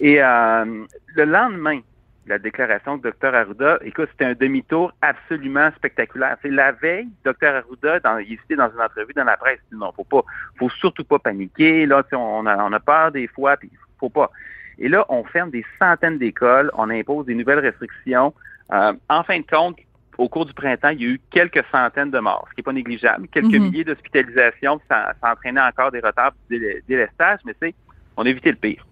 Et 0.00 0.20
euh, 0.20 0.84
le 1.14 1.24
lendemain, 1.24 1.80
la 2.28 2.38
déclaration 2.38 2.98
de 2.98 3.10
Dr 3.10 3.34
Arruda, 3.34 3.78
écoute, 3.82 4.08
c'était 4.12 4.26
un 4.26 4.34
demi-tour 4.34 4.92
absolument 5.02 5.70
spectaculaire. 5.76 6.36
C'est 6.42 6.50
la 6.50 6.72
veille, 6.72 7.08
Dr 7.24 7.48
Arruda, 7.48 8.00
dans, 8.00 8.18
il 8.18 8.34
était 8.34 8.56
dans 8.56 8.70
une 8.70 8.80
entrevue 8.80 9.12
dans 9.14 9.24
la 9.24 9.36
presse, 9.36 9.58
il 9.70 9.74
dit 9.74 9.80
non, 9.80 9.92
faut 9.92 10.04
pas, 10.04 10.22
faut 10.58 10.70
surtout 10.70 11.04
pas 11.04 11.18
paniquer, 11.18 11.86
là, 11.86 12.02
on 12.12 12.46
a, 12.46 12.56
on 12.64 12.72
a 12.72 12.80
peur 12.80 13.12
des 13.12 13.26
fois, 13.28 13.56
puis 13.56 13.70
faut 13.98 14.10
pas. 14.10 14.30
Et 14.78 14.88
là, 14.88 15.04
on 15.08 15.24
ferme 15.24 15.50
des 15.50 15.64
centaines 15.78 16.18
d'écoles, 16.18 16.70
on 16.74 16.88
impose 16.90 17.26
des 17.26 17.34
nouvelles 17.34 17.58
restrictions. 17.60 18.32
Euh, 18.72 18.92
en 19.08 19.22
fin 19.24 19.40
de 19.40 19.46
compte, 19.46 19.78
au 20.18 20.28
cours 20.28 20.46
du 20.46 20.52
printemps, 20.52 20.90
il 20.90 21.02
y 21.02 21.04
a 21.06 21.08
eu 21.08 21.20
quelques 21.30 21.64
centaines 21.72 22.10
de 22.10 22.18
morts, 22.18 22.46
ce 22.50 22.54
qui 22.54 22.60
n'est 22.60 22.64
pas 22.64 22.72
négligeable, 22.72 23.28
quelques 23.28 23.46
mm-hmm. 23.46 23.60
milliers 23.60 23.84
d'hospitalisations, 23.84 24.80
ça, 24.88 25.14
ça 25.20 25.32
entraînait 25.32 25.60
encore 25.60 25.90
des 25.90 26.00
retards, 26.00 26.32
des 26.50 26.82
délestages, 26.86 27.40
mais 27.44 27.54
c'est, 27.60 27.74
on 28.16 28.26
a 28.26 28.28
évité 28.28 28.50
le 28.50 28.56
pire. 28.56 28.84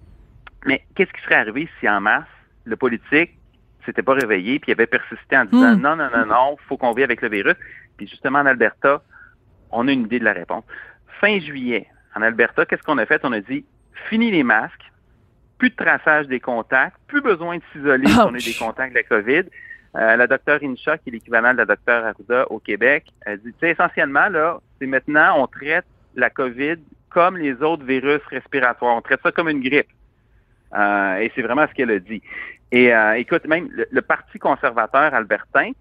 Mais 0.65 0.83
qu'est-ce 0.95 1.13
qui 1.13 1.23
serait 1.23 1.37
arrivé 1.37 1.69
si 1.79 1.89
en 1.89 2.01
mars, 2.01 2.27
le 2.67 2.77
politique 2.77 3.39
s'était 3.85 4.03
pas 4.03 4.15
réveillé, 4.15 4.59
puis 4.59 4.73
il 4.73 4.75
avait 4.75 4.87
persisté 4.87 5.37
en 5.37 5.45
disant 5.45 5.77
hmm. 5.77 5.81
non, 5.81 5.97
non, 5.97 6.09
non, 6.15 6.27
non, 6.27 6.57
faut 6.69 6.77
qu'on 6.77 6.93
vive 6.93 7.05
avec 7.05 7.23
le 7.23 7.29
virus. 7.29 7.55
Puis 7.97 8.07
justement, 8.09 8.41
en 8.41 8.47
Alberta, 8.47 9.03
on 9.71 9.89
a 9.89 9.93
une 9.93 10.03
idée 10.03 10.19
de 10.19 10.25
la 10.25 10.33
réponse. 10.33 10.65
fin 11.21 11.39
juillet, 11.41 11.87
en 12.15 12.23
Alberta, 12.23 12.67
qu'est-ce 12.67 12.83
qu'on 12.83 12.99
a 12.99 13.07
fait? 13.07 13.21
On 13.25 13.33
a 13.33 13.41
dit, 13.41 13.65
fini 14.09 14.31
les 14.31 14.43
masques, 14.43 14.93
plus 15.59 15.71
de 15.71 15.77
traçage 15.77 16.27
des 16.27 16.41
contacts, 16.41 16.97
plus 17.07 17.23
besoin 17.23 17.57
de 17.57 17.63
s'isoler 17.73 18.07
si 18.07 18.19
on 18.19 18.35
a 18.35 18.39
des 18.39 18.55
contacts 18.59 18.93
de 18.93 18.99
la 18.99 19.03
COVID. 19.05 19.45
Euh, 19.97 20.17
la 20.17 20.27
docteure 20.27 20.59
Incha, 20.63 20.99
qui 20.99 21.09
est 21.09 21.13
l'équivalent 21.13 21.53
de 21.53 21.59
la 21.59 21.65
docteure 21.65 22.05
Arruda 22.05 22.51
au 22.51 22.59
Québec, 22.59 23.07
elle 23.25 23.41
dit, 23.41 23.55
essentiellement, 23.63 24.29
là, 24.29 24.59
c'est 24.79 24.87
maintenant, 24.87 25.43
on 25.43 25.47
traite 25.47 25.87
la 26.15 26.29
COVID 26.29 26.77
comme 27.09 27.39
les 27.39 27.63
autres 27.63 27.85
virus 27.85 28.21
respiratoires. 28.29 28.95
On 28.95 29.01
traite 29.01 29.21
ça 29.23 29.33
comme 29.33 29.49
une 29.49 29.63
grippe. 29.63 29.89
Euh, 30.77 31.17
et 31.17 31.33
c'est 31.35 31.43
vraiment 31.43 31.67
ce 31.67 31.73
qu'elle 31.73 31.91
a 31.91 31.99
dit. 31.99 32.21
Et 32.73 32.93
euh, 32.93 33.15
écoute, 33.15 33.47
même 33.47 33.69
le, 33.71 34.03
Parti 34.03 34.39
conservateur 34.39 35.15
albertain 35.15 35.73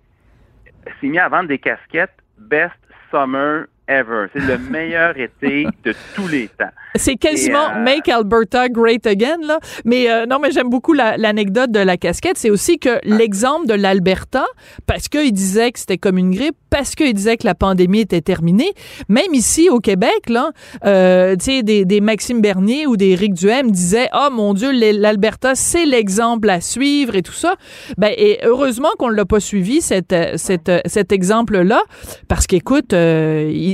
s'est 1.00 1.08
mis 1.08 1.20
à 1.20 1.30
vendre 1.30 1.50
des 1.50 1.60
casquettes 1.60 2.18
Best 2.38 2.76
Summer 3.10 3.66
ever. 3.88 4.28
C'est 4.34 4.42
le 4.42 4.58
meilleur 4.72 5.18
été 5.18 5.68
de 5.84 5.94
tous 6.16 6.28
les 6.28 6.48
temps. 6.48 6.72
C'est 6.96 7.16
quasiment 7.16 7.70
euh, 7.76 7.84
Make 7.84 8.08
Alberta 8.08 8.70
Great 8.70 9.06
Again, 9.06 9.38
là. 9.46 9.60
Mais 9.84 10.10
euh, 10.10 10.26
non, 10.26 10.40
mais 10.40 10.52
j'aime 10.52 10.70
beaucoup 10.70 10.94
l'anecdote 10.94 11.72
de 11.72 11.80
la 11.80 11.98
casquette. 11.98 12.38
C'est 12.38 12.50
aussi 12.50 12.80
que 12.80 13.00
l'exemple 13.04 13.68
de 13.68 13.74
l'Alberta, 13.74 14.46
parce 14.86 15.08
qu'il 15.10 15.32
disait 15.32 15.72
que 15.72 15.80
c'était 15.80 15.98
comme 15.98 16.18
une 16.18 16.32
grippe, 16.32 16.56
parce 16.70 16.96
qu'il 16.96 17.14
disait 17.14 17.38
que 17.38 17.46
la 17.46 17.56
pandémie 17.56 18.02
était 18.02 18.22
terminée, 18.22 18.74
même 19.10 19.34
ici 19.34 19.70
au 19.70 19.80
Québec, 19.80 20.30
là, 20.30 20.52
euh, 20.86 21.36
tu 21.36 21.46
sais, 21.46 21.64
des, 21.64 21.86
des, 21.86 22.02
Maxime 22.02 22.42
Bernier 22.42 22.86
ou 22.86 22.98
des 22.98 23.16
Rick 23.16 23.34
Duhem 23.34 23.72
disaient, 23.72 24.10
oh 24.14 24.30
mon 24.32 24.54
Dieu, 24.54 24.72
l'Alberta, 24.72 25.56
c'est 25.56 25.86
l'exemple 25.86 26.50
à 26.50 26.62
suivre 26.62 27.16
et 27.16 27.22
tout 27.22 27.34
ça. 27.34 27.56
Ben, 27.98 28.12
et 28.18 28.40
heureusement 28.44 28.90
qu'on 29.00 29.10
ne 29.10 29.16
l'a 29.16 29.26
pas 29.26 29.40
suivi, 29.40 29.82
cette, 29.82 30.16
cette, 30.36 30.72
cet 30.86 31.12
exemple-là, 31.12 31.82
parce 32.28 32.48
qu'écoute, 32.48 32.94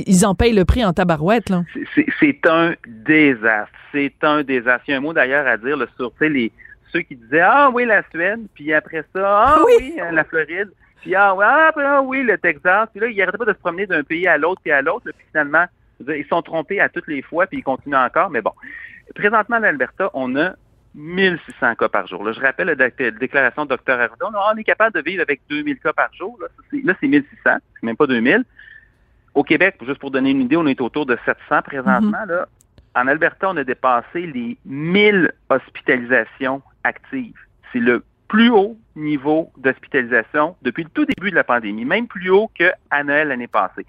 ils, 0.06 0.26
en 0.26 0.34
payent 0.34 0.54
le 0.54 0.64
prix 0.64 0.84
en 0.84 0.92
tabarouette. 0.92 1.50
Là. 1.50 1.62
C'est 2.20 2.46
un 2.46 2.74
désastre. 2.86 3.72
C'est 3.92 4.14
un 4.22 4.42
désastre. 4.42 4.84
Il 4.88 4.90
y 4.92 4.94
a 4.94 4.98
un 4.98 5.00
mot 5.00 5.12
d'ailleurs 5.12 5.46
à 5.46 5.56
dire 5.56 5.78
sur 5.96 6.12
les, 6.20 6.52
ceux 6.92 7.00
qui 7.00 7.16
disaient 7.16 7.40
Ah 7.40 7.70
oui, 7.72 7.84
la 7.84 8.02
Suède, 8.10 8.40
puis 8.54 8.72
après 8.72 9.04
ça, 9.14 9.20
Ah 9.24 9.58
oui, 9.66 9.94
euh, 10.00 10.10
la 10.10 10.24
Floride, 10.24 10.70
puis 11.00 11.14
ah, 11.14 11.34
ah, 11.40 11.72
ah, 11.76 12.02
oui, 12.02 12.22
le 12.22 12.38
Texas. 12.38 12.88
Puis 12.92 13.00
là, 13.00 13.08
ils 13.08 13.16
n'arrêtaient 13.16 13.38
pas 13.38 13.44
de 13.44 13.52
se 13.52 13.58
promener 13.58 13.86
d'un 13.86 14.04
pays 14.04 14.26
à 14.26 14.38
l'autre, 14.38 14.60
puis 14.62 14.72
à 14.72 14.82
l'autre. 14.82 15.04
Puis 15.04 15.26
finalement, 15.30 15.64
ils 16.08 16.26
sont 16.28 16.42
trompés 16.42 16.80
à 16.80 16.88
toutes 16.88 17.08
les 17.08 17.22
fois, 17.22 17.46
puis 17.46 17.58
ils 17.58 17.64
continuent 17.64 17.96
encore. 17.96 18.30
Mais 18.30 18.40
bon, 18.40 18.52
présentement, 19.14 19.56
en 19.56 19.62
Alberta, 19.62 20.10
on 20.14 20.36
a 20.36 20.54
1600 20.94 21.74
cas 21.76 21.88
par 21.88 22.06
jour. 22.06 22.22
Là, 22.24 22.32
je 22.32 22.40
rappelle 22.40 22.68
la 22.68 23.10
déclaration 23.10 23.64
de 23.64 23.74
Dr. 23.74 23.92
Arruda. 23.92 24.30
On 24.52 24.56
est 24.56 24.64
capable 24.64 24.94
de 24.94 25.02
vivre 25.02 25.22
avec 25.22 25.40
2000 25.48 25.78
cas 25.78 25.92
par 25.92 26.12
jour. 26.14 26.38
Là, 26.40 26.94
c'est 27.00 27.08
1600, 27.08 27.28
c'est 27.44 27.82
même 27.82 27.96
pas 27.96 28.06
2000. 28.06 28.44
Au 29.34 29.42
Québec, 29.42 29.76
juste 29.86 29.98
pour 29.98 30.10
donner 30.10 30.30
une 30.30 30.42
idée, 30.42 30.56
on 30.56 30.66
est 30.66 30.80
autour 30.80 31.06
de 31.06 31.18
700 31.24 31.62
présentement. 31.62 32.22
Mhm. 32.22 32.28
là. 32.28 32.48
En 32.94 33.06
Alberta, 33.06 33.48
on 33.48 33.56
a 33.56 33.64
dépassé 33.64 34.26
les 34.26 34.58
1000 34.66 35.32
hospitalisations 35.48 36.60
actives. 36.84 37.38
C'est 37.72 37.78
le 37.78 38.04
plus 38.28 38.50
haut 38.50 38.76
niveau 38.96 39.50
d'hospitalisation 39.56 40.56
depuis 40.62 40.84
le 40.84 40.90
tout 40.90 41.06
début 41.06 41.30
de 41.30 41.34
la 41.34 41.44
pandémie, 41.44 41.84
même 41.84 42.06
plus 42.06 42.30
haut 42.30 42.50
qu'à 42.54 43.04
Noël 43.04 43.28
l'année 43.28 43.46
passée. 43.46 43.86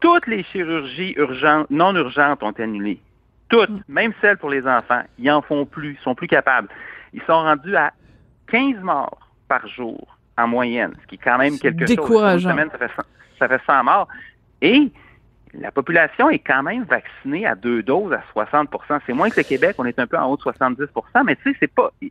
Toutes 0.00 0.26
les 0.26 0.42
chirurgies 0.44 1.14
urgentes, 1.16 1.70
non 1.70 1.94
urgentes 1.94 2.42
ont 2.42 2.50
été 2.50 2.62
annulées. 2.62 3.00
Toutes, 3.48 3.70
mhm. 3.70 3.82
même 3.88 4.12
celles 4.20 4.38
pour 4.38 4.50
les 4.50 4.66
enfants, 4.66 5.02
ils 5.18 5.30
en 5.30 5.42
font 5.42 5.66
plus, 5.66 5.96
ils 5.98 6.02
sont 6.02 6.14
plus 6.14 6.28
capables. 6.28 6.68
Ils 7.12 7.22
sont 7.22 7.34
rendus 7.34 7.76
à 7.76 7.92
15 8.48 8.80
morts 8.82 9.30
par 9.48 9.66
jour 9.68 10.16
en 10.38 10.48
moyenne, 10.48 10.92
ce 11.02 11.06
qui 11.06 11.14
est 11.16 11.18
quand 11.18 11.38
même 11.38 11.58
quelque 11.58 11.86
chose. 11.86 11.96
Décourageant. 11.96 12.50
Une 12.50 12.54
semaine, 12.54 12.70
ça 12.70 12.78
fait, 12.78 13.02
ça 13.38 13.48
fait 13.48 13.60
100 13.66 13.84
morts. 13.84 14.08
Et 14.62 14.90
la 15.54 15.70
population 15.70 16.30
est 16.30 16.38
quand 16.38 16.62
même 16.62 16.84
vaccinée 16.84 17.46
à 17.46 17.54
deux 17.54 17.82
doses 17.82 18.12
à 18.12 18.22
60% 18.34 19.00
C'est 19.06 19.12
moins 19.12 19.30
que 19.30 19.36
le 19.38 19.44
Québec, 19.44 19.76
on 19.78 19.84
est 19.84 19.98
un 19.98 20.06
peu 20.06 20.18
en 20.18 20.30
haut 20.30 20.36
de 20.36 20.42
70% 20.42 20.88
mais 21.24 21.36
tu 21.36 21.50
sais, 21.50 21.56
c'est 21.60 21.72
pas. 21.72 21.92
Tu 22.00 22.10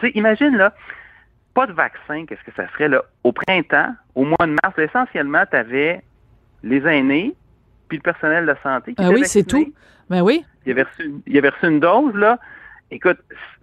sais, 0.00 0.10
imagine, 0.10 0.56
là, 0.56 0.74
pas 1.54 1.66
de 1.66 1.72
vaccin, 1.72 2.26
qu'est-ce 2.26 2.44
que 2.44 2.54
ça 2.54 2.70
serait, 2.72 2.88
là? 2.88 3.02
Au 3.24 3.32
printemps, 3.32 3.94
au 4.14 4.24
mois 4.24 4.46
de 4.46 4.56
mars, 4.62 4.78
essentiellement, 4.78 5.44
tu 5.50 5.56
avais 5.56 6.02
les 6.62 6.86
aînés, 6.86 7.34
puis 7.88 7.98
le 7.98 8.02
personnel 8.02 8.44
de 8.44 8.54
santé 8.62 8.94
qui 8.94 9.02
ah 9.02 9.10
oui, 9.10 9.24
c'est 9.24 9.44
tout. 9.44 9.72
Ben 10.10 10.22
oui. 10.22 10.44
Il 10.66 10.72
avait, 10.72 10.82
reçu, 10.82 11.14
il 11.26 11.38
avait 11.38 11.48
reçu 11.48 11.66
une 11.66 11.80
dose, 11.80 12.14
là. 12.14 12.38
Écoute, 12.90 13.18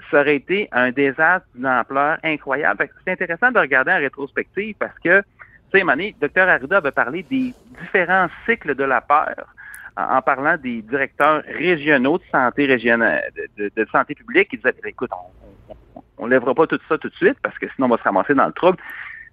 ça 0.10 0.22
aurait 0.22 0.36
été 0.36 0.67
un 0.72 0.91
désastre 0.91 1.48
d'une 1.56 1.67
ampleur 1.67 2.17
incroyable. 2.24 2.89
C'est 3.06 3.12
intéressant 3.12 3.52
de 3.52 3.60
regarder 3.60 3.91
en 3.91 3.98
rétrospective 3.98 4.76
parce 4.78 4.98
que 5.00 5.24
sais, 5.73 5.83
Mané, 5.83 6.15
Dr. 6.21 6.47
Arruda 6.47 6.77
avait 6.77 6.91
parlé 6.91 7.23
des 7.23 7.53
différents 7.81 8.27
cycles 8.45 8.75
de 8.75 8.83
la 8.83 9.01
peur 9.01 9.36
en, 9.95 10.21
parlant 10.21 10.57
des 10.57 10.81
directeurs 10.81 11.43
régionaux 11.43 12.17
de 12.17 12.23
santé 12.31 12.65
régionale, 12.65 13.23
de, 13.57 13.88
santé 13.91 14.15
publique 14.15 14.49
qui 14.49 14.57
disaient, 14.57 14.73
écoute, 14.86 15.12
on 16.17 16.25
ne 16.25 16.31
lèvera 16.31 16.55
pas 16.55 16.67
tout 16.67 16.79
ça 16.89 16.97
tout 16.97 17.09
de 17.09 17.15
suite 17.15 17.38
parce 17.41 17.57
que 17.57 17.67
sinon 17.75 17.88
on 17.88 17.89
va 17.91 17.97
se 17.97 18.03
ramasser 18.03 18.33
dans 18.33 18.47
le 18.47 18.53
trouble. 18.53 18.77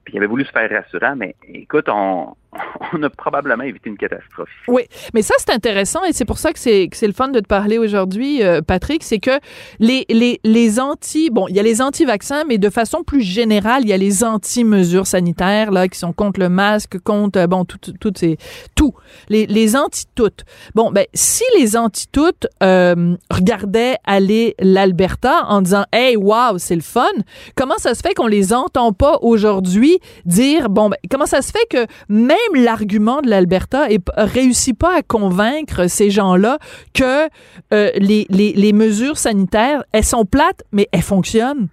Puis 0.05 0.15
il 0.15 0.17
avait 0.19 0.27
voulu 0.27 0.45
se 0.45 0.51
faire 0.51 0.71
rassurant, 0.71 1.15
mais 1.17 1.35
écoute, 1.47 1.89
on, 1.89 2.35
on 2.93 3.03
a 3.03 3.11
probablement 3.11 3.63
évité 3.63 3.91
une 3.91 3.97
catastrophe. 3.97 4.49
Oui, 4.69 4.83
mais 5.15 5.23
ça, 5.23 5.35
c'est 5.39 5.51
intéressant 5.51 6.03
et 6.05 6.13
c'est 6.13 6.25
pour 6.25 6.39
ça 6.39 6.53
que 6.53 6.59
c'est, 6.59 6.89
le 7.03 7.13
fun 7.13 7.29
de 7.29 7.41
te 7.41 7.47
parler 7.47 7.79
aujourd'hui, 7.79 8.43
euh, 8.43 8.61
Patrick. 8.61 9.03
C'est 9.03 9.19
que 9.19 9.39
les, 9.79 10.05
les, 10.09 10.41
les 10.45 10.81
anti, 10.81 11.31
bon, 11.31 11.47
il 11.49 11.57
y 11.57 11.61
a 11.61 11.63
les 11.63 11.81
anti-vaccins, 11.81 12.45
mais 12.47 12.59
de 12.59 12.71
façon 12.71 13.03
plus 13.03 13.23
générale, 13.23 13.83
il 13.83 13.89
y 13.89 13.93
a 13.93 13.97
les 13.97 14.25
anti-mesures 14.25 15.07
sanitaires, 15.07 15.71
là, 15.71 15.89
qui 15.89 15.99
sont 15.99 16.13
contre 16.13 16.41
le 16.41 16.49
masque, 16.49 16.99
contre, 17.01 17.39
euh, 17.39 17.47
bon, 17.47 17.65
tout, 17.65 17.79
tout, 17.79 18.13
c'est, 18.17 18.37
tout. 18.75 18.95
Les, 19.29 19.47
les 19.47 19.77
anti-toutes. 19.77 20.45
Bon, 20.75 20.91
ben, 20.91 21.07
si 21.15 21.45
les 21.59 21.77
anti-toutes 21.77 22.47
euh, 22.63 23.17
regardaient 23.31 23.97
aller 24.05 24.55
l'Alberta 24.59 25.45
en 25.47 25.63
disant, 25.63 25.85
hey, 25.93 26.17
wow, 26.17 26.59
c'est 26.59 26.75
le 26.75 26.81
fun, 26.81 27.09
comment 27.55 27.79
ça 27.79 27.95
se 27.95 28.01
fait 28.01 28.15
qu'on 28.15 28.27
les 28.27 28.53
entend 28.53 28.93
pas 28.93 29.19
aujourd'hui 29.23 30.01
dire, 30.25 30.69
bon, 30.69 30.89
ben, 30.89 30.97
comment 31.11 31.27
ça 31.27 31.43
se 31.43 31.53
fait 31.53 31.67
que 31.71 31.87
même 32.09 32.40
même 32.55 32.65
l'argument 32.65 33.21
de 33.21 33.29
l'Alberta 33.29 33.89
ne 33.89 33.99
réussit 34.17 34.79
pas 34.79 34.97
à 34.97 35.03
convaincre 35.03 35.89
ces 35.89 36.11
gens-là 36.11 36.59
que 36.95 37.29
euh, 37.73 37.91
les, 37.97 38.73
mesures 38.73 39.19
sanitaires, 39.19 39.85
elles 39.93 40.05
sont 40.05 40.25
plates, 40.25 40.65
mais 40.73 40.89
elles 40.93 41.03
fonctionnent. 41.03 41.69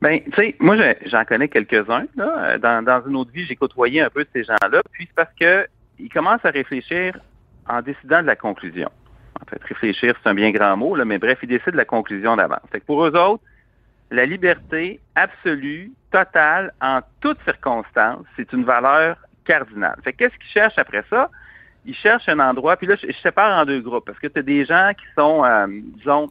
Ben, 0.00 0.20
tu 0.24 0.32
sais, 0.34 0.56
moi, 0.58 0.76
j'en 1.06 1.24
connais 1.24 1.48
quelques-uns. 1.48 2.06
Dans, 2.16 2.84
dans 2.84 3.02
une 3.06 3.16
autre 3.16 3.30
vie, 3.30 3.44
j'ai 3.46 3.54
côtoyé 3.54 4.00
un 4.00 4.10
peu 4.10 4.26
ces 4.32 4.42
gens-là. 4.42 4.82
Puis 4.90 5.06
c'est 5.06 5.14
parce 5.14 5.32
qu'ils 5.34 6.08
commencent 6.12 6.44
à 6.44 6.50
réfléchir 6.50 7.18
en 7.68 7.80
décidant 7.82 8.20
de 8.20 8.26
la 8.26 8.36
conclusion. 8.36 8.90
En 9.40 9.44
fait, 9.48 9.62
réfléchir, 9.62 10.14
c'est 10.22 10.28
un 10.28 10.34
bien 10.34 10.50
grand 10.50 10.76
mot, 10.76 10.94
là, 10.96 11.04
mais 11.04 11.18
bref, 11.18 11.38
ils 11.42 11.48
décident 11.48 11.72
de 11.72 11.76
la 11.76 11.84
conclusion 11.84 12.36
d'avance. 12.36 12.60
pour 12.86 13.04
eux 13.04 13.16
autres, 13.16 13.42
la 14.12 14.26
liberté 14.26 15.00
absolue, 15.14 15.90
totale, 16.10 16.72
en 16.80 17.00
toutes 17.20 17.42
circonstances, 17.44 18.26
c'est 18.36 18.52
une 18.52 18.64
valeur 18.64 19.16
cardinale. 19.44 19.96
Fait 20.04 20.12
qu'est-ce 20.12 20.36
qu'ils 20.36 20.52
cherchent 20.52 20.78
après 20.78 21.02
ça? 21.08 21.30
Ils 21.86 21.94
cherchent 21.94 22.28
un 22.28 22.38
endroit, 22.38 22.76
puis 22.76 22.86
là, 22.86 22.94
je, 22.96 23.10
sépare 23.22 23.60
en 23.60 23.64
deux 23.64 23.80
groupes, 23.80 24.04
parce 24.04 24.18
que 24.18 24.28
tu 24.28 24.38
as 24.38 24.42
des 24.42 24.64
gens 24.64 24.92
qui 24.96 25.06
sont, 25.16 25.44
euh, 25.44 25.66
disons, 25.96 26.28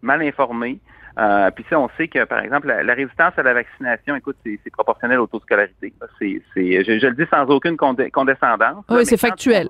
mal 0.00 0.22
informés. 0.22 0.80
Euh, 1.18 1.50
puis 1.50 1.64
ça, 1.68 1.78
on 1.78 1.90
sait 1.98 2.08
que, 2.08 2.24
par 2.24 2.40
exemple, 2.40 2.66
la, 2.66 2.94
résistance 2.94 3.34
à 3.36 3.42
la 3.42 3.52
vaccination, 3.52 4.16
écoute, 4.16 4.36
c'est 4.44 4.72
proportionnel 4.72 5.20
au 5.20 5.26
taux 5.26 5.38
de 5.38 5.42
scolarité. 5.42 5.92
C'est, 6.18 6.42
je, 6.56 6.98
je, 6.98 7.06
le 7.06 7.14
dis 7.14 7.28
sans 7.30 7.44
aucune 7.50 7.76
condescendance. 7.76 8.84
Oui, 8.88 9.04
c'est 9.04 9.18
factuel. 9.18 9.68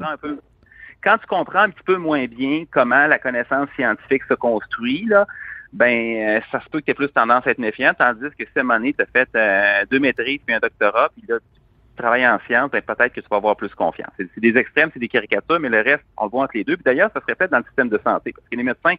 quand 1.02 1.18
tu 1.18 1.26
comprends 1.26 1.62
un 1.62 1.70
petit 1.70 1.82
peu 1.84 1.96
moins 1.96 2.26
bien 2.26 2.62
comment 2.70 3.08
la 3.08 3.18
connaissance 3.18 3.68
scientifique 3.74 4.22
se 4.28 4.34
construit, 4.34 5.04
là, 5.06 5.26
ben 5.72 6.16
euh, 6.16 6.40
ça 6.50 6.60
se 6.60 6.68
peut 6.68 6.80
que 6.80 6.86
tu 6.86 6.94
plus 6.94 7.08
tendance 7.08 7.46
à 7.46 7.50
être 7.50 7.58
méfiant, 7.58 7.92
tandis 7.98 8.20
que 8.38 8.60
moment 8.62 8.74
donné, 8.74 8.92
tu 8.92 9.02
as 9.02 9.06
fait 9.06 9.28
euh, 9.34 9.84
deux 9.90 9.98
maîtrises 9.98 10.40
puis 10.44 10.54
un 10.54 10.58
doctorat, 10.58 11.08
puis 11.16 11.24
là, 11.26 11.38
tu 11.38 12.02
travailles 12.02 12.26
en 12.26 12.38
sciences, 12.46 12.70
ben, 12.70 12.82
peut-être 12.82 13.14
que 13.14 13.20
tu 13.20 13.26
vas 13.30 13.38
avoir 13.38 13.56
plus 13.56 13.74
confiance. 13.74 14.10
C'est, 14.16 14.40
des 14.40 14.56
extrêmes, 14.56 14.90
c'est 14.92 15.00
des 15.00 15.08
caricatures, 15.08 15.60
mais 15.60 15.68
le 15.68 15.80
reste, 15.80 16.04
on 16.16 16.24
le 16.24 16.30
voit 16.30 16.44
entre 16.44 16.56
les 16.56 16.64
deux. 16.64 16.76
Puis 16.76 16.84
d'ailleurs, 16.84 17.10
ça 17.14 17.20
se 17.20 17.26
répète 17.26 17.50
dans 17.50 17.58
le 17.58 17.64
système 17.64 17.88
de 17.88 17.98
santé, 18.04 18.32
parce 18.32 18.46
que 18.48 18.56
les 18.56 18.62
médecins 18.62 18.94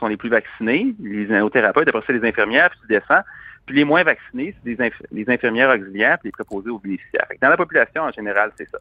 sont 0.00 0.08
les 0.08 0.16
plus 0.16 0.28
vaccinés, 0.28 0.94
les 1.00 1.26
néothérapeutes, 1.26 1.88
après 1.88 2.02
ça, 2.06 2.12
les 2.12 2.28
infirmières, 2.28 2.70
puis 2.70 2.80
tu 2.82 2.86
descends. 2.88 3.22
Puis 3.66 3.76
les 3.76 3.84
moins 3.84 4.02
vaccinés, 4.02 4.54
c'est 4.64 4.74
des 4.74 4.92
les 5.12 5.30
infirmières 5.30 5.70
auxiliaires, 5.70 6.18
puis 6.18 6.28
les 6.28 6.32
préposés 6.32 6.70
aux 6.70 6.78
bénéficiaires. 6.80 7.26
dans 7.40 7.48
la 7.48 7.56
population, 7.56 8.02
en 8.02 8.10
général, 8.10 8.50
c'est 8.58 8.68
ça. 8.68 8.78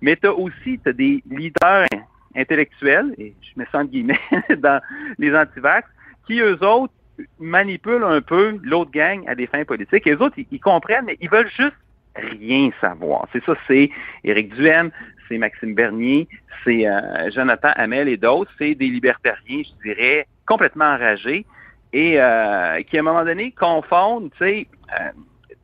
Mais 0.00 0.16
tu 0.16 0.26
as 0.26 0.32
aussi 0.32 0.80
as 0.86 0.92
des 0.92 1.22
leaders 1.30 1.86
intellectuels, 2.34 3.14
et 3.18 3.34
je 3.42 3.60
me 3.60 3.66
sens 3.66 3.84
guillemets, 3.84 4.18
dans 4.56 4.80
les 5.18 5.36
antivax, 5.36 5.86
qui, 6.26 6.40
eux 6.40 6.62
autres, 6.62 6.92
manipulent 7.38 8.04
un 8.04 8.20
peu 8.20 8.58
l'autre 8.62 8.90
gang 8.90 9.22
à 9.28 9.34
des 9.34 9.46
fins 9.46 9.64
politiques. 9.64 10.06
Et 10.06 10.12
eux 10.12 10.22
autres, 10.22 10.36
ils, 10.50 10.60
comprennent, 10.60 11.04
mais 11.06 11.16
ils 11.20 11.30
veulent 11.30 11.50
juste 11.50 11.76
rien 12.16 12.70
savoir. 12.80 13.26
C'est 13.32 13.44
ça, 13.44 13.54
c'est 13.66 13.90
Éric 14.24 14.54
Duhem, 14.54 14.90
c'est 15.28 15.38
Maxime 15.38 15.74
Bernier, 15.74 16.28
c'est 16.64 16.86
euh, 16.86 17.30
Jonathan 17.30 17.70
Hamel 17.76 18.08
et 18.08 18.16
d'autres. 18.16 18.50
C'est 18.58 18.74
des 18.74 18.88
libertariens, 18.88 19.62
je 19.64 19.88
dirais, 19.88 20.26
complètement 20.46 20.86
enragés 20.86 21.46
et 21.92 22.20
euh, 22.20 22.82
qui, 22.82 22.96
à 22.96 23.00
un 23.00 23.04
moment 23.04 23.24
donné, 23.24 23.52
confondent, 23.52 24.30
tu 24.32 24.38
sais, 24.38 24.66
euh, 24.98 25.10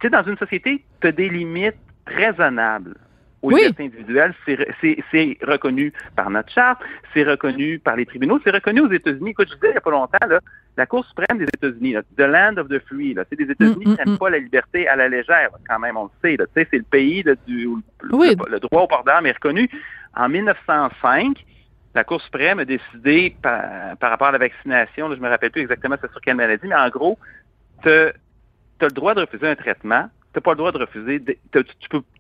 tu 0.01 0.07
sais, 0.07 0.11
dans 0.11 0.23
une 0.23 0.37
société, 0.37 0.85
tu 1.01 1.07
as 1.07 1.13
des 1.13 1.29
limites 1.29 1.77
raisonnables 2.07 2.95
aux 3.43 3.51
libertés 3.51 3.85
individuelles, 3.85 4.35
c'est 4.47 5.39
reconnu 5.43 5.93
par 6.17 6.31
notre 6.31 6.51
charte, 6.53 6.81
c'est 7.15 7.25
reconnu 7.25 7.79
par 7.79 7.97
les 7.97 8.07
tribunaux, 8.07 8.41
c'est 8.43 8.51
reconnu 8.51 8.81
aux 8.81 8.91
États-Unis. 8.91 9.31
Écoute, 9.31 9.49
je 9.51 9.55
disais 9.55 9.69
il 9.69 9.73
n'y 9.73 9.77
a 9.77 9.81
pas 9.81 9.91
longtemps, 9.91 10.27
là, 10.29 10.41
la 10.77 10.87
Cour 10.87 11.05
suprême 11.05 11.39
des 11.39 11.45
États-Unis, 11.45 11.97
the 12.17 12.21
land 12.21 12.57
of 12.57 12.69
the 12.69 12.79
free, 12.87 13.15
c'est 13.29 13.37
des 13.37 13.51
États-Unis 13.51 13.77
mm, 13.79 13.83
qui 13.83 13.89
n'aiment 13.89 14.09
mm, 14.11 14.13
mm. 14.13 14.19
pas 14.19 14.31
la 14.31 14.39
liberté 14.39 14.89
à 14.89 14.97
la 14.97 15.09
légère, 15.09 15.51
quand 15.69 15.79
même, 15.79 15.97
on 15.97 16.05
le 16.05 16.11
sait. 16.23 16.37
C'est 16.55 16.73
le 16.73 16.83
pays 16.85 17.25
du 17.47 17.69
le, 18.03 18.59
droit 18.61 18.83
au 18.83 18.87
port 18.87 19.05
d'armes 19.05 19.27
est 19.27 19.33
reconnu. 19.33 19.69
En 20.15 20.29
1905, 20.29 21.45
la 21.95 22.05
Cour 22.05 22.21
suprême 22.21 22.61
a 22.61 22.65
décidé 22.65 23.37
par, 23.43 23.97
rapport 24.01 24.29
à 24.29 24.33
la 24.33 24.39
vaccination, 24.39 25.11
je 25.11 25.17
je 25.17 25.21
me 25.21 25.29
rappelle 25.29 25.51
plus 25.51 25.63
exactement 25.63 25.97
c'est 26.01 26.11
sur 26.13 26.21
quelle 26.21 26.37
maladie, 26.37 26.67
mais 26.69 26.77
en 26.77 26.89
gros, 26.89 27.19
tu 27.83 27.89
as 27.89 28.13
le 28.81 28.91
droit 28.91 29.15
de 29.15 29.23
refuser 29.23 29.49
un 29.49 29.57
traitement 29.57 30.09
n'as 30.35 30.43
pas 30.43 30.53
le 30.53 30.57
droit 30.57 30.73
de 30.73 30.79
refuser, 30.79 31.23
tu 31.53 31.65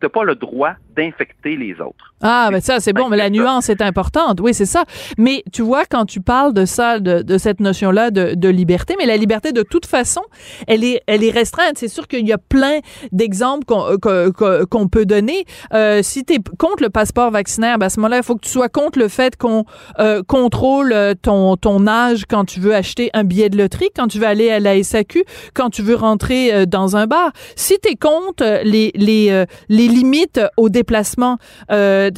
n'as 0.02 0.08
pas 0.08 0.24
le 0.24 0.34
droit 0.34 0.72
d'infecter 0.96 1.56
les 1.56 1.74
autres. 1.80 2.14
Ah, 2.20 2.48
mais 2.50 2.60
ça, 2.60 2.80
c'est 2.80 2.92
bon, 2.92 3.08
mais 3.08 3.16
la 3.16 3.30
nuance 3.30 3.68
est 3.68 3.80
importante. 3.80 4.40
Oui, 4.40 4.52
c'est 4.52 4.66
ça. 4.66 4.84
Mais 5.18 5.44
tu 5.52 5.62
vois, 5.62 5.84
quand 5.84 6.04
tu 6.04 6.20
parles 6.20 6.52
de 6.52 6.64
ça, 6.64 6.98
de, 6.98 7.38
cette 7.38 7.60
notion-là 7.60 8.10
de, 8.10 8.48
liberté, 8.48 8.96
mais 8.98 9.06
la 9.06 9.16
liberté, 9.16 9.52
de 9.52 9.62
toute 9.62 9.86
façon, 9.86 10.22
elle 10.66 10.82
est, 10.82 11.02
elle 11.06 11.22
est 11.22 11.30
restreinte. 11.30 11.76
C'est 11.76 11.88
sûr 11.88 12.08
qu'il 12.08 12.26
y 12.26 12.32
a 12.32 12.38
plein 12.38 12.80
d'exemples 13.12 13.64
qu'on 13.66 13.86
euh, 14.06 14.86
peut 14.90 15.06
donner. 15.06 15.44
Euh, 15.74 16.00
si 16.02 16.24
tu 16.24 16.34
es 16.34 16.38
contre 16.58 16.82
le 16.82 16.90
passeport 16.90 17.30
vaccinaire, 17.30 17.78
ben 17.78 17.86
à 17.86 17.90
ce 17.90 18.00
moment-là, 18.00 18.16
il 18.16 18.22
faut 18.22 18.34
que 18.34 18.44
tu 18.44 18.50
sois 18.50 18.68
contre 18.68 18.98
le 18.98 19.08
fait 19.08 19.36
qu'on 19.36 19.64
euh, 20.00 20.22
contrôle 20.26 20.94
ton, 21.22 21.56
ton 21.56 21.86
âge 21.86 22.24
quand 22.28 22.44
tu 22.44 22.58
veux 22.58 22.74
acheter 22.74 23.10
un 23.12 23.22
billet 23.22 23.50
de 23.50 23.58
loterie, 23.58 23.90
quand 23.94 24.08
tu 24.08 24.18
veux 24.18 24.26
aller 24.26 24.50
à 24.50 24.58
la 24.58 24.82
SAQ, 24.82 25.24
quand 25.54 25.70
tu 25.70 25.82
veux 25.82 25.94
rentrer 25.94 26.66
dans 26.66 26.96
un 26.96 27.06
bar. 27.06 27.30
Si 27.54 27.78
tu 27.80 27.90
compte 27.98 28.42
euh, 28.42 28.62
les, 28.64 28.92
les, 28.94 29.30
euh, 29.30 29.44
les 29.68 29.88
limites 29.88 30.40
au 30.56 30.68
déplacement. 30.68 31.38
Euh, 31.70 32.10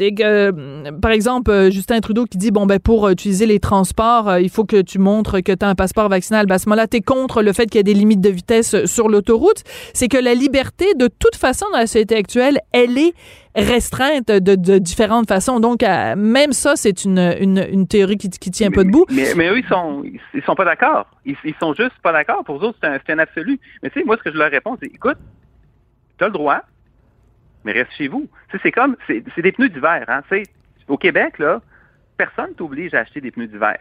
par 1.00 1.10
exemple, 1.10 1.70
Justin 1.70 2.00
Trudeau 2.00 2.24
qui 2.24 2.38
dit, 2.38 2.50
bon, 2.50 2.66
ben, 2.66 2.78
pour 2.78 3.08
utiliser 3.08 3.46
les 3.46 3.60
transports, 3.60 4.38
il 4.38 4.50
faut 4.50 4.64
que 4.64 4.80
tu 4.80 4.98
montres 4.98 5.42
que 5.42 5.52
tu 5.52 5.64
as 5.64 5.68
un 5.68 5.74
passeport 5.74 6.08
vaccinal. 6.08 6.46
Ben, 6.46 6.56
à 6.56 6.58
ce 6.58 6.68
moment-là, 6.68 6.86
tu 6.86 6.98
es 6.98 7.00
contre 7.00 7.42
le 7.42 7.52
fait 7.52 7.66
qu'il 7.66 7.76
y 7.76 7.80
ait 7.80 7.84
des 7.84 7.94
limites 7.94 8.20
de 8.20 8.30
vitesse 8.30 8.84
sur 8.86 9.08
l'autoroute. 9.08 9.62
C'est 9.94 10.08
que 10.08 10.18
la 10.18 10.34
liberté, 10.34 10.94
de 10.94 11.08
toute 11.08 11.36
façon, 11.36 11.66
dans 11.72 11.78
la 11.78 11.86
société 11.86 12.16
actuelle, 12.16 12.58
elle 12.72 12.98
est 12.98 13.14
restreinte 13.54 14.28
de, 14.28 14.54
de 14.54 14.78
différentes 14.78 15.28
façons. 15.28 15.60
Donc, 15.60 15.82
même 15.82 16.52
ça, 16.52 16.76
c'est 16.76 17.04
une, 17.04 17.18
une, 17.40 17.66
une, 17.70 17.86
théorie 17.86 18.16
qui, 18.16 18.30
qui 18.30 18.50
tient 18.50 18.70
pas 18.70 18.84
debout. 18.84 19.06
Mais, 19.10 19.34
mais 19.34 19.48
eux, 19.48 19.58
ils 19.58 19.66
sont, 19.66 20.04
ils 20.34 20.42
sont 20.42 20.54
pas 20.54 20.64
d'accord. 20.64 21.06
Ils, 21.24 21.36
ils, 21.44 21.54
sont 21.60 21.74
juste 21.74 21.94
pas 22.02 22.12
d'accord. 22.12 22.44
Pour 22.44 22.56
eux 22.58 22.68
autres, 22.68 22.78
c'est 22.82 22.88
un, 22.88 23.16
un, 23.16 23.18
absolu. 23.18 23.58
Mais 23.82 23.90
tu 23.90 24.00
sais, 24.00 24.06
moi, 24.06 24.16
ce 24.18 24.22
que 24.22 24.32
je 24.32 24.38
leur 24.38 24.50
réponds, 24.50 24.76
c'est, 24.80 24.86
écoute, 24.86 25.18
tu 26.20 26.24
as 26.24 26.26
le 26.26 26.34
droit, 26.34 26.60
mais 27.64 27.72
reste 27.72 27.92
chez 27.92 28.06
vous. 28.06 28.28
c'est 28.62 28.72
comme, 28.72 28.94
c'est 29.06 29.42
des 29.42 29.52
pneus 29.52 29.70
d'hiver. 29.70 30.04
Hein? 30.06 30.20
Au 30.86 30.98
Québec, 30.98 31.38
là, 31.38 31.62
personne 32.18 32.54
t'oblige 32.54 32.92
à 32.92 33.00
acheter 33.00 33.22
des 33.22 33.30
pneus 33.30 33.46
d'hiver. 33.46 33.78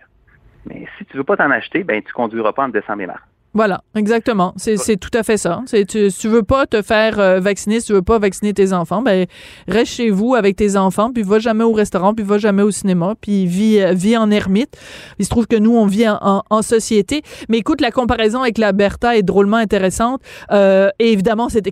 Mais 0.65 0.87
si 0.97 1.05
tu 1.05 1.17
veux 1.17 1.25
pas 1.25 1.35
t'en 1.35 1.51
acheter, 1.51 1.83
ben 1.83 2.01
tu 2.01 2.13
conduiras 2.13 2.53
pas 2.53 2.63
en 2.63 2.69
décembre 2.69 3.01
et 3.01 3.07
mars. 3.07 3.21
Voilà, 3.53 3.81
exactement. 3.95 4.53
C'est 4.57 4.97
tout 4.97 5.09
à 5.13 5.23
fait 5.23 5.37
ça. 5.37 5.63
Tu, 5.67 6.11
si 6.11 6.19
tu 6.19 6.27
veux 6.27 6.43
pas 6.43 6.65
te 6.67 6.81
faire 6.81 7.19
euh, 7.19 7.39
vacciner, 7.39 7.79
si 7.79 7.87
tu 7.87 7.93
veux 7.93 8.03
pas 8.03 8.19
vacciner 8.19 8.53
tes 8.53 8.71
enfants, 8.73 9.01
ben 9.01 9.25
reste 9.67 9.93
chez 9.93 10.11
vous 10.11 10.35
avec 10.35 10.55
tes 10.55 10.77
enfants, 10.77 11.11
puis 11.11 11.23
va 11.23 11.39
jamais 11.39 11.63
au 11.63 11.73
restaurant, 11.73 12.13
puis 12.13 12.23
va 12.23 12.37
jamais 12.37 12.61
au 12.61 12.71
cinéma, 12.71 13.15
puis 13.19 13.47
vis, 13.47 13.83
vis 13.95 14.15
en 14.15 14.29
ermite. 14.31 14.77
Il 15.17 15.25
se 15.25 15.29
trouve 15.29 15.47
que 15.47 15.55
nous, 15.57 15.75
on 15.75 15.87
vit 15.87 16.07
en, 16.07 16.43
en, 16.47 16.61
société. 16.61 17.23
Mais 17.49 17.57
écoute, 17.57 17.81
la 17.81 17.91
comparaison 17.91 18.43
avec 18.43 18.59
la 18.59 18.71
Bertha 18.71 19.17
est 19.17 19.23
drôlement 19.23 19.57
intéressante. 19.57 20.21
Euh, 20.51 20.89
et 20.99 21.11
évidemment, 21.11 21.49
c'est 21.49 21.67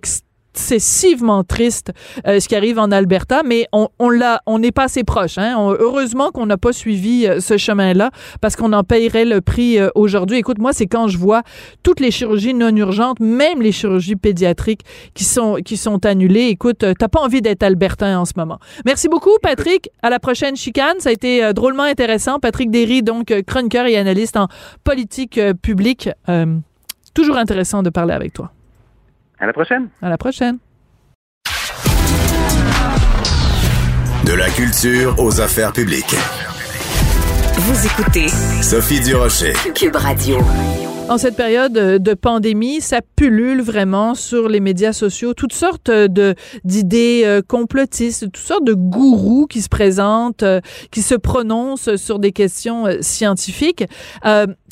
excessivement 0.57 1.43
triste 1.43 1.91
euh, 2.25 2.39
ce 2.39 2.47
qui 2.47 2.55
arrive 2.55 2.79
en 2.79 2.91
Alberta, 2.91 3.43
mais 3.45 3.67
on, 3.71 3.89
on 3.99 4.09
l'a, 4.09 4.41
on 4.47 4.57
n'est 4.57 4.71
pas 4.71 4.85
assez 4.85 5.03
proche. 5.03 5.37
Hein? 5.37 5.55
heureusement 5.79 6.31
qu'on 6.31 6.47
n'a 6.47 6.57
pas 6.57 6.73
suivi 6.73 7.27
euh, 7.27 7.39
ce 7.39 7.57
chemin-là 7.57 8.09
parce 8.41 8.55
qu'on 8.55 8.73
en 8.73 8.83
payerait 8.83 9.25
le 9.25 9.41
prix 9.41 9.77
euh, 9.77 9.89
aujourd'hui. 9.93 10.37
Écoute, 10.37 10.57
moi, 10.57 10.73
c'est 10.73 10.87
quand 10.87 11.07
je 11.09 11.17
vois 11.19 11.43
toutes 11.83 11.99
les 11.99 12.09
chirurgies 12.09 12.55
non 12.55 12.75
urgentes, 12.75 13.19
même 13.19 13.61
les 13.61 13.71
chirurgies 13.71 14.15
pédiatriques 14.15 14.81
qui 15.13 15.25
sont 15.25 15.57
qui 15.63 15.77
sont 15.77 16.05
annulées. 16.07 16.47
Écoute, 16.47 16.83
t'as 16.97 17.07
pas 17.07 17.21
envie 17.21 17.41
d'être 17.41 17.61
albertain 17.61 18.17
en 18.17 18.25
ce 18.25 18.33
moment. 18.35 18.57
Merci 18.83 19.09
beaucoup, 19.09 19.37
Patrick. 19.43 19.89
À 20.01 20.09
la 20.09 20.19
prochaine 20.19 20.55
chicane. 20.55 20.95
Ça 20.99 21.09
a 21.09 21.11
été 21.11 21.53
drôlement 21.53 21.83
intéressant. 21.83 22.39
Patrick 22.39 22.71
Derry, 22.71 23.03
donc 23.03 23.33
chroniqueur 23.45 23.85
et 23.85 23.97
analyste 23.97 24.37
en 24.37 24.47
politique 24.83 25.39
publique. 25.61 26.09
toujours 27.13 27.37
intéressant 27.37 27.83
de 27.83 27.89
parler 27.89 28.13
avec 28.13 28.33
toi. 28.33 28.51
À 29.39 29.45
la 29.45 29.53
prochaine. 29.53 29.89
À 30.01 30.09
la 30.09 30.17
prochaine. 30.17 30.57
De 34.25 34.33
la 34.33 34.49
culture 34.49 35.15
aux 35.19 35.39
affaires 35.41 35.71
publiques. 35.73 36.15
Vous 37.59 37.85
écoutez 37.85 38.27
Sophie 38.63 38.99
Durocher. 38.99 39.53
Cube 39.75 39.95
Radio. 39.95 40.39
En 41.09 41.17
cette 41.17 41.38
période 41.38 41.73
de 41.73 42.13
pandémie, 42.15 42.81
ça 42.81 42.99
pullule 43.15 43.61
vraiment 43.61 44.15
sur 44.15 44.49
les 44.49 44.59
médias 44.59 44.91
sociaux 44.91 45.33
toutes 45.33 45.53
sortes 45.53 45.89
de 45.89 46.35
d'idées 46.65 47.21
euh, 47.25 47.41
complotistes, 47.47 48.25
toutes 48.25 48.38
sortes 48.38 48.65
de 48.65 48.73
gourous 48.73 49.45
qui 49.45 49.61
se 49.61 49.69
présentent, 49.69 50.43
euh, 50.43 50.59
qui 50.91 51.01
se 51.01 51.15
prononcent 51.15 51.95
sur 51.95 52.19
des 52.19 52.33
questions 52.33 52.88
euh, 52.88 52.97
scientifiques 53.01 53.85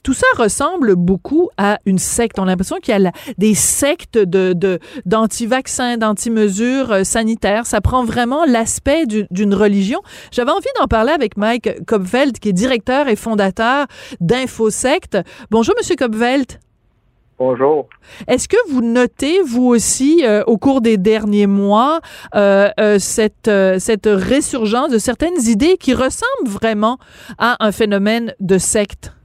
tout 0.06 0.14
ça 0.14 0.28
ressemble 0.38 0.96
beaucoup 0.96 1.50
à 1.58 1.80
une 1.88 1.98
secte. 1.98 2.38
On 2.38 2.44
a 2.44 2.46
l'impression 2.46 2.78
qu'il 2.78 2.96
y 2.96 3.06
a 3.08 3.12
des 3.40 3.56
sectes 3.56 4.20
de 4.20 4.80
d'anti-vaccins, 5.04 5.98
d'anti-mesures 5.98 6.92
euh, 6.92 7.04
sanitaires. 7.04 7.66
Ça 7.66 7.82
prend 7.82 8.06
vraiment 8.06 8.46
l'aspect 8.46 9.08
d'une 9.08 9.56
religion. 9.56 10.02
J'avais 10.32 10.52
envie 10.52 10.70
d'en 10.80 10.86
parler 10.86 11.12
avec 11.12 11.38
Mike 11.38 11.86
Kopfeld, 11.88 12.38
qui 12.38 12.50
est 12.50 12.54
directeur 12.54 13.08
et 13.08 13.16
fondateur 13.16 13.88
d'InfoSecte. 14.22 15.18
Bonjour, 15.50 15.74
Monsieur 15.76 15.96
Kopfeld. 15.96 16.60
Bonjour. 17.40 17.90
Est-ce 18.28 18.48
que 18.48 18.58
vous 18.70 18.84
notez, 18.84 19.42
vous 19.42 19.66
aussi, 19.66 20.24
euh, 20.24 20.44
au 20.46 20.60
cours 20.60 20.82
des 20.82 20.98
derniers 20.98 21.48
mois, 21.48 22.00
euh, 22.36 22.70
cette, 23.00 23.50
cette 23.80 24.06
résurgence 24.06 24.92
de 24.92 25.00
certaines 25.00 25.42
idées 25.48 25.78
qui 25.78 25.96
ressemblent 25.96 26.48
vraiment 26.48 27.00
à 27.40 27.58
un 27.66 27.72
phénomène 27.72 28.36
de 28.40 28.60
secte? 28.60 29.16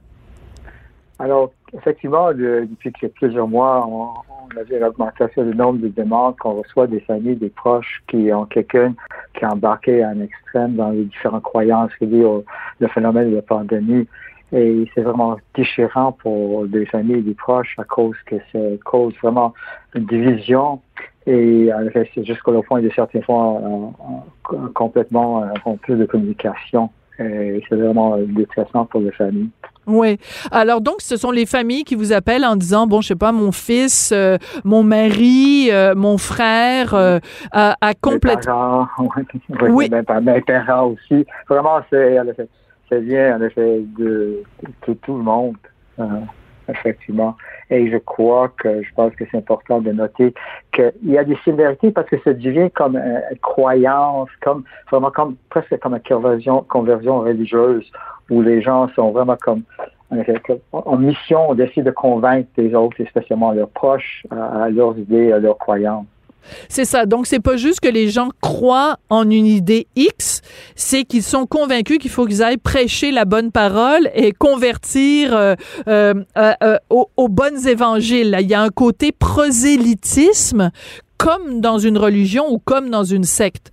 Alors, 1.21 1.51
effectivement, 1.77 2.33
depuis 2.33 2.91
plusieurs 3.13 3.47
mois, 3.47 3.87
on, 3.87 4.57
a 4.59 4.63
vu 4.63 4.79
l'augmentation 4.79 5.43
du 5.43 5.55
nombre 5.55 5.79
de 5.79 5.87
demandes 5.89 6.35
qu'on 6.37 6.55
reçoit 6.55 6.87
des 6.87 6.99
familles, 7.01 7.35
des 7.35 7.49
proches 7.49 8.01
qui 8.07 8.33
ont 8.33 8.45
quelqu'un 8.45 8.95
qui 9.35 9.45
a 9.45 9.53
embarqué 9.53 10.01
à 10.01 10.09
un 10.09 10.19
extrême 10.21 10.75
dans 10.75 10.89
les 10.89 11.03
différentes 11.05 11.43
croyances 11.43 11.91
liées 12.01 12.25
au 12.25 12.43
phénomène 12.87 13.29
de 13.29 13.35
la 13.35 13.43
pandémie. 13.43 14.07
Et 14.51 14.89
c'est 14.95 15.01
vraiment 15.01 15.37
déchirant 15.53 16.11
pour 16.11 16.65
des 16.65 16.87
familles 16.87 17.19
et 17.19 17.21
des 17.21 17.35
proches 17.35 17.75
à 17.77 17.83
cause 17.83 18.17
que 18.25 18.37
ça 18.51 18.59
cause 18.83 19.13
vraiment 19.21 19.53
une 19.93 20.05
division 20.05 20.81
et 21.27 21.69
jusqu'au 22.17 22.61
point 22.63 22.81
de 22.81 22.89
certains 22.95 23.21
fois 23.21 23.61
complètement 24.73 25.45
rompu 25.63 25.93
de 25.93 26.05
communication. 26.05 26.89
C'est 27.17 27.61
vraiment 27.71 28.17
détressant 28.17 28.85
pour 28.85 29.01
les 29.01 29.11
familles. 29.11 29.51
Oui. 29.87 30.17
Alors 30.51 30.81
donc, 30.81 30.95
ce 30.99 31.17
sont 31.17 31.31
les 31.31 31.45
familles 31.45 31.83
qui 31.83 31.95
vous 31.95 32.13
appellent 32.13 32.45
en 32.45 32.55
disant 32.55 32.87
bon, 32.87 33.01
je 33.01 33.09
sais 33.09 33.15
pas, 33.15 33.31
mon 33.31 33.51
fils, 33.51 34.11
euh, 34.11 34.37
mon 34.63 34.83
mari, 34.83 35.69
euh, 35.71 35.95
mon 35.95 36.17
frère 36.17 36.93
euh, 36.93 37.19
a, 37.51 37.75
a 37.81 37.93
complètement. 37.93 38.87
Oui. 39.69 39.89
Mes, 39.89 40.41
parents 40.41 40.87
aussi. 40.87 41.25
Vraiment, 41.49 41.81
c'est 41.89 42.17
ça 42.89 42.97
vient 42.97 43.37
en 43.37 43.41
effet 43.41 43.81
de, 43.97 44.43
de, 44.87 44.93
tout 44.93 45.17
le 45.17 45.23
monde. 45.23 45.55
effectivement. 46.67 47.35
Et 47.69 47.89
je 47.89 47.97
crois 47.97 48.49
que 48.49 48.81
je 48.83 48.93
pense 48.95 49.13
que 49.15 49.23
c'est 49.31 49.37
important 49.37 49.81
de 49.81 49.91
noter 49.91 50.33
qu'il 50.73 50.91
y 51.05 51.17
a 51.17 51.23
des 51.23 51.37
similarités 51.43 51.91
parce 51.91 52.09
que 52.09 52.17
ça 52.23 52.33
devient 52.33 52.69
comme 52.71 52.97
une 52.97 53.21
croyance, 53.41 54.29
comme 54.41 54.63
vraiment 54.89 55.11
comme 55.11 55.35
presque 55.49 55.77
comme 55.79 55.95
une 55.95 56.01
conversion, 56.01 56.63
conversion 56.67 57.21
religieuse 57.21 57.89
où 58.29 58.41
les 58.41 58.61
gens 58.61 58.89
sont 58.95 59.11
vraiment 59.11 59.37
comme 59.41 59.63
en 60.73 60.97
mission 60.97 61.53
d'essayer 61.53 61.83
de 61.83 61.91
convaincre 61.91 62.49
les 62.57 62.75
autres, 62.75 62.99
et 62.99 63.05
spécialement 63.05 63.51
leurs 63.51 63.69
proches, 63.69 64.25
à, 64.29 64.69
leurs 64.69 64.97
idées, 64.97 65.31
à 65.31 65.39
leurs 65.39 65.57
croyances. 65.57 66.05
C'est 66.69 66.85
ça. 66.85 67.05
Donc, 67.05 67.27
c'est 67.27 67.39
pas 67.39 67.55
juste 67.55 67.79
que 67.81 67.87
les 67.87 68.09
gens 68.09 68.29
croient 68.41 68.97
en 69.09 69.29
une 69.29 69.45
idée 69.45 69.87
X, 69.95 70.41
c'est 70.75 71.03
qu'ils 71.03 71.23
sont 71.23 71.45
convaincus 71.45 71.99
qu'il 71.99 72.09
faut 72.09 72.25
qu'ils 72.25 72.41
aillent 72.41 72.57
prêcher 72.57 73.11
la 73.11 73.25
bonne 73.25 73.51
parole 73.51 74.09
et 74.15 74.31
convertir 74.31 75.35
euh, 75.35 75.53
euh, 75.87 76.15
euh, 76.37 76.77
aux, 76.89 77.09
aux, 77.15 77.29
bonnes 77.29 77.67
évangiles. 77.67 78.35
Il 78.41 78.47
y 78.47 78.55
a 78.55 78.61
un 78.61 78.69
côté 78.69 79.11
prosélytisme, 79.11 80.71
comme 81.17 81.61
dans 81.61 81.77
une 81.77 81.99
religion 81.99 82.51
ou 82.51 82.57
comme 82.57 82.89
dans 82.89 83.03
une 83.03 83.23
secte. 83.23 83.70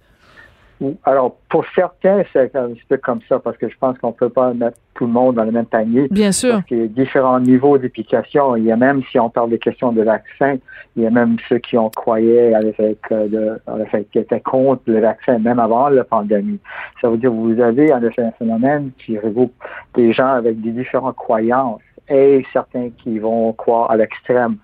Alors, 1.04 1.36
pour 1.48 1.64
certains, 1.74 2.22
c'est 2.32 2.54
un 2.54 2.68
petit 2.68 2.82
peu 2.88 2.96
comme 2.98 3.20
ça, 3.28 3.38
parce 3.38 3.56
que 3.56 3.68
je 3.68 3.76
pense 3.78 3.98
qu'on 3.98 4.08
ne 4.08 4.12
peut 4.12 4.28
pas 4.28 4.52
mettre 4.54 4.78
tout 4.94 5.06
le 5.06 5.12
monde 5.12 5.36
dans 5.36 5.44
le 5.44 5.50
même 5.50 5.66
panier. 5.66 6.06
Bien 6.10 6.30
sûr. 6.30 6.54
Parce 6.54 6.66
qu'il 6.66 6.78
y 6.78 6.84
a 6.84 6.86
différents 6.86 7.40
niveaux 7.40 7.78
d'application. 7.78 8.54
Il 8.56 8.64
y 8.64 8.72
a 8.72 8.76
même, 8.76 9.02
si 9.10 9.18
on 9.18 9.28
parle 9.28 9.50
des 9.50 9.58
questions 9.58 9.92
de 9.92 10.02
vaccin, 10.02 10.56
il 10.96 11.02
y 11.02 11.06
a 11.06 11.10
même 11.10 11.36
ceux 11.48 11.58
qui 11.58 11.76
ont 11.76 11.90
croyé 11.90 12.54
avec, 12.54 12.78
de, 13.10 13.60
fait, 13.90 14.04
qui 14.12 14.18
étaient 14.18 14.40
contre 14.40 14.82
le 14.86 15.00
vaccin, 15.00 15.38
même 15.38 15.58
avant 15.58 15.88
la 15.88 16.04
pandémie. 16.04 16.60
Ça 17.00 17.08
veut 17.08 17.16
dire 17.16 17.30
que 17.30 17.34
vous 17.34 17.60
avez 17.60 17.92
en 17.92 18.02
effet 18.02 18.22
un 18.22 18.32
phénomène 18.32 18.90
qui 19.04 19.18
regroupe 19.18 19.54
des 19.94 20.12
gens 20.12 20.28
avec 20.28 20.60
des 20.60 20.70
différentes 20.70 21.16
croyances 21.16 21.80
et 22.08 22.44
certains 22.52 22.90
qui 23.02 23.18
vont 23.18 23.52
croire 23.52 23.90
à 23.90 23.96
l'extrême. 23.96 24.56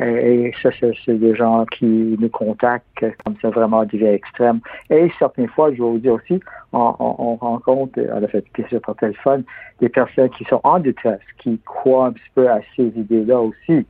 Et 0.00 0.52
ça, 0.62 0.70
c'est 0.80 1.18
des 1.18 1.34
gens 1.34 1.66
qui 1.66 2.16
nous 2.18 2.28
contactent 2.30 3.04
comme 3.24 3.34
ça 3.42 3.50
vraiment 3.50 3.84
des 3.84 4.02
extrêmes. 4.02 4.60
Et 4.88 5.10
certaines 5.18 5.48
fois, 5.48 5.70
je 5.72 5.76
vais 5.76 5.88
vous 5.88 5.98
dire 5.98 6.14
aussi, 6.14 6.40
on, 6.72 6.94
on, 6.98 7.36
rencontre, 7.36 8.00
à 8.10 8.20
la 8.20 8.28
fait, 8.28 8.44
sur 8.68 8.80
par 8.80 8.96
téléphone, 8.96 9.44
des 9.80 9.90
personnes 9.90 10.30
qui 10.30 10.44
sont 10.44 10.60
en 10.64 10.78
détresse, 10.78 11.20
qui 11.42 11.58
croient 11.66 12.06
un 12.06 12.12
petit 12.12 12.30
peu 12.34 12.48
à 12.48 12.60
ces 12.76 12.86
idées-là 12.86 13.40
aussi 13.40 13.86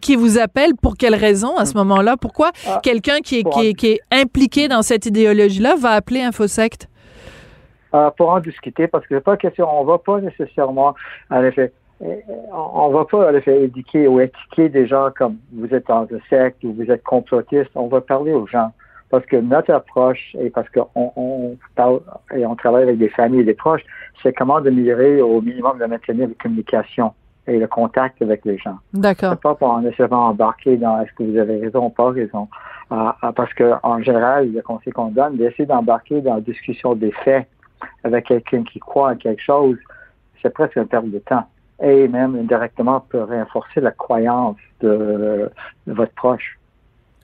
qui 0.00 0.14
vous 0.14 0.38
appellent 0.38 0.76
pour 0.80 0.96
quelle 0.98 1.14
raison 1.14 1.56
à 1.56 1.64
ce 1.64 1.76
hum. 1.76 1.86
moment-là? 1.86 2.16
Pourquoi 2.20 2.50
ah, 2.66 2.80
quelqu'un 2.82 3.20
qui 3.20 3.38
est, 3.38 3.74
qui, 3.74 3.86
est, 3.86 4.00
impliqué 4.10 4.68
dans 4.68 4.82
cette 4.82 5.06
idéologie-là 5.06 5.76
va 5.76 5.92
appeler 5.92 6.20
InfoSect? 6.20 6.86
Euh, 7.94 8.10
pour 8.10 8.28
en 8.30 8.40
discuter, 8.40 8.88
parce 8.88 9.06
que 9.06 9.14
c'est 9.14 9.24
pas 9.24 9.38
question, 9.38 9.66
on 9.72 9.84
va 9.84 9.96
pas 9.96 10.20
nécessairement, 10.20 10.94
en 11.30 11.42
effet, 11.42 11.72
on 12.00 12.90
va 12.90 13.04
pas 13.04 13.30
en 13.30 13.34
effet 13.34 13.64
éduquer 13.64 14.06
ou 14.06 14.20
étiqueter 14.20 14.68
des 14.68 14.86
gens 14.86 15.10
comme 15.16 15.36
vous 15.52 15.72
êtes 15.74 15.86
dans 15.86 16.02
un 16.02 16.20
secte 16.28 16.62
ou 16.64 16.72
vous 16.72 16.90
êtes 16.90 17.02
complotiste. 17.02 17.70
On 17.74 17.88
va 17.88 18.00
parler 18.00 18.32
aux 18.32 18.46
gens 18.46 18.72
parce 19.10 19.24
que 19.26 19.36
notre 19.36 19.72
approche 19.72 20.34
et 20.38 20.50
parce 20.50 20.68
qu'on 20.70 21.12
on 21.16 21.56
parle 21.74 22.00
et 22.34 22.44
on 22.44 22.56
travaille 22.56 22.82
avec 22.82 22.98
des 22.98 23.08
familles 23.08 23.40
et 23.40 23.44
des 23.44 23.54
proches, 23.54 23.82
c'est 24.22 24.32
comment 24.32 24.60
d'améliorer 24.60 25.20
au 25.22 25.40
minimum 25.40 25.78
de 25.78 25.86
maintenir 25.86 26.28
la 26.28 26.34
communication 26.34 27.12
et 27.46 27.58
le 27.58 27.68
contact 27.68 28.20
avec 28.20 28.44
les 28.44 28.58
gens. 28.58 28.78
D'accord. 28.92 29.30
C'est 29.30 29.40
pas 29.40 29.54
pour 29.54 29.78
nécessairement 29.80 30.26
embarquer 30.26 30.76
dans 30.76 31.00
est-ce 31.00 31.12
que 31.12 31.22
vous 31.22 31.38
avez 31.38 31.60
raison 31.60 31.86
ou 31.86 31.90
pas 31.90 32.10
raison. 32.10 32.48
Ah, 32.90 33.16
ah, 33.22 33.32
parce 33.32 33.52
que 33.54 33.74
en 33.82 34.02
général, 34.02 34.52
le 34.52 34.62
conseil 34.62 34.92
qu'on 34.92 35.10
donne, 35.10 35.36
d'essayer 35.36 35.66
d'embarquer 35.66 36.20
dans 36.20 36.34
la 36.34 36.40
discussion 36.40 36.94
des 36.94 37.12
faits 37.24 37.46
avec 38.02 38.26
quelqu'un 38.26 38.64
qui 38.64 38.80
croit 38.80 39.10
à 39.10 39.14
quelque 39.14 39.42
chose, 39.42 39.76
c'est 40.42 40.52
presque 40.52 40.76
une 40.76 40.86
perte 40.86 41.08
de 41.08 41.18
temps 41.20 41.46
et 41.82 42.08
même 42.08 42.34
indirectement 42.36 43.00
peut 43.00 43.22
renforcer 43.22 43.80
la 43.80 43.90
croyance 43.90 44.56
de, 44.80 45.50
votre 45.86 46.12
proche. 46.12 46.58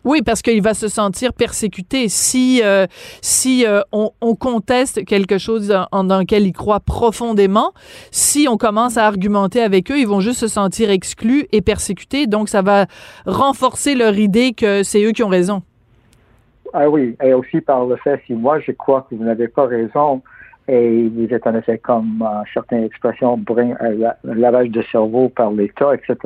Oui, 0.05 0.21
parce 0.23 0.43
qu'il 0.43 0.61
va 0.63 0.75
se 0.75 0.89
sentir 0.89 1.33
persécuté 1.33 2.09
si 2.09 2.61
euh, 2.65 2.87
si 3.21 3.65
euh, 3.65 3.83
on, 3.93 4.35
conteste 4.35 5.05
quelque 5.05 5.39
chose 5.39 5.69
dans, 5.69 6.05
dans, 6.05 6.19
lequel 6.19 6.45
il 6.45 6.53
croit 6.53 6.81
profondément. 6.81 7.73
Si 8.11 8.49
on 8.51 8.57
commence 8.57 8.97
à 8.97 9.07
argumenter 9.07 9.63
avec 9.63 9.93
eux, 9.93 9.99
ils 9.99 10.09
vont 10.09 10.19
juste 10.19 10.41
se 10.41 10.49
sentir 10.49 10.91
exclus 10.91 11.47
et 11.53 11.63
persécutés. 11.63 12.27
Donc, 12.27 12.49
ça 12.49 12.63
va 12.63 12.87
renforcer 13.27 13.95
leur 13.95 14.19
idée 14.19 14.55
que 14.55 14.83
c'est 14.83 15.05
eux 15.05 15.13
qui 15.13 15.23
ont 15.23 15.29
raison. 15.29 15.63
Ah 16.75 16.89
oui, 16.89 17.17
et 17.23 17.35
aussi 17.35 17.61
par 17.61 17.85
le 17.85 17.97
fait 17.97 18.23
si 18.27 18.33
moi 18.33 18.59
je 18.59 18.73
crois 18.73 19.07
que 19.09 19.15
vous 19.15 19.25
n'avez 19.25 19.49
pas 19.49 19.67
raison, 19.67 20.23
et 20.69 21.09
vous 21.09 21.27
êtes 21.33 21.47
en 21.47 21.55
effet 21.55 21.79
comme 21.79 22.23
euh, 22.23 22.43
certaines 22.53 22.85
expressions, 22.85 23.37
brin, 23.37 23.75
euh, 23.83 24.11
lavage 24.25 24.69
de 24.71 24.83
cerveau 24.83 25.29
par 25.29 25.51
l'État, 25.51 25.95
etc. 25.95 26.17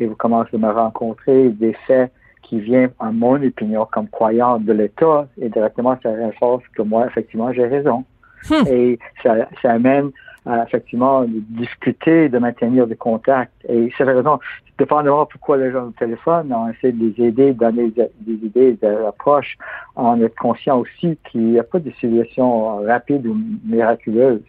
Et 0.00 0.06
vous 0.06 0.16
commencez 0.16 0.56
à 0.56 0.58
me 0.58 0.70
rencontrer 0.70 1.50
des 1.50 1.74
faits 1.86 2.10
qui 2.42 2.60
viennent, 2.60 2.92
en 2.98 3.12
mon 3.12 3.42
opinion, 3.42 3.86
comme 3.90 4.08
croyant 4.08 4.58
de 4.58 4.72
l'État, 4.72 5.26
et 5.40 5.48
directement 5.48 5.98
ça 6.02 6.10
renforce 6.10 6.64
que 6.76 6.82
moi, 6.82 7.06
effectivement, 7.06 7.52
j'ai 7.52 7.66
raison. 7.66 8.04
Hmm. 8.50 8.66
Et 8.68 8.98
ça, 9.22 9.48
ça 9.62 9.72
amène 9.72 10.10
effectivement 10.46 11.24
discuter, 11.26 12.28
de 12.28 12.38
maintenir 12.38 12.86
des 12.86 12.96
contacts. 12.96 13.52
Et 13.68 13.90
c'est 13.96 14.04
la 14.04 14.12
raison, 14.12 14.38
dépendamment 14.78 15.26
pourquoi 15.26 15.56
les 15.56 15.72
gens 15.72 15.86
au 15.86 15.90
téléphone, 15.90 16.52
on 16.52 16.68
essaie 16.68 16.92
de 16.92 17.12
les 17.16 17.26
aider, 17.26 17.52
donner 17.52 17.90
des, 17.90 18.10
idées, 18.26 18.72
des 18.74 18.86
approches, 19.06 19.56
en 19.96 20.20
être 20.20 20.36
conscient 20.36 20.78
aussi 20.80 21.18
qu'il 21.30 21.46
n'y 21.46 21.58
a 21.58 21.64
pas 21.64 21.78
de 21.78 21.90
solution 22.00 22.84
rapide 22.84 23.26
ou 23.26 23.36
miraculeuse. 23.64 24.42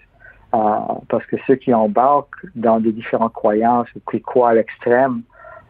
Euh, 0.53 0.57
parce 1.09 1.25
que 1.25 1.35
ceux 1.47 1.55
qui 1.55 1.73
embarquent 1.73 2.45
dans 2.55 2.79
des 2.79 2.91
différentes 2.91 3.33
croyances 3.33 3.87
qui 4.09 4.21
croient 4.21 4.49
à 4.49 4.53
l'extrême, 4.53 5.21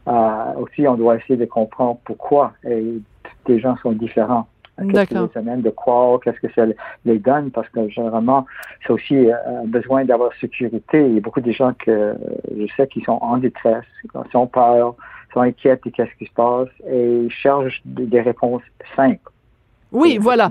euh, 0.07 0.53
aussi 0.57 0.88
on 0.88 0.95
doit 0.95 1.15
essayer 1.15 1.38
de 1.38 1.45
comprendre 1.45 1.99
pourquoi. 2.03 2.53
Et 2.63 2.99
les 3.47 3.59
gens 3.59 3.76
sont 3.78 3.93
différents. 3.93 4.47
Qu'est-ce 4.78 5.09
que 5.09 5.15
les 5.15 5.38
amène 5.38 5.61
de 5.61 5.69
croire, 5.69 6.19
qu'est-ce 6.19 6.39
que 6.39 6.51
ça 6.53 6.65
les 7.05 7.19
donne, 7.19 7.49
parce 7.51 7.69
que 7.69 7.88
généralement, 7.88 8.45
c'est 8.86 8.91
aussi 8.91 9.15
euh, 9.15 9.61
un 9.61 9.65
besoin 9.65 10.03
d'avoir 10.03 10.32
sécurité. 10.41 11.07
Il 11.07 11.15
y 11.15 11.17
a 11.17 11.21
beaucoup 11.21 11.41
de 11.41 11.51
gens 11.51 11.73
que 11.73 12.13
je 12.57 12.65
sais 12.76 12.88
qui 12.88 13.01
sont 13.01 13.17
en 13.21 13.38
détresse, 13.38 13.86
qui 14.01 14.36
ont 14.36 14.47
peur, 14.47 14.95
sont 15.34 15.41
inquiets 15.41 15.80
de 15.84 15.89
qu'est-ce 15.91 16.13
qui 16.17 16.26
se 16.26 16.34
passe 16.34 16.69
et 16.89 17.28
cherchent 17.30 17.82
des, 17.86 18.21
réponses 18.21 18.63
simples. 18.95 19.32
Oui, 19.91 20.17
voilà. 20.19 20.49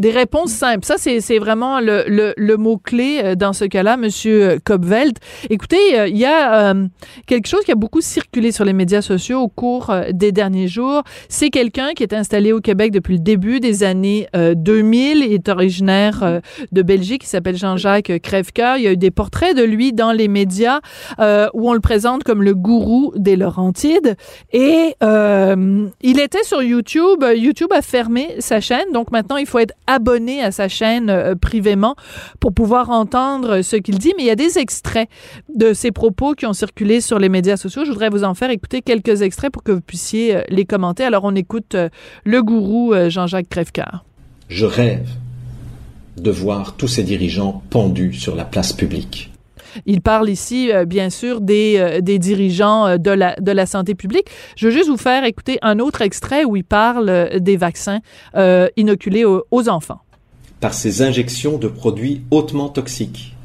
Des 0.00 0.12
réponses 0.12 0.52
simples. 0.52 0.86
Ça, 0.86 0.94
c'est 0.96 1.38
vraiment 1.38 1.78
le, 1.78 2.04
le, 2.06 2.32
le 2.38 2.56
mot-clé 2.56 3.20
euh, 3.22 3.34
dans 3.34 3.52
ce 3.52 3.66
cas-là, 3.66 3.98
Monsieur 3.98 4.58
Kopveld. 4.64 5.18
Écoutez, 5.50 5.76
euh, 5.98 6.08
il 6.08 6.16
y 6.16 6.24
a 6.24 6.70
euh, 6.70 6.86
quelque 7.26 7.46
chose 7.46 7.64
qui 7.66 7.72
a 7.72 7.74
beaucoup 7.74 8.00
circulé 8.00 8.50
sur 8.50 8.64
les 8.64 8.72
médias 8.72 9.02
sociaux 9.02 9.40
au 9.40 9.48
cours 9.48 9.92
des 10.12 10.32
derniers 10.32 10.68
jours. 10.68 11.02
C'est 11.28 11.50
quelqu'un 11.50 11.90
qui 11.92 12.02
est 12.02 12.14
installé 12.14 12.54
au 12.54 12.60
Québec 12.60 12.92
depuis 12.92 13.16
le 13.16 13.20
début 13.20 13.60
des 13.60 13.82
années 13.82 14.26
2000, 14.32 15.18
il 15.18 15.32
est 15.34 15.48
originaire 15.50 16.40
de 16.72 16.82
Belgique, 16.82 17.24
il 17.24 17.28
s'appelle 17.28 17.56
Jean-Jacques 17.56 18.20
Crèvecoeur. 18.22 18.78
Il 18.78 18.84
y 18.84 18.86
a 18.86 18.92
eu 18.92 18.96
des 18.96 19.10
portraits 19.10 19.54
de 19.54 19.62
lui 19.62 19.92
dans 19.92 20.12
les 20.12 20.28
médias 20.28 20.80
où 21.18 21.68
on 21.68 21.74
le 21.74 21.80
présente 21.80 22.24
comme 22.24 22.42
le 22.42 22.54
gourou 22.54 23.12
des 23.16 23.36
Laurentides. 23.36 24.16
Et 24.52 24.94
il 25.02 26.20
était 26.20 26.44
sur 26.44 26.62
YouTube. 26.62 27.24
YouTube 27.34 27.72
a 27.72 27.82
fermé 27.82 28.36
sa 28.38 28.60
chaîne, 28.60 28.92
donc 28.92 29.10
maintenant 29.10 29.36
il 29.36 29.46
faut 29.46 29.58
être 29.58 29.74
abonné 29.90 30.42
à 30.42 30.52
sa 30.52 30.68
chaîne 30.68 31.10
euh, 31.10 31.34
privément 31.34 31.96
pour 32.38 32.52
pouvoir 32.52 32.90
entendre 32.90 33.62
ce 33.62 33.76
qu'il 33.76 33.98
dit. 33.98 34.12
Mais 34.16 34.22
il 34.22 34.26
y 34.26 34.30
a 34.30 34.36
des 34.36 34.58
extraits 34.58 35.08
de 35.54 35.72
ses 35.72 35.90
propos 35.90 36.34
qui 36.34 36.46
ont 36.46 36.52
circulé 36.52 37.00
sur 37.00 37.18
les 37.18 37.28
médias 37.28 37.56
sociaux. 37.56 37.84
Je 37.84 37.90
voudrais 37.90 38.08
vous 38.08 38.24
en 38.24 38.34
faire 38.34 38.50
écouter 38.50 38.82
quelques 38.82 39.22
extraits 39.22 39.52
pour 39.52 39.62
que 39.62 39.72
vous 39.72 39.80
puissiez 39.80 40.36
euh, 40.36 40.42
les 40.48 40.64
commenter. 40.64 41.04
Alors, 41.04 41.24
on 41.24 41.34
écoute 41.34 41.74
euh, 41.74 41.88
le 42.24 42.42
gourou 42.42 42.94
Jean-Jacques 43.08 43.48
Crèvecoeur. 43.48 44.04
Je 44.48 44.66
rêve 44.66 45.08
de 46.16 46.30
voir 46.30 46.76
tous 46.76 46.88
ces 46.88 47.02
dirigeants 47.02 47.62
pendus 47.70 48.14
sur 48.14 48.36
la 48.36 48.44
place 48.44 48.72
publique. 48.72 49.29
Il 49.86 50.00
parle 50.00 50.28
ici, 50.28 50.70
bien 50.86 51.10
sûr, 51.10 51.40
des, 51.40 52.00
des 52.02 52.18
dirigeants 52.18 52.98
de 52.98 53.10
la, 53.10 53.36
de 53.36 53.52
la 53.52 53.66
santé 53.66 53.94
publique. 53.94 54.26
Je 54.56 54.66
veux 54.66 54.72
juste 54.72 54.88
vous 54.88 54.96
faire 54.96 55.24
écouter 55.24 55.58
un 55.62 55.78
autre 55.78 56.02
extrait 56.02 56.44
où 56.44 56.56
il 56.56 56.64
parle 56.64 57.30
des 57.40 57.56
vaccins 57.56 58.00
inoculés 58.76 59.24
aux, 59.24 59.68
enfants. 59.68 60.00
Par 60.60 60.74
ces 60.74 61.02
injections 61.02 61.58
de 61.58 61.68
produits 61.68 62.22
hautement 62.30 62.68
toxiques, 62.68 63.36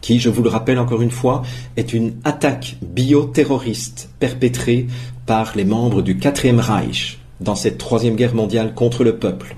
qui, 0.00 0.18
je 0.20 0.28
vous 0.28 0.42
le 0.42 0.50
rappelle 0.50 0.78
encore 0.78 1.02
une 1.02 1.10
fois, 1.10 1.42
est 1.76 1.92
une 1.92 2.14
attaque 2.24 2.76
bioterroriste 2.82 4.10
perpétrée 4.18 4.86
par 5.26 5.56
les 5.56 5.64
membres 5.64 6.02
du 6.02 6.18
quatrième 6.18 6.60
Reich 6.60 7.18
dans 7.40 7.54
cette 7.54 7.78
troisième 7.78 8.14
guerre 8.14 8.34
mondiale 8.34 8.74
contre 8.74 9.04
le 9.04 9.16
peuple 9.16 9.56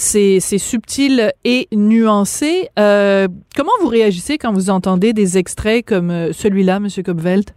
c'est 0.00 0.58
subtil 0.58 1.32
et 1.44 1.68
nuancé. 1.72 2.68
Euh, 2.78 3.28
comment 3.56 3.72
vous 3.80 3.88
réagissez 3.88 4.38
quand 4.38 4.52
vous 4.52 4.70
entendez 4.70 5.12
des 5.12 5.38
extraits 5.38 5.86
comme 5.86 6.10
euh, 6.10 6.32
celui-là, 6.32 6.76
M. 6.76 6.88
Kopvelt? 7.04 7.54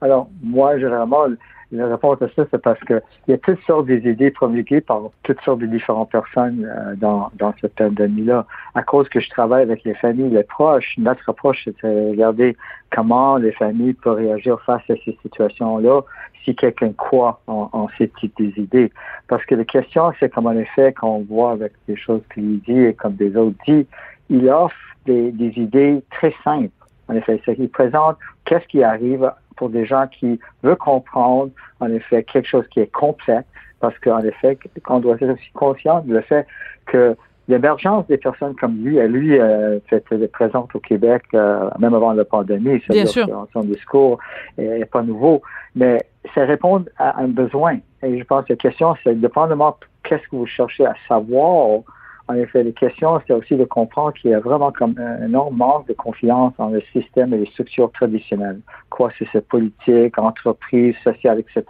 Alors, 0.00 0.28
moi, 0.42 0.78
généralement, 0.78 1.26
la 1.72 1.88
réponse 1.88 2.22
à 2.22 2.28
ça, 2.36 2.44
c'est 2.50 2.62
parce 2.62 2.78
qu'il 2.80 3.02
y 3.28 3.32
a 3.32 3.38
toutes 3.38 3.60
sortes 3.66 3.86
des 3.86 4.08
idées 4.08 4.30
promulguées 4.30 4.80
par 4.80 5.02
toutes 5.24 5.40
sortes 5.40 5.58
de 5.58 5.66
différentes 5.66 6.10
personnes 6.10 6.64
euh, 6.64 6.94
dans, 6.94 7.30
dans 7.34 7.52
cette 7.60 7.74
pandémie-là. 7.74 8.46
À 8.74 8.82
cause 8.82 9.08
que 9.08 9.18
je 9.18 9.28
travaille 9.30 9.62
avec 9.62 9.82
les 9.84 9.94
familles, 9.94 10.30
les 10.30 10.44
proches, 10.44 10.94
notre 10.98 11.28
approche, 11.28 11.64
c'est 11.64 11.82
de 11.82 12.10
regarder 12.10 12.56
comment 12.94 13.38
les 13.38 13.52
familles 13.52 13.94
peuvent 13.94 14.18
réagir 14.18 14.60
face 14.64 14.82
à 14.88 14.94
ces 15.04 15.18
situations-là 15.22 16.02
si 16.46 16.54
quelqu'un 16.54 16.92
croit 16.92 17.40
en, 17.46 17.68
en 17.72 17.88
ces 17.98 18.08
types 18.08 18.40
d'idées. 18.40 18.90
Parce 19.28 19.44
que 19.44 19.54
la 19.54 19.64
question, 19.64 20.12
c'est 20.18 20.32
comme 20.32 20.46
en 20.46 20.52
effet, 20.52 20.92
quand 20.92 21.08
on 21.08 21.22
voit 21.24 21.52
avec 21.52 21.72
des 21.88 21.96
choses 21.96 22.22
qu'il 22.32 22.60
dit 22.60 22.78
et 22.78 22.94
comme 22.94 23.14
des 23.14 23.36
autres 23.36 23.56
dit, 23.66 23.86
il 24.30 24.48
offre 24.48 24.76
des, 25.04 25.52
idées 25.56 26.02
très 26.10 26.34
simples. 26.42 26.70
En 27.08 27.14
effet, 27.14 27.40
c'est 27.44 27.56
qu'il 27.56 27.68
présente 27.68 28.16
qu'est-ce 28.44 28.66
qui 28.66 28.82
arrive 28.82 29.30
pour 29.56 29.70
des 29.70 29.86
gens 29.86 30.06
qui 30.06 30.38
veulent 30.62 30.76
comprendre, 30.76 31.50
en 31.80 31.90
effet, 31.90 32.22
quelque 32.24 32.48
chose 32.48 32.66
qui 32.68 32.80
est 32.80 32.92
complexe, 32.92 33.48
parce 33.80 33.98
qu'en 34.00 34.22
effet, 34.22 34.58
qu'on 34.84 35.00
doit 35.00 35.16
être 35.16 35.32
aussi 35.32 35.50
conscient 35.54 36.00
du 36.00 36.20
fait 36.22 36.46
que 36.86 37.16
l'émergence 37.48 38.06
des 38.06 38.16
personnes 38.16 38.54
comme 38.56 38.76
lui, 38.84 38.98
et 38.98 39.08
lui 39.08 39.38
euh, 39.38 39.78
était 39.90 40.28
présente 40.28 40.74
au 40.74 40.80
Québec 40.80 41.22
euh, 41.34 41.70
même 41.78 41.94
avant 41.94 42.12
la 42.12 42.24
pandémie, 42.24 42.82
Bien 42.88 43.06
sûr. 43.06 43.26
son 43.52 43.60
discours 43.60 44.18
n'est 44.58 44.84
pas 44.84 45.02
nouveau, 45.02 45.42
mais 45.74 46.04
ça 46.34 46.44
répond 46.44 46.84
à 46.98 47.20
un 47.20 47.28
besoin. 47.28 47.78
Et 48.02 48.18
je 48.18 48.24
pense 48.24 48.44
que 48.44 48.52
la 48.52 48.56
question, 48.56 48.94
c'est 49.04 49.18
dépendamment 49.20 49.76
qu'est-ce 50.02 50.22
que 50.28 50.36
vous 50.36 50.46
cherchez 50.46 50.86
à 50.86 50.94
savoir 51.08 51.82
en 52.28 52.34
effet, 52.34 52.64
les 52.64 52.72
questions, 52.72 53.20
c'est 53.26 53.32
aussi 53.32 53.54
de 53.54 53.64
comprendre 53.64 54.12
qu'il 54.14 54.32
y 54.32 54.34
a 54.34 54.40
vraiment 54.40 54.72
comme 54.72 54.96
un 54.98 55.26
énorme 55.26 55.56
manque 55.56 55.86
de 55.86 55.92
confiance 55.92 56.52
dans 56.58 56.70
le 56.70 56.82
système 56.92 57.32
et 57.32 57.38
les 57.38 57.46
structures 57.46 57.90
traditionnelles. 57.92 58.60
Quoi, 58.90 59.12
c'est 59.16 59.28
cette 59.30 59.46
politique, 59.46 60.18
entreprise, 60.18 60.96
sociale, 61.04 61.38
etc. 61.38 61.62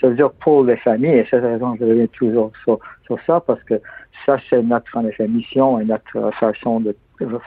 Ça 0.00 0.08
veut 0.08 0.16
dire 0.16 0.32
pour 0.32 0.64
les 0.64 0.76
familles, 0.78 1.18
et 1.18 1.26
c'est 1.30 1.40
la 1.40 1.50
raison 1.50 1.74
que 1.74 1.84
je 1.84 1.90
reviens 1.90 2.06
toujours 2.08 2.50
sur, 2.64 2.80
sur 3.06 3.18
ça, 3.24 3.40
parce 3.40 3.62
que 3.64 3.80
ça, 4.26 4.38
c'est 4.48 4.62
notre, 4.62 4.96
en 4.96 5.06
effet, 5.06 5.26
mission 5.28 5.78
et 5.80 5.84
notre 5.84 6.30
façon 6.32 6.80
de 6.80 6.94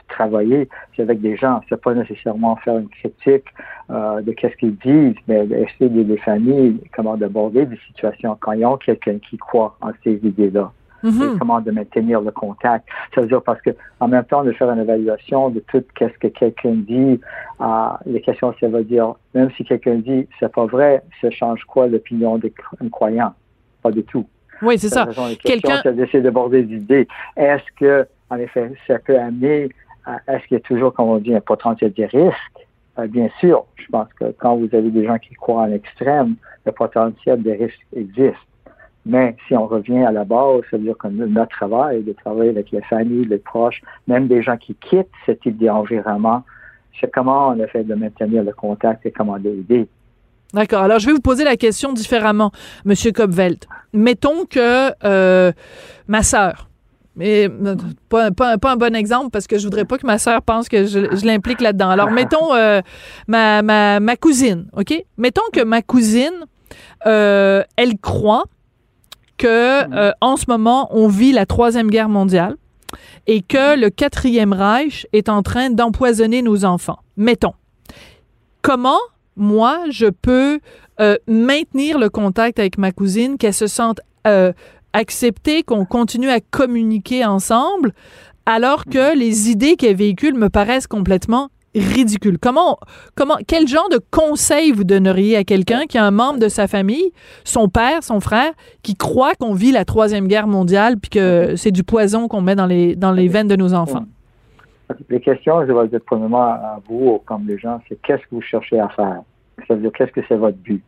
travailler, 0.08 0.70
c'est 0.96 1.04
avec 1.04 1.22
des 1.22 1.38
gens. 1.38 1.62
C'est 1.70 1.82
pas 1.82 1.94
nécessairement 1.94 2.56
faire 2.58 2.78
une 2.78 2.90
critique 2.90 3.46
euh, 3.90 4.22
de 4.22 4.32
qu'est-ce 4.32 4.56
qu'ils 4.58 4.76
disent, 4.78 5.16
mais 5.28 5.46
essayer 5.46 5.90
d'aider 5.90 6.04
les 6.04 6.18
familles, 6.18 6.80
comment 6.96 7.18
d'aborder 7.18 7.66
des 7.66 7.78
situations 7.88 8.38
quand 8.40 8.54
ils 8.54 8.66
ont 8.66 8.78
quelqu'un 8.78 9.18
qui 9.20 9.38
croit 9.38 9.78
en 9.82 9.92
ces 10.04 10.20
idées-là. 10.24 10.72
Mm-hmm. 11.04 11.40
comment 11.40 11.60
de 11.62 11.72
maintenir 11.72 12.22
le 12.22 12.30
contact. 12.30 12.88
Ça 13.16 13.22
veut 13.22 13.28
dire 13.28 13.42
parce 13.42 13.60
que 13.62 13.72
en 14.00 14.08
même 14.08 14.24
temps 14.24 14.44
de 14.44 14.52
faire 14.52 14.70
une 14.70 14.82
évaluation 14.82 15.50
de 15.50 15.60
tout 15.62 15.84
qu'est-ce 15.96 16.16
que 16.20 16.28
quelqu'un 16.28 16.76
dit, 16.76 17.20
euh, 17.60 17.66
les 18.06 18.22
questions 18.22 18.54
ça 18.60 18.68
veut 18.68 18.84
dire 18.84 19.16
même 19.34 19.50
si 19.58 19.64
quelqu'un 19.64 19.96
dit 19.96 20.28
c'est 20.40 20.52
pas 20.52 20.68
vrai, 20.68 21.02
ça 21.20 21.32
change 21.32 21.64
quoi 21.64 21.88
l'opinion 21.88 22.38
d'un 22.38 22.90
croyant 22.92 23.34
Pas 23.82 23.90
du 23.90 24.04
tout. 24.04 24.28
Oui, 24.62 24.78
c'est 24.78 24.90
ça. 24.90 25.08
Quelqu'un 25.44 25.80
c'est 25.84 25.96
d'essayer 25.96 26.22
d'aborder 26.22 26.64
des 26.64 26.76
idées. 26.76 27.08
Est-ce 27.36 27.64
que 27.78 28.08
en 28.30 28.38
effet 28.38 28.72
ça 28.88 29.00
peut 29.00 29.18
amener 29.18 29.70
est-ce 30.28 30.48
qu'il 30.48 30.58
y 30.58 30.60
a 30.60 30.62
toujours, 30.62 30.94
comme 30.94 31.10
on 31.10 31.18
dit, 31.18 31.34
un 31.34 31.42
potentiel 31.42 31.94
de 31.94 32.04
risque? 32.04 32.68
Euh, 33.00 33.08
bien 33.08 33.30
sûr, 33.40 33.66
je 33.76 33.86
pense 33.88 34.08
que 34.20 34.26
quand 34.38 34.56
vous 34.56 34.70
avez 34.74 34.90
des 34.90 35.06
gens 35.06 35.18
qui 35.18 35.34
croient 35.36 35.62
en 35.62 35.72
extrême, 35.72 36.36
le 36.66 36.72
potentiel 36.72 37.42
de 37.42 37.52
risque 37.52 37.86
existe. 37.96 38.36
Mais 39.06 39.36
si 39.48 39.56
on 39.56 39.66
revient 39.66 40.04
à 40.04 40.12
la 40.12 40.26
base, 40.26 40.62
ça 40.70 40.78
veut 40.78 40.84
dire 40.84 40.98
que 40.98 41.08
notre 41.08 41.56
travail 41.56 42.04
de 42.04 42.14
travailler 42.14 42.52
avec 42.52 42.70
les 42.72 42.82
familles, 42.82 43.26
les 43.26 43.40
proches, 43.40 43.82
même 44.08 44.28
des 44.28 44.44
gens 44.44 44.58
qui 44.58 44.76
quittent 44.76 45.10
ce 45.26 45.32
type 45.32 45.58
d'environnement, 45.58 46.44
c'est 47.00 47.12
comment 47.12 47.50
on 47.50 47.60
a 47.60 47.68
fait 47.68 47.84
de 47.84 47.96
maintenir 47.96 48.44
le 48.44 48.54
contact 48.54 49.06
et 49.06 49.12
comment 49.12 49.38
l'aider. 49.38 49.88
D'accord. 50.54 50.84
Alors, 50.84 51.00
je 51.00 51.08
vais 51.08 51.14
vous 51.14 51.22
poser 51.22 51.44
la 51.44 51.56
question 51.56 51.94
différemment, 51.94 52.52
Monsieur 52.86 53.12
Kopvelt. 53.12 53.68
Mettons 53.94 54.46
que 54.46 54.92
euh, 55.04 55.52
ma 56.08 56.24
sœur, 56.24 56.70
mais 57.16 57.50
euh, 57.50 57.76
pas, 58.10 58.32
un 58.64 58.76
bon 58.76 58.96
exemple 58.96 59.30
parce 59.32 59.48
que 59.48 59.58
je 59.58 59.64
voudrais 59.64 59.86
pas 59.86 59.98
que 59.98 60.06
ma 60.06 60.18
sœur 60.18 60.42
pense 60.42 60.70
que 60.70 60.86
je, 60.86 61.26
l'implique 61.26 61.62
là-dedans. 61.62 61.90
Alors, 61.90 62.12
mettons 62.12 62.54
euh, 62.54 62.82
ma, 63.28 64.16
cousine, 64.18 64.68
OK? 64.74 64.94
Mettons 65.18 65.42
que 65.54 65.62
ma 65.62 65.82
cousine, 65.82 66.46
elle 67.06 67.98
croit 68.02 68.46
que 69.42 69.48
euh, 69.94 70.12
en 70.22 70.38
ce 70.38 70.46
moment, 70.48 70.88
on 70.92 71.08
vit 71.08 71.32
la 71.32 71.48
troisième 71.48 71.90
guerre 71.90 72.10
mondiale 72.10 72.56
et 73.26 73.42
que 73.42 73.76
le 73.76 73.90
quatrième 73.90 74.54
Reich 74.54 75.08
est 75.14 75.30
en 75.30 75.42
train 75.42 75.72
d'empoisonner 75.72 76.44
nos 76.44 76.64
enfants. 76.64 77.00
Mettons. 77.18 77.54
Comment 78.62 79.00
moi 79.36 79.80
je 79.90 80.08
peux 80.08 80.60
euh, 81.00 81.16
maintenir 81.28 81.98
le 81.98 82.10
contact 82.10 82.60
avec 82.60 82.78
ma 82.78 82.92
cousine, 82.92 83.38
qu'elle 83.38 83.54
se 83.54 83.68
sente 83.68 84.02
euh, 84.28 84.54
acceptée, 84.94 85.64
qu'on 85.64 85.86
continue 85.86 86.30
à 86.30 86.40
communiquer 86.40 87.26
ensemble, 87.26 87.94
alors 88.46 88.86
que 88.86 89.18
les 89.18 89.50
idées 89.50 89.76
qu'elle 89.76 89.96
véhicule 89.96 90.36
me 90.36 90.50
paraissent 90.50 90.88
complètement 90.88 91.50
ridicule. 91.74 92.38
Comment, 92.38 92.78
comment, 93.16 93.38
quel 93.48 93.68
genre 93.68 93.88
de 93.90 94.00
conseil 94.12 94.72
vous 94.72 94.84
donneriez 94.84 95.38
à 95.38 95.44
quelqu'un 95.44 95.86
qui 95.88 95.98
a 95.98 96.04
un 96.04 96.12
membre 96.12 96.40
de 96.40 96.50
sa 96.50 96.68
famille, 96.68 97.12
son 97.46 97.70
père, 97.70 98.04
son 98.04 98.20
frère, 98.20 98.52
qui 98.84 98.96
croit 98.96 99.36
qu'on 99.36 99.54
vit 99.54 99.72
la 99.72 99.86
troisième 99.86 100.28
guerre 100.28 100.48
mondiale 100.48 100.98
puis 100.98 101.10
que 101.10 101.56
c'est 101.56 101.72
du 101.72 101.84
poison 101.84 102.28
qu'on 102.28 102.42
met 102.42 102.56
dans 102.56 102.66
les, 102.66 102.96
dans 102.96 103.12
les 103.12 103.28
veines 103.28 103.48
de 103.48 103.56
nos 103.56 103.74
enfants? 103.74 104.06
Les 105.10 105.20
questions, 105.20 105.66
je 105.66 105.72
vais 105.72 105.88
dire 105.88 106.00
premièrement 106.06 106.44
à 106.44 106.80
vous, 106.88 107.20
comme 107.26 107.48
les 107.48 107.58
gens, 107.58 107.80
c'est 107.88 108.02
qu'est-ce 108.02 108.22
que 108.24 108.36
vous 108.36 108.42
cherchez 108.42 108.80
à 108.80 108.90
faire? 108.90 109.22
Ça 109.68 109.76
veut 109.76 109.82
dire 109.82 109.92
qu'est-ce 109.92 110.12
que 110.12 110.22
c'est 110.28 110.36
votre 110.36 110.58
but? 110.58 110.84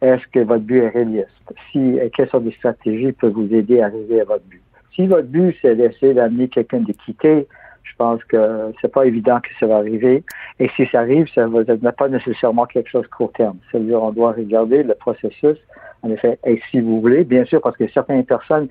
Est-ce 0.00 0.26
que 0.32 0.40
votre 0.40 0.64
but 0.64 0.78
est 0.82 0.88
réaliste? 0.88 1.28
Si, 1.70 1.98
quelles 2.14 2.28
sortes 2.28 2.44
de 2.44 2.50
stratégies 2.50 3.12
peuvent 3.12 3.32
vous 3.32 3.54
aider 3.54 3.80
à 3.80 3.86
arriver 3.86 4.20
à 4.20 4.24
votre 4.24 4.44
but? 4.44 4.62
Si 4.94 5.06
votre 5.06 5.28
but, 5.28 5.56
c'est 5.62 5.76
d'essayer 5.76 6.14
d'amener 6.14 6.48
quelqu'un 6.48 6.80
de 6.80 6.92
quitter 6.92 7.46
je 7.92 7.96
pense 7.96 8.24
que 8.24 8.72
c'est 8.80 8.92
pas 8.92 9.06
évident 9.06 9.40
que 9.40 9.48
ça 9.60 9.66
va 9.66 9.76
arriver. 9.76 10.24
Et 10.58 10.68
si 10.76 10.86
ça 10.86 11.00
arrive, 11.00 11.26
ça 11.34 11.46
va 11.46 11.92
pas 11.92 12.08
nécessairement 12.08 12.66
quelque 12.66 12.88
chose 12.88 13.02
de 13.02 13.08
court 13.08 13.32
terme. 13.32 13.58
C'est-à-dire, 13.70 14.02
on 14.02 14.12
doit 14.12 14.32
regarder 14.32 14.82
le 14.82 14.94
processus, 14.94 15.58
en 16.02 16.10
effet. 16.10 16.38
Et 16.46 16.60
si 16.70 16.80
vous 16.80 17.00
voulez, 17.00 17.24
bien 17.24 17.44
sûr, 17.44 17.60
parce 17.60 17.76
que 17.76 17.88
certaines 17.88 18.24
personnes 18.24 18.68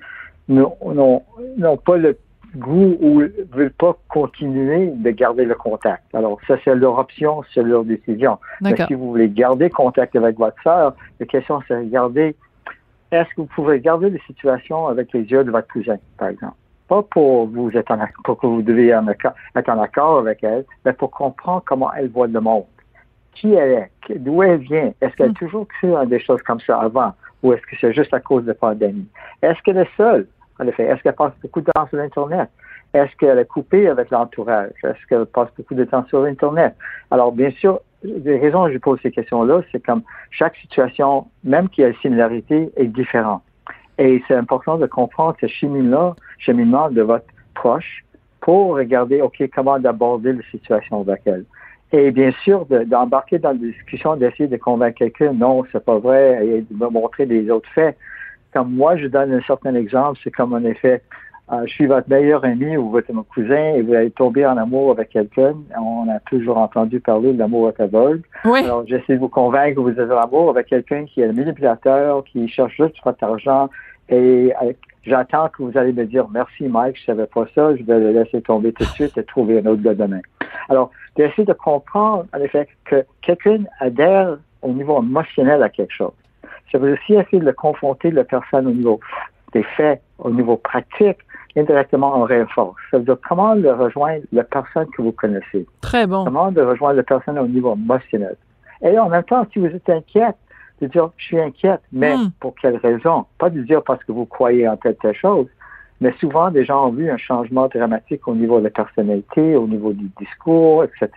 n'ont 0.48 1.22
pas 1.84 1.96
le 1.96 2.18
goût 2.56 2.96
ou 3.00 3.22
ne 3.22 3.28
veulent 3.52 3.72
pas 3.72 3.96
continuer 4.08 4.88
de 4.88 5.10
garder 5.10 5.44
le 5.44 5.54
contact. 5.54 6.02
Alors, 6.14 6.38
ça, 6.46 6.56
c'est 6.64 6.74
leur 6.74 6.98
option, 6.98 7.42
c'est 7.52 7.62
leur 7.62 7.84
décision. 7.84 8.38
Mais 8.60 8.76
si 8.86 8.94
vous 8.94 9.10
voulez 9.10 9.28
garder 9.28 9.70
contact 9.70 10.16
avec 10.16 10.38
votre 10.38 10.60
sœur, 10.62 10.94
la 11.20 11.26
question, 11.26 11.60
c'est 11.66 11.74
de 11.74 11.80
regarder, 11.80 12.36
est-ce 13.10 13.28
que 13.30 13.42
vous 13.42 13.46
pouvez 13.46 13.80
garder 13.80 14.10
la 14.10 14.18
situation 14.26 14.86
avec 14.86 15.12
les 15.12 15.22
yeux 15.22 15.44
de 15.44 15.50
votre 15.50 15.68
cousin, 15.68 15.96
par 16.18 16.28
exemple? 16.28 16.54
pas 16.92 17.02
pour 17.02 17.46
vous 17.46 17.70
être 17.74 17.90
en, 17.90 18.04
pour 18.24 18.38
que 18.38 18.46
vous 18.46 18.60
devez 18.60 18.88
être 18.88 19.68
en 19.68 19.78
accord 19.80 20.18
avec 20.18 20.44
elle, 20.44 20.64
mais 20.84 20.92
pour 20.92 21.10
comprendre 21.10 21.62
comment 21.64 21.90
elle 21.94 22.10
voit 22.10 22.26
le 22.26 22.40
monde. 22.40 22.64
Qui 23.34 23.54
elle 23.54 23.88
est, 24.10 24.18
d'où 24.18 24.42
elle 24.42 24.58
vient, 24.58 24.92
est-ce 25.00 25.16
qu'elle 25.16 25.28
a 25.28 25.30
mm. 25.30 25.34
toujours 25.34 25.66
cru 25.68 25.94
des 26.06 26.20
choses 26.20 26.42
comme 26.42 26.60
ça 26.60 26.78
avant, 26.80 27.14
ou 27.42 27.54
est-ce 27.54 27.62
que 27.62 27.76
c'est 27.80 27.94
juste 27.94 28.12
à 28.12 28.20
cause 28.20 28.42
de 28.42 28.48
la 28.48 28.54
pandémie? 28.54 29.08
Est-ce 29.40 29.60
qu'elle 29.62 29.78
est 29.78 29.96
seule, 29.96 30.26
en 30.58 30.66
effet? 30.66 30.84
Est-ce 30.84 31.02
qu'elle 31.02 31.14
passe 31.14 31.32
beaucoup 31.42 31.60
de 31.60 31.70
temps 31.72 31.86
sur 31.88 31.98
Internet? 31.98 32.48
Est-ce 32.94 33.14
qu'elle 33.16 33.38
est 33.38 33.48
coupée 33.48 33.88
avec 33.88 34.10
l'entourage? 34.10 34.72
Est-ce 34.84 35.06
qu'elle 35.08 35.26
passe 35.26 35.48
beaucoup 35.56 35.74
de 35.74 35.84
temps 35.84 36.04
sur 36.08 36.24
Internet? 36.24 36.74
Alors, 37.10 37.32
bien 37.32 37.50
sûr, 37.52 37.80
les 38.02 38.38
raisons 38.38 38.66
que 38.66 38.72
je 38.72 38.78
pose 38.78 38.98
ces 39.02 39.10
questions-là, 39.10 39.62
c'est 39.70 39.84
comme 39.84 40.02
chaque 40.30 40.56
situation, 40.56 41.26
même 41.44 41.68
qui 41.68 41.84
a 41.84 41.88
une 41.88 41.96
similarité, 41.96 42.70
est 42.76 42.86
différente. 42.86 43.42
Et 43.98 44.22
c'est 44.26 44.34
important 44.34 44.78
de 44.78 44.86
comprendre 44.86 45.36
ce 45.40 45.46
cheminement, 45.46 46.16
cheminement 46.38 46.90
de 46.90 47.02
votre 47.02 47.26
proche 47.54 48.04
pour 48.40 48.74
regarder, 48.74 49.22
OK, 49.22 49.42
comment 49.54 49.78
d'aborder 49.78 50.32
la 50.32 50.42
situation 50.50 51.00
avec 51.02 51.22
elle. 51.26 51.44
Et 51.92 52.10
bien 52.10 52.32
sûr, 52.42 52.66
d'embarquer 52.86 53.38
dans 53.38 53.54
des 53.54 53.70
discussions, 53.70 54.16
d'essayer 54.16 54.48
de 54.48 54.56
convaincre 54.56 54.98
quelqu'un, 54.98 55.32
non, 55.32 55.62
c'est 55.70 55.84
pas 55.84 55.98
vrai, 55.98 56.46
et 56.46 56.60
de 56.62 56.74
me 56.74 56.88
montrer 56.88 57.26
des 57.26 57.50
autres 57.50 57.68
faits. 57.74 57.96
Comme 58.52 58.72
moi, 58.72 58.96
je 58.96 59.06
donne 59.06 59.32
un 59.32 59.40
certain 59.42 59.74
exemple, 59.74 60.20
c'est 60.22 60.30
comme 60.30 60.52
en 60.52 60.64
effet, 60.64 61.02
euh, 61.52 61.66
je 61.66 61.72
suis 61.72 61.86
votre 61.86 62.08
meilleur 62.08 62.44
ami 62.44 62.76
ou 62.76 62.90
votre 62.90 63.12
cousin 63.34 63.74
et 63.74 63.82
vous 63.82 63.92
allez 63.92 64.10
tomber 64.10 64.46
en 64.46 64.56
amour 64.56 64.92
avec 64.92 65.10
quelqu'un. 65.10 65.54
On 65.78 66.08
a 66.08 66.18
toujours 66.20 66.56
entendu 66.56 67.00
parler 67.00 67.32
de 67.32 67.38
l'amour 67.38 67.68
à 67.68 67.82
aveugle. 67.82 68.22
Oui. 68.44 68.60
Alors, 68.64 68.86
j'essaie 68.86 69.14
de 69.14 69.18
vous 69.18 69.28
convaincre 69.28 69.76
que 69.76 69.80
vous 69.80 70.00
êtes 70.00 70.10
en 70.10 70.18
amour 70.18 70.50
avec 70.50 70.68
quelqu'un 70.68 71.04
qui 71.04 71.20
est 71.20 71.26
le 71.26 71.32
manipulateur, 71.32 72.24
qui 72.24 72.48
cherche 72.48 72.76
juste 72.76 72.94
votre 73.04 73.22
argent. 73.24 73.68
Et 74.08 74.52
euh, 74.62 74.72
j'attends 75.02 75.48
que 75.48 75.62
vous 75.62 75.76
allez 75.76 75.92
me 75.92 76.04
dire 76.06 76.26
merci 76.32 76.64
Mike, 76.64 76.98
je 76.98 77.04
savais 77.04 77.26
pas 77.26 77.44
ça, 77.54 77.76
je 77.76 77.82
vais 77.82 77.98
le 77.98 78.12
laisser 78.12 78.40
tomber 78.40 78.72
tout 78.72 78.84
de 78.84 78.90
suite 78.90 79.18
et 79.18 79.24
trouver 79.24 79.58
un 79.58 79.66
autre 79.66 79.82
gars 79.82 79.94
demain. 79.94 80.20
Alors, 80.68 80.90
d'essayer 81.16 81.44
de 81.44 81.52
comprendre, 81.52 82.24
en 82.34 82.38
effet, 82.38 82.68
que 82.84 83.04
quelqu'un 83.20 83.64
adhère 83.80 84.38
au 84.62 84.68
niveau 84.68 85.02
émotionnel 85.02 85.62
à 85.62 85.68
quelque 85.68 85.92
chose. 85.92 86.12
Ça 86.70 86.78
veut 86.78 86.94
aussi 86.94 87.14
essayer 87.14 87.42
de 87.42 87.50
confronter 87.52 88.10
la 88.10 88.24
personne 88.24 88.66
au 88.66 88.72
niveau 88.72 89.00
des 89.52 89.62
faits, 89.62 90.00
au 90.18 90.30
niveau 90.30 90.56
pratique, 90.56 91.18
indirectement 91.56 92.12
on 92.16 92.26
renforce. 92.26 92.80
Ça 92.90 92.98
veut 92.98 93.04
dire 93.04 93.18
comment 93.28 93.54
le 93.54 93.72
rejoindre 93.72 94.24
la 94.32 94.44
personne 94.44 94.86
que 94.96 95.02
vous 95.02 95.12
connaissez. 95.12 95.66
Très 95.80 96.06
bon. 96.06 96.24
Comment 96.24 96.50
de 96.50 96.62
rejoindre 96.62 96.96
la 96.96 97.02
personne 97.02 97.38
au 97.38 97.46
niveau 97.46 97.74
émotionnel. 97.74 98.36
Et 98.82 98.98
en 98.98 99.08
même 99.08 99.24
temps, 99.24 99.46
si 99.52 99.58
vous 99.58 99.66
êtes 99.66 99.88
inquiète, 99.88 100.36
de 100.80 100.88
dire 100.88 101.10
je 101.16 101.24
suis 101.24 101.40
inquiète, 101.40 101.80
mais 101.92 102.16
hmm. 102.16 102.30
pour 102.40 102.54
quelle 102.56 102.76
raison? 102.76 103.26
Pas 103.38 103.50
de 103.50 103.62
dire 103.62 103.82
parce 103.84 104.02
que 104.04 104.12
vous 104.12 104.26
croyez 104.26 104.66
en 104.68 104.76
telle 104.76 104.96
telle 104.96 105.14
chose, 105.14 105.46
mais 106.00 106.12
souvent 106.18 106.50
des 106.50 106.64
gens 106.64 106.88
ont 106.88 106.92
vu 106.92 107.08
un 107.10 107.16
changement 107.16 107.68
dramatique 107.68 108.26
au 108.26 108.34
niveau 108.34 108.58
de 108.58 108.64
la 108.64 108.70
personnalité, 108.70 109.54
au 109.54 109.68
niveau 109.68 109.92
du 109.92 110.10
discours, 110.18 110.82
etc. 110.84 111.08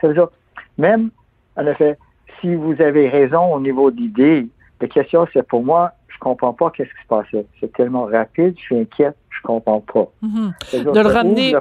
Ça 0.00 0.08
veut 0.08 0.14
dire, 0.14 0.28
même, 0.76 1.10
en 1.56 1.66
effet, 1.66 1.96
si 2.40 2.54
vous 2.54 2.80
avez 2.82 3.08
raison 3.08 3.54
au 3.54 3.60
niveau 3.60 3.90
d'idées, 3.90 4.46
la 4.80 4.88
question 4.88 5.26
c'est 5.32 5.46
pour 5.46 5.64
moi, 5.64 5.92
je 6.08 6.18
comprends 6.18 6.52
pas 6.52 6.70
qu'est-ce 6.70 6.88
qui 6.88 7.02
se 7.02 7.08
passe. 7.08 7.26
C'est 7.60 7.72
tellement 7.72 8.04
rapide, 8.04 8.54
je 8.56 8.62
suis 8.62 8.78
inquiète, 8.78 9.16
je 9.30 9.42
comprends 9.42 9.80
pas. 9.80 10.08
Mhm. 10.22 10.52
De 10.72 11.00
le 11.00 11.06
ramener. 11.06 11.54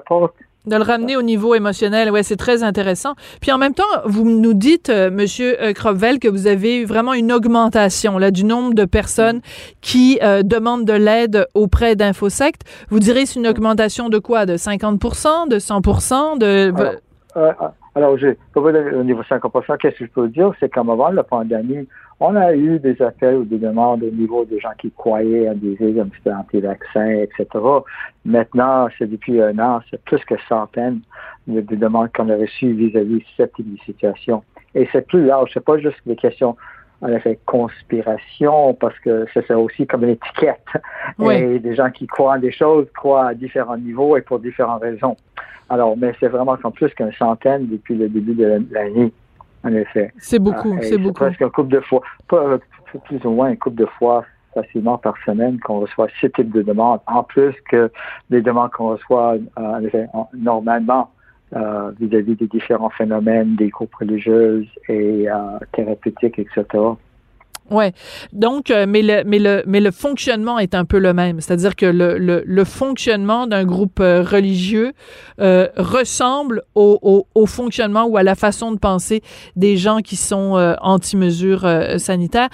De 0.66 0.76
le 0.76 0.84
ramener 0.84 1.16
au 1.16 1.22
niveau 1.22 1.56
émotionnel, 1.56 2.12
ouais, 2.12 2.22
c'est 2.22 2.36
très 2.36 2.64
intéressant. 2.64 3.16
Puis 3.42 3.50
en 3.52 3.58
même 3.58 3.74
temps, 3.74 3.84
vous 4.06 4.30
nous 4.30 4.54
dites, 4.54 4.90
euh, 4.90 5.10
Monsieur 5.10 5.60
euh, 5.64 5.72
que 5.74 6.28
vous 6.28 6.48
avez 6.48 6.84
vraiment 6.84 7.14
une 7.14 7.32
augmentation 7.32 8.18
là 8.18 8.30
du 8.30 8.44
nombre 8.44 8.74
de 8.74 8.84
personnes 8.84 9.40
qui 9.80 10.20
euh, 10.22 10.44
demandent 10.44 10.86
de 10.86 10.94
l'aide 10.94 11.48
auprès 11.54 11.96
d'Infosect. 11.96 12.64
Vous 12.90 13.00
direz 13.00 13.26
c'est 13.26 13.40
une 13.40 13.48
augmentation 13.48 14.10
de 14.10 14.20
quoi? 14.20 14.46
De 14.46 14.58
50% 14.58 15.48
de 15.48 15.60
100% 15.60 16.38
de 16.38 16.74
euh, 17.38 17.52
Alors, 17.96 18.18
je, 18.18 18.28
au 18.56 19.04
niveau 19.04 19.24
50%, 19.24 19.78
qu'est-ce 19.78 20.00
que 20.00 20.06
je 20.06 20.12
peux 20.12 20.28
dire? 20.30 20.52
C'est 20.60 20.70
qu'en 20.70 20.88
avant 20.90 21.10
la 21.10 21.24
pandémie, 21.24 21.88
on 22.20 22.36
a 22.36 22.54
eu 22.54 22.80
des 22.80 23.02
appels 23.02 23.38
ou 23.38 23.44
des 23.46 23.58
demandes 23.58 24.04
au 24.04 24.12
niveau 24.12 24.46
des 24.46 24.60
gens 24.60 24.74
qui 24.78 24.92
croyaient 24.92 25.48
à 25.48 25.54
des 25.54 25.74
idées 25.74 26.00
un 26.02 26.08
petit 26.08 26.30
anti-vaccins, 26.30 27.12
etc. 27.12 27.48
Maintenant, 28.26 28.88
c'est 28.98 29.10
depuis 29.10 29.42
un 29.42 29.58
an, 29.60 29.80
c'est 29.90 30.02
plus 30.04 30.24
que 30.26 30.36
centaines 30.48 31.00
de, 31.48 31.62
demandes 31.62 32.10
qu'on 32.14 32.30
a 32.30 32.36
reçues 32.36 32.74
vis-à-vis 32.74 33.20
de 33.20 33.26
cette 33.38 33.54
situation. 33.86 34.44
Et 34.76 34.88
c'est 34.92 35.08
plus 35.08 35.26
large, 35.26 35.52
c'est 35.54 35.64
pas 35.64 35.78
juste 35.80 35.98
des 36.06 36.16
questions 36.16 36.56
en 37.02 37.08
effet, 37.10 37.40
conspiration, 37.46 38.74
parce 38.74 38.98
que 39.00 39.26
c'est 39.34 39.54
aussi 39.54 39.88
comme 39.88 40.04
une 40.04 40.12
étiquette. 40.12 40.68
Et 41.32 41.60
des 41.60 41.76
gens 41.76 41.90
qui 41.92 42.08
croient 42.08 42.36
en 42.36 42.40
des 42.40 42.52
choses 42.52 42.88
croient 42.94 43.28
à 43.28 43.34
différents 43.34 43.78
niveaux 43.78 44.18
et 44.18 44.22
pour 44.22 44.40
différentes 44.40 44.82
raisons. 44.82 45.16
Alors, 45.70 45.96
mais 45.96 46.14
c'est 46.20 46.28
vraiment 46.28 46.58
comme 46.58 46.74
plus 46.74 46.90
qu'une 46.94 47.14
centaine 47.14 47.68
depuis 47.68 47.96
le 47.96 48.10
début 48.10 48.34
de 48.34 48.62
l'année 48.72 49.14
en 49.64 49.74
effet. 49.74 50.12
C'est 50.18 50.40
beaucoup, 50.40 50.76
ah, 50.78 50.82
c'est 50.82 50.98
beaucoup. 50.98 51.14
Presque 51.14 51.42
un 51.42 51.50
couple 51.50 51.70
de 51.70 51.80
fois, 51.82 52.02
pas, 52.28 52.58
plus 53.06 53.24
ou 53.24 53.32
moins 53.32 53.50
un 53.50 53.56
couple 53.56 53.78
de 53.78 53.86
fois 53.86 54.26
facilement 54.54 54.98
par 54.98 55.14
semaine 55.26 55.60
qu'on 55.60 55.80
reçoit 55.80 56.08
ce 56.20 56.28
type 56.28 56.52
de 56.52 56.62
demandes, 56.64 57.02
en 57.08 57.24
plus 57.24 57.54
que 57.70 57.92
les 58.30 58.42
demandes 58.42 58.72
qu'on 58.72 58.90
reçoit 58.90 59.36
euh, 59.36 59.40
en 59.58 59.84
effet, 59.84 60.08
normalement 60.34 61.12
euh, 61.56 61.92
vis-à-vis 62.00 62.36
des 62.36 62.48
différents 62.48 62.90
phénomènes 62.90 63.56
des 63.56 63.70
groupes 63.70 63.96
religieux 63.96 64.66
et 64.88 65.30
euh, 65.30 65.36
thérapeutiques, 65.72 66.40
etc. 66.40 66.66
Ouais. 67.72 67.94
Donc, 68.34 68.72
euh, 68.72 68.86
mais 68.88 69.02
le, 69.02 69.24
mais 69.26 69.40
le, 69.40 69.64
mais 69.68 69.80
le 69.80 69.92
fonctionnement 69.92 70.60
est 70.60 70.74
un 70.74 70.86
peu 70.86 71.00
le 71.00 71.14
même. 71.14 71.40
C'est-à-dire 71.40 71.76
que 71.76 71.86
le, 71.86 72.18
le, 72.18 72.44
le 72.46 72.64
fonctionnement 72.64 73.48
d'un 73.48 73.64
groupe 73.64 74.00
euh, 74.00 74.24
religieux 74.24 74.94
euh, 75.40 75.68
ressemble 75.78 76.64
au, 76.76 76.98
au, 77.02 77.28
au, 77.36 77.46
fonctionnement 77.46 78.06
ou 78.06 78.18
à 78.18 78.24
la 78.24 78.36
façon 78.36 78.72
de 78.72 78.80
penser 78.80 79.22
des 79.56 79.78
gens 79.78 80.00
qui 80.00 80.16
sont 80.16 80.76
anti-mesures 80.82 81.68
sanitaires. 81.98 82.50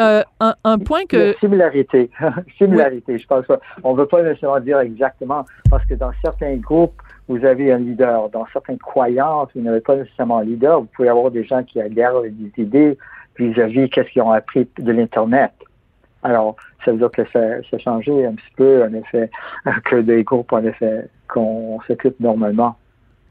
Un, 0.00 0.24
un, 0.64 0.78
point 0.78 1.04
que... 1.06 1.34
Similarité. 1.40 2.10
Similarité. 2.58 3.18
Je 3.18 3.26
pense 3.26 3.44
on 3.84 3.92
ne 3.92 3.98
veut 3.98 4.06
pas 4.06 4.22
nécessairement 4.22 4.60
dire 4.60 4.80
exactement 4.80 5.44
parce 5.68 5.84
que 5.84 5.94
dans 5.94 6.10
certains 6.22 6.56
groupes, 6.56 7.00
vous 7.28 7.44
avez 7.44 7.70
un 7.70 7.78
leader. 7.78 8.28
Dans 8.30 8.46
certaines 8.52 8.78
croyances, 8.78 9.50
vous 9.54 9.60
n'avez 9.60 9.80
pas 9.80 9.96
nécessairement 9.96 10.38
un 10.38 10.44
leader. 10.44 10.80
Vous 10.80 10.88
pouvez 10.96 11.08
avoir 11.08 11.30
des 11.30 11.44
gens 11.44 11.62
qui 11.62 11.80
adhèrent 11.80 12.22
des 12.22 12.62
idées 12.62 12.98
vis-à-vis 13.38 13.88
qu'est-ce 13.90 14.10
qu'ils 14.10 14.22
ont 14.22 14.32
appris 14.32 14.68
de 14.78 14.92
l'Internet. 14.92 15.52
Alors, 16.22 16.56
ça 16.84 16.92
veut 16.92 16.98
dire 16.98 17.10
que 17.10 17.24
ça, 17.32 17.62
ça 17.70 17.76
a 17.76 17.78
changé 17.78 18.26
un 18.26 18.34
petit 18.34 18.52
peu, 18.56 18.82
en 18.82 18.92
effet, 18.94 19.30
que 19.84 19.96
des 19.96 20.24
groupes, 20.24 20.52
en 20.52 20.64
effet, 20.64 21.08
qu'on 21.28 21.78
s'occupe 21.86 22.18
normalement. 22.20 22.76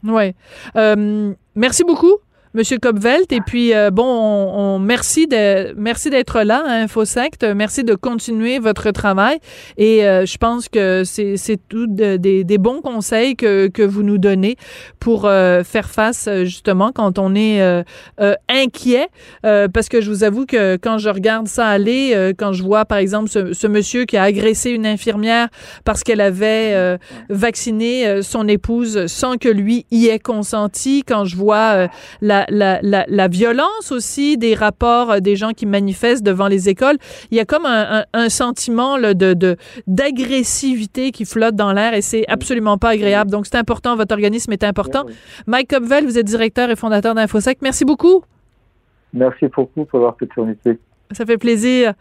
Oui. 0.04 0.34
Euh, 0.76 1.32
merci 1.54 1.84
beaucoup. 1.84 2.16
Monsieur 2.52 2.78
Copvelt. 2.78 3.30
Et 3.30 3.40
puis, 3.40 3.74
euh, 3.74 3.92
bon, 3.92 4.04
on, 4.04 4.80
merci 4.80 5.28
de, 5.28 5.72
merci 5.76 6.10
d'être 6.10 6.42
là 6.42 6.64
à 6.66 6.82
InfoSect. 6.82 7.44
Merci 7.54 7.84
de 7.84 7.94
continuer 7.94 8.58
votre 8.58 8.90
travail. 8.90 9.38
Et 9.76 10.04
euh, 10.04 10.26
je 10.26 10.36
pense 10.36 10.68
que 10.68 11.04
c'est, 11.04 11.36
tout 11.68 11.86
des, 11.86 12.18
des 12.18 12.58
bons 12.58 12.80
conseils 12.80 13.36
que, 13.36 13.68
que 13.68 13.82
vous 13.82 14.02
nous 14.02 14.18
donnez 14.18 14.56
pour 14.98 15.26
euh, 15.26 15.62
faire 15.62 15.88
face, 15.88 16.28
justement, 16.42 16.90
quand 16.92 17.20
on 17.20 17.36
est 17.36 17.60
inquiet. 18.48 19.06
parce 19.42 19.88
que 19.88 20.00
je 20.00 20.10
vous 20.10 20.24
avoue 20.24 20.44
que 20.44 20.76
quand 20.76 20.98
je 20.98 21.08
regarde 21.08 21.46
ça 21.46 21.68
aller, 21.68 22.32
quand 22.36 22.52
je 22.52 22.64
vois, 22.64 22.84
par 22.84 22.98
exemple, 22.98 23.28
ce, 23.28 23.52
ce, 23.52 23.66
monsieur 23.68 24.06
qui 24.06 24.16
a 24.16 24.24
agressé 24.24 24.70
une 24.70 24.86
infirmière 24.86 25.48
parce 25.84 26.02
qu'elle 26.02 26.20
avait 26.20 26.98
vacciné 27.28 28.22
son 28.22 28.48
épouse 28.48 29.06
sans 29.06 29.36
que 29.36 29.48
lui 29.48 29.86
y 29.92 30.08
ait 30.08 30.18
consenti, 30.18 31.04
quand 31.06 31.24
je 31.24 31.36
vois 31.36 31.88
la 32.20 32.39
la, 32.48 33.28
violence 33.28 33.92
aussi 33.92 34.36
des 34.36 34.54
rapports 34.54 35.12
euh, 35.12 35.20
des 35.20 35.36
gens 35.36 35.52
qui 35.52 35.66
manifestent 35.66 36.24
devant 36.24 36.48
les 36.48 36.68
écoles. 36.68 36.96
Il 37.30 37.36
y 37.36 37.40
a 37.40 37.44
comme 37.44 37.66
un, 37.66 38.04
sentiment 38.28 38.98
de 38.98 39.56
d'agressivité 39.86 41.10
qui 41.10 41.24
flotte 41.24 41.56
dans 41.56 41.72
l'air 41.72 41.94
et 41.94 42.02
c'est 42.02 42.24
absolument 42.28 42.78
pas 42.78 42.90
agréable. 42.90 43.30
Donc 43.30 43.46
c'est 43.46 43.56
important, 43.56 43.96
votre 43.96 44.14
organisme 44.14 44.52
est 44.52 44.64
important. 44.64 45.04
Mike 45.46 45.70
Cobvel, 45.70 46.04
vous 46.04 46.18
êtes 46.18 46.26
directeur 46.26 46.70
et 46.70 46.76
fondateur 46.76 47.14
d'InfoSec. 47.14 47.58
Merci 47.62 47.84
beaucoup. 47.84 48.22
Merci 49.12 49.46
beaucoup 49.48 49.84
pour 49.84 49.98
l'opportunité. 49.98 50.78
Ça 51.10 51.26
fait 51.26 51.38
plaisir. 51.38 51.94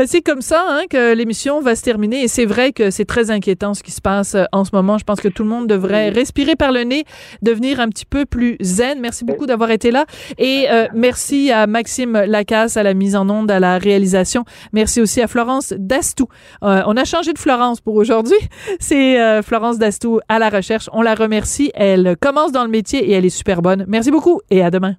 Ben, 0.00 0.06
c'est 0.06 0.22
comme 0.22 0.40
ça 0.40 0.64
hein, 0.66 0.84
que 0.88 1.12
l'émission 1.12 1.60
va 1.60 1.76
se 1.76 1.82
terminer 1.82 2.22
et 2.22 2.28
c'est 2.28 2.46
vrai 2.46 2.72
que 2.72 2.90
c'est 2.90 3.04
très 3.04 3.30
inquiétant 3.30 3.74
ce 3.74 3.82
qui 3.82 3.90
se 3.90 4.00
passe 4.00 4.34
euh, 4.34 4.44
en 4.50 4.64
ce 4.64 4.70
moment. 4.72 4.96
Je 4.96 5.04
pense 5.04 5.20
que 5.20 5.28
tout 5.28 5.42
le 5.42 5.50
monde 5.50 5.66
devrait 5.66 6.08
respirer 6.08 6.56
par 6.56 6.72
le 6.72 6.84
nez, 6.84 7.04
devenir 7.42 7.80
un 7.80 7.88
petit 7.90 8.06
peu 8.06 8.24
plus 8.24 8.56
zen. 8.62 8.98
Merci 8.98 9.26
beaucoup 9.26 9.44
d'avoir 9.44 9.70
été 9.70 9.90
là 9.90 10.06
et 10.38 10.68
euh, 10.70 10.86
merci 10.94 11.52
à 11.52 11.66
Maxime 11.66 12.12
Lacasse 12.26 12.78
à 12.78 12.82
la 12.82 12.94
mise 12.94 13.14
en 13.14 13.28
onde, 13.28 13.50
à 13.50 13.60
la 13.60 13.76
réalisation. 13.76 14.46
Merci 14.72 15.02
aussi 15.02 15.20
à 15.20 15.28
Florence 15.28 15.74
Dastou. 15.76 16.28
Euh, 16.62 16.80
on 16.86 16.96
a 16.96 17.04
changé 17.04 17.34
de 17.34 17.38
Florence 17.38 17.82
pour 17.82 17.96
aujourd'hui. 17.96 18.38
C'est 18.80 19.42
Florence 19.42 19.76
Dastou 19.76 20.20
à 20.30 20.38
la 20.38 20.48
recherche. 20.48 20.88
On 20.94 21.02
la 21.02 21.14
remercie. 21.14 21.72
Elle 21.74 22.16
commence 22.18 22.52
dans 22.52 22.64
le 22.64 22.70
métier 22.70 23.04
et 23.04 23.12
elle 23.12 23.26
est 23.26 23.28
super 23.28 23.60
bonne. 23.60 23.84
Merci 23.86 24.10
beaucoup 24.10 24.40
et 24.48 24.64
à 24.64 24.70
demain. 24.70 24.94